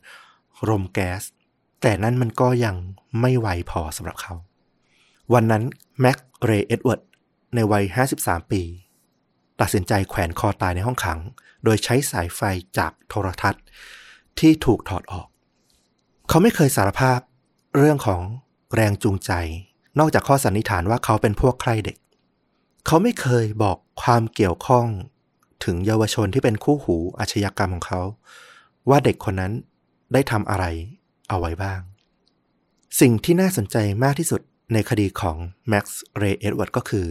[0.70, 1.24] รมแก๊ส
[1.82, 2.76] แต่นั่นมันก็ยัง
[3.22, 4.34] ไม่ไวพอสำหรับเขา
[5.34, 5.64] วันนั้น
[6.00, 7.02] แม็กเรย์เอ็ดเวิร์ด
[7.56, 7.84] ในวัย
[8.18, 8.62] 53 ปี
[9.62, 11.20] ตัดสินใจแขวนคอตายในห้องขัง
[11.64, 12.42] โดยใช้สายไฟ
[12.78, 13.64] จากโทรทัศน์
[14.40, 15.28] ที่ถูกถอดออก
[16.30, 17.20] เขาไม่เคยสารภาพ
[17.78, 18.22] เรื่องของ
[18.74, 19.32] แรงจูงใจ
[20.00, 21.98] นอกจากข้อสันนิษฐานว่าเขาเป็นพวกใคร่เด็ก
[22.86, 24.88] เขาไม่เคยบอกความเกี่ยวข้อง
[25.66, 28.02] ถึงเยาวชนที่เป็นคู่หูอาชญากรรมของเขา
[28.90, 29.54] ว่าเด็กคนนั้น
[30.14, 30.66] ได้ทำอะไร
[31.30, 31.80] เอาไว้บ้าง
[33.00, 34.42] สิ่งที่น่าสนใจมากที่สุด
[34.74, 35.38] ในคดีของ
[35.70, 37.08] แม็กซ์เรย์เอ็ดเวิร์ดก็คือ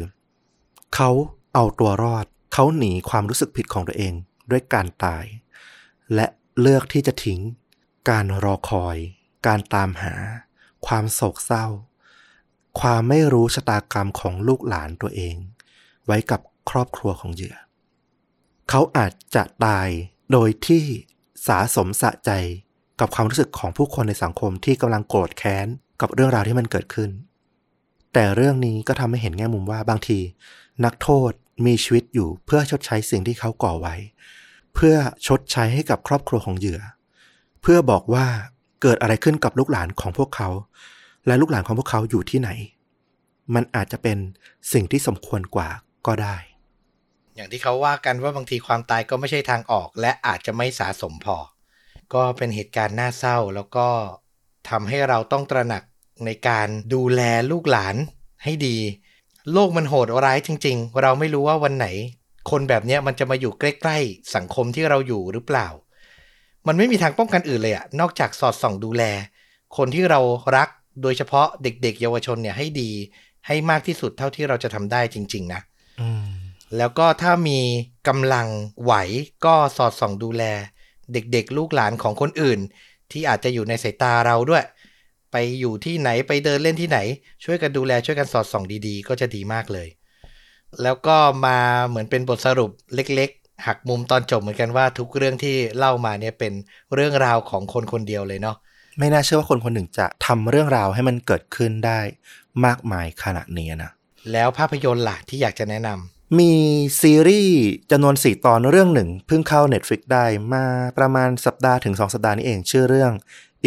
[0.95, 1.11] เขา
[1.55, 4.15] เอาตัวรอด เขาหนีความรู้สึกผิดของตัวเอง
[4.51, 5.25] ด้วยการตาย
[6.15, 6.27] และ
[6.61, 7.41] เลือกที่จะทิ้ง
[8.11, 8.97] การรอคอย
[9.47, 10.15] การตามหา
[10.87, 11.67] ความโศกเศร้า
[12.81, 15.37] ความไม่รู้ชะตากรรมของลูกหลานตัวเอง
[16.07, 16.41] ไว้กับ
[16.71, 17.57] ครอบครัวของเหยื่อ
[18.69, 19.89] เขาอาจจะตาย
[20.33, 20.85] โดยที่
[21.47, 22.31] สาสมสะใจ
[23.01, 25.67] กับความรู้สึกของผู้คนในสังคมที่กำลังโกรธแค้น
[26.01, 27.11] กับเรื่องราวที่มันเกิดขึ้น
[28.13, 30.19] แต่เรื่องนี้ก็ทำให้เห็นแง่มุมว่าบางที
[30.85, 31.33] นักโทษ
[31.67, 33.95] มีชีวิตอยู่เพื่อชดใช้สิ่งที่เขาก่อไว้
[34.75, 34.97] เพื่อ
[35.27, 36.81] ชดใช้ให้กับครอบครัวของเหยื่อ
[37.63, 38.27] เพื่อบอกว่า
[38.83, 40.49] เกิดอะไรขึ้นกับลูกหลานของพวกเขา
[41.27, 42.51] และลูกหลานของพวกเขาอยู่ที่ไหน
[43.55, 44.19] มันอาจจะเป็น
[44.73, 45.69] สิ่งที่สมควรกว่า
[46.07, 46.37] ก็ได้
[47.35, 51.37] อย่างที่เขาว่ากันว่าบางทีความตายก็ไม่ใช่ทางออก และอาจจะไม่สาสมพอ
[52.15, 53.89] ก็เป็นเหตุการณ์น่าเศร้า แล้วก็
[54.69, 55.83] ทำให้เราต้องตระหนัก
[56.25, 57.97] ในการดูแลลูกหลาน
[58.45, 58.77] ให้ดี
[59.53, 61.87] โลกมันโหดร้ายจริง ๆ เราไม่รู้ว่าวันไหน
[62.51, 65.69] คนแบบเนี้ยมันจะมาอยู่ใกล้ ๆ สังคมที่เราอยู่หรือเปล่า
[66.67, 69.03] มันไม่มีทางป้องกันอื่นเลยอะนอกจากสอดส่องดูแล
[69.77, 70.21] คนที่เรา
[70.57, 70.69] รัก
[71.03, 72.91] โดยเฉพาะเด็ก ๆ เยาวชนเนี่ยให้ดี
[73.47, 75.61] ให้มากที่สุดเท่าที่เราจะทำได้จริง ๆ นะ
[76.01, 76.29] อืม
[76.77, 77.61] แล้วก็ถ้ามี
[78.09, 78.47] กำลัง
[78.83, 78.93] ไหว
[79.45, 80.45] ก็สอดส่องดูแล
[81.13, 82.61] เด็กๆ ลูกหลานของคนอื่น
[83.13, 84.65] ที่อาจจะอยู่ในสายตาเราด้วย
[85.33, 86.99] ไปอยู่ที่ไหนไปเดินเล่นที่ไหน
[87.45, 89.89] ช่วยกันดูแลช่วยกันสอดส่องดีๆ ก็จะดีมากเลย
[90.83, 96.53] แล้วก็มาเหมือนเป็นบทสรุปเล็กๆ หักมุมตอนจบเหมือนกันว่าทุกเรื่องที่เล่ามาเนี่ยเป็น
[96.95, 98.57] เรื่องราวของคนคนเดียวเลยเนาะ
[98.99, 102.01] ไม่น่าเชื่อว่าคนคนหนึ่งจะทำเรื่องราวให้มันเกิดขึ้นได้
[102.65, 103.91] มากมายขนาดนี้นะ
[104.33, 106.53] แล้วภาพยนตร์ล่ะที่อยากจะแนะนำ มี
[107.01, 107.59] ซีรีส์
[107.91, 110.65] จำนวน 4 ตอนเรื่องหนึ่งเพิ่งเข้า Netflix ได้มา
[110.99, 113.13] ประมาณสัปดาห์ถึง 2 สัปดาห์นี้เองชื่อเรื่อง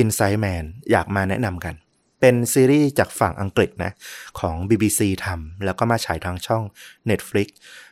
[0.02, 1.74] Inside Man อยากมาแนะนำกัน
[2.20, 3.92] เป็นซีรีส์จากฝั่งอังกฤษนะ
[4.40, 6.64] ของ BBC ทำแล้วก็มาฉายทางช่อง
[7.10, 7.48] Netflix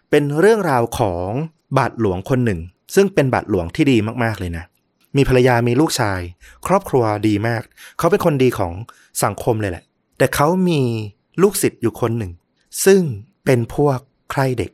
[0.10, 1.30] เป็นเรื่องราวของ
[1.78, 2.60] บาทหลวงคนหนึ่ง
[2.96, 4.66] ซึ่งเป็นบาทหลวงที่ดีมากๆเลยนะ
[5.18, 6.20] มีภรรยามีลูกชาย
[6.68, 7.62] ครอบครัวดีมาก
[7.98, 8.74] เขาเป็นคนดีของ
[9.24, 9.84] สังคมเลยแหละ
[10.18, 10.82] แต่เขามี
[11.42, 12.32] ลูกศิษย์อยู่คนหนึ่ง
[12.86, 13.02] ซึ่ง
[13.46, 14.00] เป็นพวก
[14.32, 14.72] ใคร่เด็ก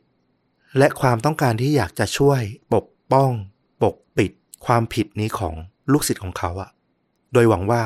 [0.78, 2.40] และความต้องการที่อยากจะช่วย
[2.74, 3.30] ปกป้อง
[3.82, 4.32] ปกปิด
[4.66, 5.54] ความผิดนี้ของ
[5.92, 6.70] ลูกศิษย์ของเขาอะ
[7.32, 7.82] โดยหวังว่า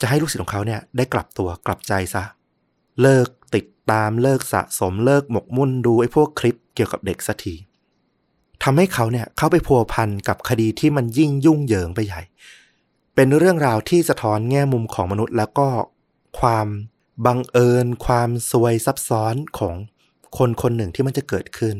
[0.00, 2.24] จะให้ลูกศิษย์ของเขาเนี่ยได้กลับตัวกลับใจซะ
[3.02, 7.54] เลิกติดตามเลิกสะสมเลิกหมกมุ่นดูไอ้พวกคลิปเกี่ยวกับเด็กสักที
[8.62, 12.22] ทำให้เขาเนี่ยเข้าไปพัวพันกับคดีที่มันยิ่งยุ่งเหยิงไปใหญ่
[13.14, 15.68] เป็นเรื่องราวที่สะท้อนแง่มุมของมนุษย์แล้วก็
[16.40, 16.68] ความ
[17.26, 19.76] บังเอิญ ความซวยซับซ้อนของ
[20.38, 21.76] คนคนหนึ่งที่มันจะเกิดขึ้น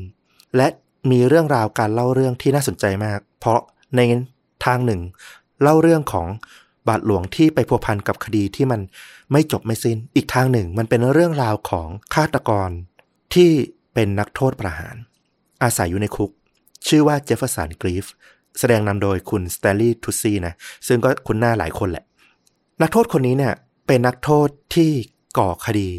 [0.57, 0.69] และ
[1.11, 3.61] มีเรื่องราวการเล่าเรื่องที่น่าสนใจมาก เพราะ
[3.97, 4.01] ใน
[4.67, 5.01] ทางหนึ่ง
[5.63, 6.27] เล่าเรื่องของ
[6.89, 8.81] บาทหลวงที่ไปพัวพันกับคดีที่มัน
[9.33, 12.71] ไม่จบไม่สิน้น อีกทางหนึ่งมันเป็นเรื่องราวของฆาตกร
[13.35, 13.51] ที่
[13.95, 14.97] เป็นนักโทษประหาร
[15.63, 16.31] อาศัยอยู่ในคุก
[16.89, 18.07] ชื่อว่าเจฟเฟอร์สันกรีฟ
[18.59, 20.55] แสดงนำโดยคุณสแตนลีย์ทุชชี่นะ
[20.87, 22.05] ซึ่งก็คุ้นหน้าหลายคนแหละ
[22.83, 23.55] นักโทษคนนี้เนี่ย
[23.87, 24.91] เป็นนักโทษที่
[25.39, 25.91] ก่อคดี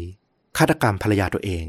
[0.58, 1.64] ฆาตกรรมภรรยาตัวเอง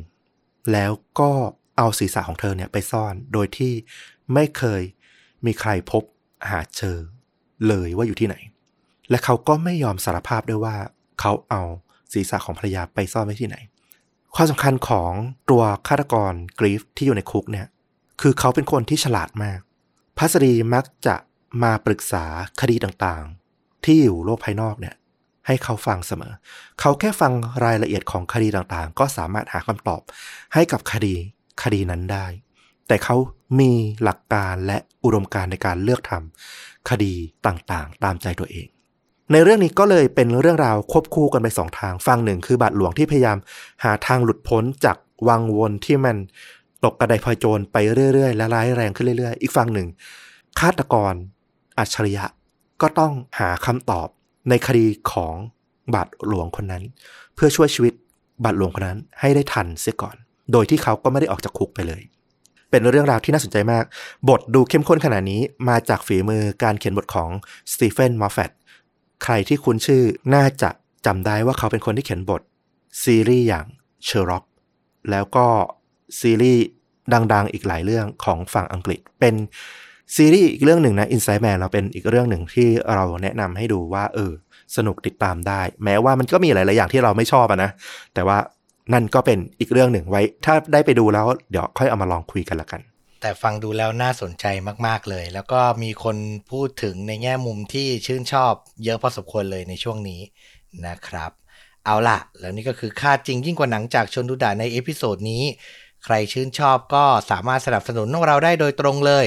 [0.72, 1.32] แล้วก็
[1.78, 3.74] เอาศีรษะของเธอเนี่ยไปซ่อนโดยที่
[4.34, 4.82] ไม่เคย
[5.46, 6.04] มีใครพบ
[6.50, 6.98] หาเจอ
[7.68, 8.36] เลยว่าอยู่ที่ไหน
[9.10, 10.76] และเขาก็ไม่ยอมสารภาพด้วยว่า
[11.20, 11.64] เขาเอา
[12.14, 13.58] ศีรษะของภรรยาไปซ่อนไว้ที่ไหน
[14.36, 15.12] ความสำคัญของ
[15.50, 17.68] ตัวฆาตกรกรีฟที่อยู่ในคุกเนี่ย
[18.22, 19.60] คือเขาเป็นคนที่ฉลาดมาก
[20.18, 21.16] พัสดีมักจะ
[21.64, 22.26] มาปรึกษา
[22.62, 24.96] คดีต่างๆ ที่อยู่โลกภายนอกเนี่ย
[25.50, 26.34] ให้เขาฟังเสมอ
[26.80, 27.34] เขาแค่ฟัง
[27.66, 30.02] รายละเอียดของคดีต่างๆ ก็สามารถหาคำตอบ
[30.54, 31.16] ให้กับคดี
[31.64, 32.26] คดีนั้นได้
[32.88, 33.16] แต่เขา
[33.60, 33.72] มี
[34.04, 37.14] หลักการและอุดมการณ์ในการเลือกทำคดี
[37.46, 38.68] ต่างๆ ตามใจตัวเอง
[39.32, 43.38] ในเรื่องนี้ก็เลยเป็นเรื่องราวควบคู่กันไปสองทางฝั่งหนึ่งคือบาทหลวงที่พยายาม
[43.84, 44.98] หาทางหลุดพ้นจาก
[45.28, 46.16] วังวนที่มัน
[46.84, 47.78] ตกกระไดพลอยโจรไป
[48.14, 49.88] เรื่อยๆ และร้ายแรงขึ้นเรื่อยๆ อีกฝั่งหนึ่ง
[50.60, 51.14] ฆาตกร
[51.80, 52.26] อัจฉริยะ
[52.82, 54.08] ก็ต้องหาคำตอบ
[54.50, 55.36] ในคดีของ
[55.94, 56.84] บาทหลวงคนนั้น
[57.36, 57.94] เพื่อช่วยชีวิต
[58.44, 60.16] บาทหลวงคนนั้นให้ได้ทันเสียก่อน
[60.52, 62.02] โดยที่เขาก็ไม่ได้ออกจากคุกไปเลย
[62.70, 63.84] เป็นเรื่องราวที่น่าสนใจมาก
[64.30, 67.30] บทดูเข้มข้นขนาดนี้มาจากฝีมือการเขียนบทของ
[67.72, 68.52] สตีเวนมอฟแฟต
[69.24, 70.70] ใครที่คุ้นชื่อน่าจะ
[71.06, 72.42] จำได้ว่าเขาเป็นคนที่เขียนบท
[73.04, 73.66] ซีรีส์อย่าง
[74.06, 74.44] เชอร์ล็อก
[75.12, 75.46] แล้วก็
[76.20, 76.64] ซีรีส์
[77.34, 79.36] ดังๆ อีกหลายเรื่องของฝั่งอังกฤษเป็น
[80.16, 84.32] ซีรีส์อีกเรื่องหนึ่งนะ Inside Man เราเป็นอีกเรื่องหนึ่งที่เราแนะนำให้ดูว่า เออ
[84.76, 87.72] สนุกติดตามได้ แม้ว่ามันก็มีหลาย ๆ อย่างที่เราไม่ชอบอะนะ
[88.14, 88.38] แต่ว่า
[88.94, 92.82] นั่นก็เป็นอีกเรื่องหนึ่งไว้ ถ้าได้ไปดูแล้วเดี๋ยวค่อยเอามาลองคุยกันละกัน
[93.22, 94.46] แต่ฟังดูแล้วน่าสนใจ
[94.88, 96.18] มาก ๆ เลย แล้วก็มีคน
[96.52, 98.54] พูดถึงในแง่มุมที่ชื่นชอบ
[98.84, 100.22] เยอะพอสมควรเลยในช่วงนี้
[100.88, 101.32] นะครับ
[101.86, 105.44] เอาล่ะ แล้วนี่ก็คือฆาตจริงยิ่งกว่าหนังจากชนดูดาใน episode นี้
[106.06, 109.26] ใครชื่นชอบก็สามารถสนับสนุนพวกเราได้โดยตรงเลย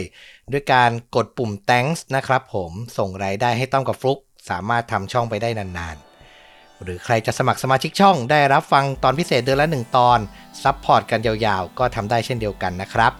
[0.53, 4.18] ด้วยการกดปุ่ม thanks นะครับผมส่งรายได้ให้ต้อมกับฟลุก
[4.50, 10.18] สามารถทำช่องไปได้นานๆ หรือใครจะสมัครสมาชิกช่องได้รับฟังตอนพิเศษเดือนละหนึ่งตอน
[10.62, 13.12] support กันยาวๆ ก็ทำได้เช่นเดียวกันนะครับ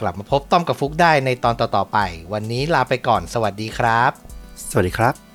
[0.00, 1.98] กลับมาพบต้อมกับฟลุกได้ในตอนต่อๆไป
[2.32, 4.10] วันนี้ลาไปก่อน สวัสดีครับ
[4.70, 5.31] สวัสดีครับ